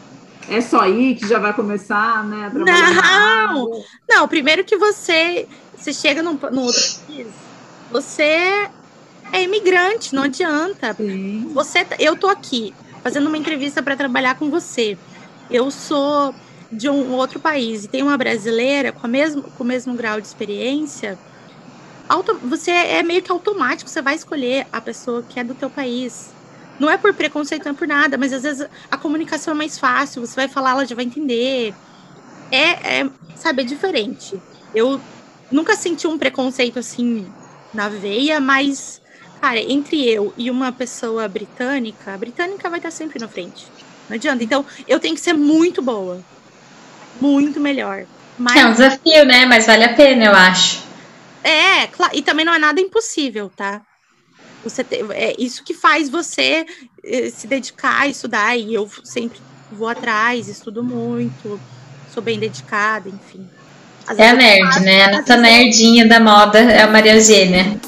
é 0.49 0.59
só 0.63 0.81
aí 0.81 1.15
que 1.15 1.29
já 1.29 1.39
vai 1.39 1.53
começar, 1.53 2.25
né? 2.25 2.51
não, 2.55 3.85
não. 4.09 4.27
Primeiro 4.27 4.65
que 4.65 4.79
você, 4.79 5.47
você 5.77 5.93
chega 5.93 6.23
num, 6.23 6.39
num 6.51 6.63
outro 6.63 6.83
país, 7.07 7.27
você 7.91 8.71
é 9.33 9.43
imigrante, 9.43 10.15
não 10.15 10.23
adianta. 10.23 10.95
Sim. 10.95 11.51
Você, 11.53 11.87
eu 11.99 12.17
tô 12.17 12.27
aqui 12.27 12.73
fazendo 13.03 13.27
uma 13.27 13.37
entrevista 13.37 13.83
para 13.83 13.99
trabalhar 13.99 14.37
com 14.37 14.49
você. 14.49 14.97
Eu 15.51 15.71
sou 15.71 16.35
de 16.73 16.89
um 16.91 17.13
outro 17.13 17.41
país 17.41 17.85
e 17.85 17.89
tem 17.91 18.03
uma 18.03 18.19
brasileira 18.19 18.93
com, 18.93 19.07
a 19.07 19.11
mesmo, 19.11 19.53
com 19.53 19.65
o 19.65 19.67
mesmo 19.67 19.95
grau 19.97 20.21
de 20.21 20.29
experiência. 20.29 21.21
Auto, 22.09 22.41
você 22.49 22.71
é 22.73 23.03
meio 23.03 23.23
que 23.23 23.33
automático, 23.33 23.91
você 23.91 24.03
vai 24.03 24.15
escolher 24.17 24.69
a 24.73 24.81
pessoa 24.83 25.25
que 25.27 25.39
é 25.41 25.45
do 25.45 25.55
teu 25.57 25.71
país. 25.71 26.37
Não 26.79 26.91
é 26.91 26.99
por 26.99 27.15
preconceito, 27.17 27.65
não 27.65 27.73
é 27.73 27.77
por 27.77 27.89
nada, 27.89 28.19
mas 28.19 28.33
às 28.33 28.43
vezes 28.43 28.67
a 28.91 28.99
comunicação 28.99 29.55
é 29.55 29.57
mais 29.57 29.79
fácil, 29.79 30.21
você 30.27 30.35
vai 30.37 30.49
falar, 30.49 30.73
ela 30.73 30.87
já 30.87 30.95
vai 30.97 31.05
entender. 31.05 31.77
É, 32.51 33.01
é 33.03 33.11
sabe, 33.35 33.63
é 33.63 33.65
diferente. 33.65 34.45
Eu 34.73 35.07
nunca 35.51 35.77
senti 35.77 36.07
um 36.07 36.19
preconceito 36.19 36.79
assim 36.79 37.35
na 37.73 37.89
veia, 37.89 38.41
mas, 38.41 39.01
cara, 39.41 39.61
entre 39.61 40.05
eu 40.09 40.33
e 40.37 40.51
uma 40.51 40.73
pessoa 40.73 41.29
britânica, 41.29 42.15
a 42.15 42.19
britânica 42.19 42.69
vai 42.71 42.79
estar 42.79 42.91
sempre 42.91 43.19
na 43.19 43.29
frente. 43.29 43.73
Não 44.09 44.17
adianta. 44.17 44.45
Então, 44.45 44.67
eu 44.87 45.01
tenho 45.01 45.15
que 45.15 45.21
ser 45.21 45.35
muito 45.35 45.83
boa. 45.83 46.27
Muito 47.23 47.61
melhor. 47.61 48.05
Mas 48.37 48.57
É 48.57 48.67
um 48.67 48.73
desafio, 48.73 49.25
né? 49.25 49.47
Mas 49.47 49.67
vale 49.67 49.85
a 49.85 49.95
pena, 49.95 50.25
eu 50.25 50.33
acho. 50.33 50.83
É, 51.45 51.87
claro, 51.87 52.13
e 52.15 52.23
também 52.23 52.45
não 52.45 52.53
é 52.55 52.59
nada 52.59 52.81
impossível, 52.81 53.51
tá? 53.55 53.81
Você 54.65 54.83
te- 54.85 55.05
é 55.13 55.35
isso 55.39 55.63
que 55.65 55.75
faz 55.75 56.09
você 56.09 56.65
eh, 57.05 57.31
se 57.31 57.47
dedicar 57.47 58.01
a 58.03 58.07
estudar, 58.09 58.57
e 58.57 58.75
eu 58.75 58.89
sempre 59.05 59.41
vou 59.71 59.89
atrás, 59.89 60.49
estudo 60.49 60.83
muito, 60.85 61.61
sou 62.13 62.23
bem 62.23 62.39
dedicada, 62.39 63.09
enfim. 63.09 63.49
Às 64.07 64.19
É 64.19 64.29
a 64.31 64.35
nerd, 64.35 64.67
faço- 64.67 64.81
né? 64.85 65.05
A 65.05 65.11
nossa 65.19 65.35
eu- 65.35 65.41
nerdinha 65.41 66.07
da 66.07 66.21
moda 66.21 66.59
é 66.61 66.83
a 66.83 66.87
Maria 66.89 67.15
Eugênia. 67.15 67.81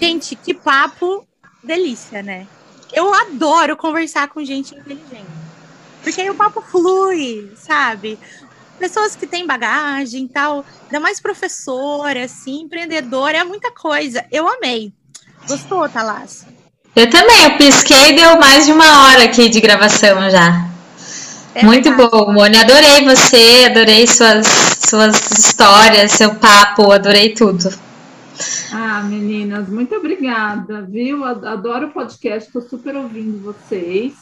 Gente, 0.00 0.36
que 0.36 0.54
papo 0.54 1.26
delícia, 1.68 2.22
né? 2.22 2.46
Eu 2.92 3.12
adoro 3.14 3.76
conversar 3.76 4.28
com 4.28 4.44
gente 4.44 4.74
inteligente. 4.74 5.26
Porque 6.02 6.20
aí 6.20 6.30
o 6.30 6.34
papo 6.34 6.62
flui, 6.62 7.52
sabe? 7.56 8.18
Pessoas 8.78 9.14
que 9.14 9.26
têm 9.26 9.46
bagagem 9.46 10.24
e 10.24 10.28
tal, 10.28 10.64
ainda 10.84 11.00
mais 11.00 11.20
professora, 11.20 12.24
assim, 12.24 12.62
empreendedora, 12.62 13.38
é 13.38 13.44
muita 13.44 13.70
coisa. 13.70 14.24
Eu 14.32 14.48
amei. 14.48 14.92
Gostou, 15.46 15.88
Thalas? 15.88 16.46
Eu 16.96 17.10
também, 17.10 17.44
eu 17.44 17.56
pisquei 17.58 18.10
e 18.10 18.16
deu 18.16 18.38
mais 18.40 18.66
de 18.66 18.72
uma 18.72 19.04
hora 19.04 19.24
aqui 19.24 19.48
de 19.48 19.60
gravação 19.60 20.30
já. 20.30 20.68
É 21.54 21.64
Muito 21.64 21.90
verdade. 21.90 22.10
bom, 22.10 22.32
Mônica. 22.32 22.62
Adorei 22.62 23.04
você, 23.04 23.66
adorei 23.66 24.06
suas, 24.06 24.46
suas 24.88 25.30
histórias, 25.32 26.12
seu 26.12 26.34
papo, 26.36 26.90
adorei 26.92 27.34
tudo. 27.34 27.68
Ah, 28.72 29.02
meninas, 29.02 29.68
muito 29.68 29.94
obrigada, 29.94 30.82
viu? 30.82 31.24
Ad- 31.24 31.46
Adoro 31.46 31.86
o 31.86 31.90
podcast, 31.90 32.48
estou 32.48 32.62
super 32.62 32.94
ouvindo 32.96 33.42
vocês. 33.42 34.14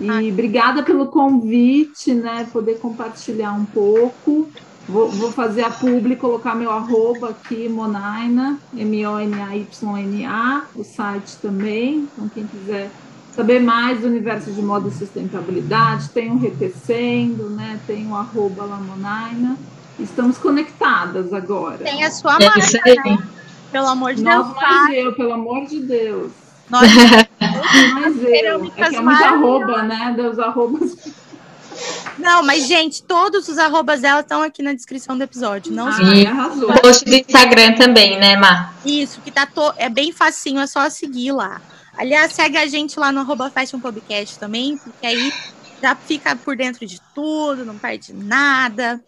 E 0.00 0.08
Ai. 0.08 0.30
obrigada 0.30 0.82
pelo 0.82 1.06
convite, 1.06 2.14
né? 2.14 2.48
Poder 2.52 2.78
compartilhar 2.78 3.52
um 3.52 3.64
pouco. 3.64 4.48
Vou, 4.88 5.08
vou 5.10 5.30
fazer 5.30 5.62
a 5.62 5.70
publi, 5.70 6.16
colocar 6.16 6.56
meu 6.56 6.70
arroba 6.72 7.28
aqui, 7.30 7.68
Monaina, 7.68 8.58
M-O-N-A-Y-N-A, 8.76 10.62
o 10.74 10.82
site 10.82 11.36
também. 11.40 12.08
Então, 12.12 12.28
quem 12.28 12.46
quiser 12.46 12.90
saber 13.34 13.60
mais 13.60 14.00
do 14.00 14.08
universo 14.08 14.50
de 14.50 14.60
moda 14.60 14.88
e 14.88 14.92
sustentabilidade, 14.92 16.08
tem 16.10 16.32
o 16.32 16.38
Retecendo, 16.38 17.48
né? 17.50 17.78
Tem 17.86 18.06
o 18.08 18.16
arroba 18.16 18.64
Lamonaina. 18.64 19.56
Estamos 20.00 20.36
conectadas 20.38 21.32
agora. 21.32 21.78
Tem 21.78 22.02
a 22.02 22.10
sua 22.10 22.36
É 22.40 22.46
marca, 22.46 22.58
isso 22.58 22.78
aí. 22.84 23.18
Pelo 23.72 23.88
amor 23.88 24.14
de 24.14 24.22
Deus. 24.22 24.46
Nós 24.46 24.54
mais 24.54 24.94
eu, 24.94 25.12
pelo 25.14 25.32
amor 25.32 25.66
de 25.66 25.80
Deus. 25.80 26.32
Nós 26.70 26.88
Mais 27.94 28.22
eu. 28.22 28.72
É 28.76 28.88
que 28.88 28.96
é 28.96 29.00
muito 29.00 29.24
arroba, 29.24 29.82
né? 29.82 30.12
Deus 30.16 30.38
arrobas. 30.38 30.96
Não, 32.18 32.42
mas, 32.42 32.66
gente, 32.66 33.02
todos 33.02 33.48
os 33.48 33.58
arrobas 33.58 34.02
dela 34.02 34.20
estão 34.20 34.42
aqui 34.42 34.62
na 34.62 34.72
descrição 34.72 35.16
do 35.16 35.24
episódio. 35.24 35.72
Não 35.72 35.88
Ai, 35.88 36.26
arrasou. 36.26 36.70
O 36.70 36.80
post 36.80 37.04
do 37.04 37.14
Instagram 37.14 37.74
também, 37.74 38.18
né, 38.20 38.36
Má? 38.36 38.72
Isso, 38.84 39.20
que 39.22 39.30
tá 39.30 39.46
to... 39.46 39.72
é 39.76 39.88
bem 39.88 40.12
facinho, 40.12 40.60
é 40.60 40.66
só 40.66 40.88
seguir 40.90 41.32
lá. 41.32 41.60
Aliás, 41.96 42.32
segue 42.32 42.58
a 42.58 42.66
gente 42.66 42.98
lá 42.98 43.10
no 43.10 43.20
arroba 43.20 43.50
Fashion 43.50 43.80
Podcast 43.80 44.38
também, 44.38 44.76
porque 44.76 45.06
aí 45.06 45.32
já 45.82 45.96
fica 45.96 46.36
por 46.36 46.56
dentro 46.56 46.86
de 46.86 47.00
tudo, 47.14 47.64
não 47.64 47.76
perde 47.76 48.12
nada. 48.12 49.00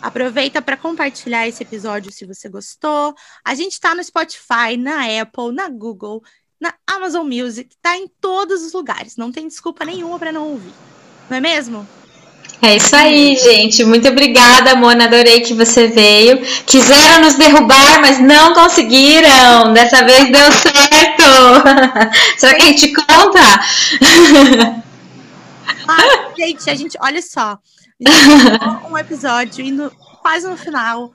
Aproveita 0.00 0.62
para 0.62 0.76
compartilhar 0.76 1.48
esse 1.48 1.62
episódio 1.62 2.12
se 2.12 2.24
você 2.24 2.48
gostou. 2.48 3.14
A 3.44 3.54
gente 3.54 3.80
tá 3.80 3.94
no 3.94 4.04
Spotify, 4.04 4.76
na 4.78 5.20
Apple, 5.20 5.52
na 5.52 5.68
Google, 5.68 6.22
na 6.60 6.72
Amazon 6.86 7.26
Music, 7.26 7.70
tá 7.82 7.96
em 7.96 8.08
todos 8.20 8.62
os 8.62 8.72
lugares. 8.72 9.16
Não 9.16 9.32
tem 9.32 9.48
desculpa 9.48 9.84
nenhuma 9.84 10.18
para 10.18 10.32
não 10.32 10.48
ouvir. 10.48 10.72
Não 11.28 11.36
é 11.36 11.40
mesmo? 11.40 11.86
É 12.60 12.76
isso 12.76 12.94
aí, 12.94 13.36
gente. 13.36 13.84
Muito 13.84 14.08
obrigada, 14.08 14.74
Mona. 14.74 15.04
Adorei 15.04 15.40
que 15.40 15.54
você 15.54 15.86
veio. 15.86 16.40
Quiseram 16.66 17.22
nos 17.22 17.34
derrubar, 17.34 18.00
mas 18.00 18.18
não 18.20 18.52
conseguiram. 18.52 19.72
Dessa 19.72 20.04
vez 20.04 20.30
deu 20.30 20.52
certo. 20.52 21.22
Será 22.36 22.54
que 22.54 22.62
a 22.62 22.66
gente 22.66 22.92
conta? 22.92 23.40
Ah, 25.86 26.32
gente, 26.36 26.68
a 26.68 26.74
gente, 26.74 26.98
olha 27.00 27.22
só. 27.22 27.58
Um 28.90 28.96
episódio 28.96 29.64
e 29.64 29.70
no- 29.70 29.90
quase 30.22 30.46
no 30.48 30.56
final, 30.56 31.12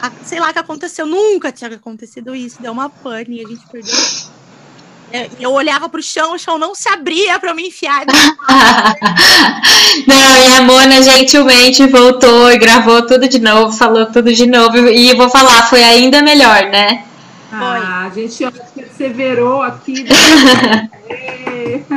a- 0.00 0.10
sei 0.24 0.40
lá 0.40 0.50
o 0.50 0.52
que 0.52 0.58
aconteceu, 0.58 1.06
nunca 1.06 1.52
tinha 1.52 1.70
acontecido 1.70 2.34
isso, 2.34 2.60
deu 2.62 2.72
uma 2.72 2.88
pane 2.88 3.40
e 3.40 3.44
a 3.44 3.48
gente 3.48 3.66
perdeu. 3.68 3.94
É, 5.12 5.28
Eu 5.38 5.52
olhava 5.52 5.88
pro 5.88 6.02
chão, 6.02 6.34
o 6.34 6.38
chão 6.38 6.58
não 6.58 6.74
se 6.74 6.88
abria 6.88 7.38
pra 7.38 7.50
eu 7.50 7.54
me 7.54 7.68
enfiar. 7.68 8.04
Não, 10.06 10.16
e 10.16 10.56
a 10.56 10.62
Mona 10.62 11.00
gentilmente 11.02 11.86
voltou 11.86 12.50
e 12.50 12.58
gravou 12.58 13.06
tudo 13.06 13.28
de 13.28 13.38
novo, 13.38 13.76
falou 13.76 14.06
tudo 14.06 14.32
de 14.32 14.46
novo. 14.46 14.76
E 14.88 15.10
eu 15.10 15.16
vou 15.16 15.28
falar, 15.30 15.68
foi 15.68 15.82
ainda 15.84 16.20
melhor, 16.22 16.64
né? 16.64 17.04
Ah, 17.56 18.06
a 18.06 18.10
gente 18.10 18.44
perseverou 18.74 19.62
aqui. 19.62 20.04
Ê. 21.08 21.82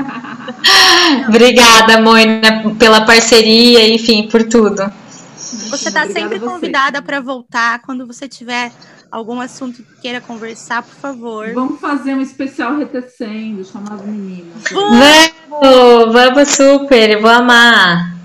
Obrigada, 1.28 2.02
Mona, 2.02 2.76
pela 2.78 3.06
parceria, 3.06 3.88
enfim, 3.94 4.28
por 4.28 4.44
tudo. 4.48 4.92
Você 5.36 5.92
tá 5.92 6.04
Obrigada 6.04 6.14
sempre 6.14 6.40
convidada 6.40 7.02
pra 7.02 7.20
voltar 7.20 7.82
quando 7.82 8.06
você 8.06 8.28
tiver 8.28 8.72
algum 9.10 9.40
assunto 9.40 9.82
que 9.82 10.02
queira 10.02 10.20
conversar, 10.20 10.84
por 10.84 10.96
favor. 10.96 11.54
Vamos 11.54 11.80
fazer 11.80 12.14
um 12.14 12.22
especial 12.22 12.78
retecendo, 12.78 13.64
chamar 13.64 13.94
as 13.94 14.02
meninas. 14.02 14.64
Vamos, 14.72 16.14
vamos 16.14 16.50
super, 16.50 17.12
eu 17.12 17.22
vou 17.22 17.30
amar. 17.30 18.16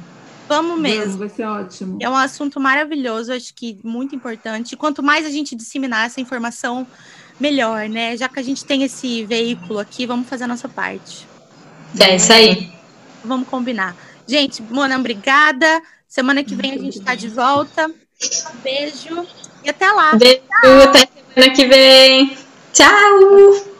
Vamos 0.49 0.79
mesmo. 0.79 1.03
Vamos, 1.03 1.17
vai 1.17 1.29
ser 1.29 1.45
ótimo. 1.45 1.99
É 2.01 2.09
um 2.09 2.17
assunto 2.17 2.61
maravilhoso, 2.61 3.33
acho 3.33 3.55
que 3.55 3.79
muito 3.85 4.15
importante. 4.15 4.73
E 4.73 4.77
quanto 4.77 5.03
mais 5.03 5.25
a 5.25 5.31
gente 5.31 5.55
disseminar 5.55 6.07
essa 6.07 6.21
informação, 6.21 6.87
melhor, 7.43 7.89
né? 7.89 8.17
Já 8.17 8.29
que 8.29 8.39
a 8.39 8.43
gente 8.43 8.65
tem 8.65 8.85
esse 8.85 9.25
veículo 9.25 9.81
aqui, 9.81 10.07
vamos 10.07 10.29
fazer 10.29 10.45
a 10.45 10.49
nossa 10.49 10.69
parte. 10.69 11.27
É 12.01 12.15
isso 12.15 12.33
aí. 12.33 12.73
Vamos 13.25 13.49
combinar. 13.49 13.97
Gente, 14.27 14.63
Mona, 14.63 14.97
obrigada. 14.97 15.83
Semana 16.09 16.45
que 16.45 16.55
vem 16.55 16.73
a 16.73 16.79
gente 16.79 17.01
tá 17.01 17.15
de 17.15 17.29
volta. 17.29 17.89
Um 17.89 18.57
beijo 18.63 19.27
e 19.65 19.69
até 19.69 19.91
lá. 19.91 20.15
Beijo, 20.15 20.43
até 20.85 21.09
semana 21.35 21.55
que 21.55 21.67
vem. 21.67 22.39
Tchau! 22.73 23.72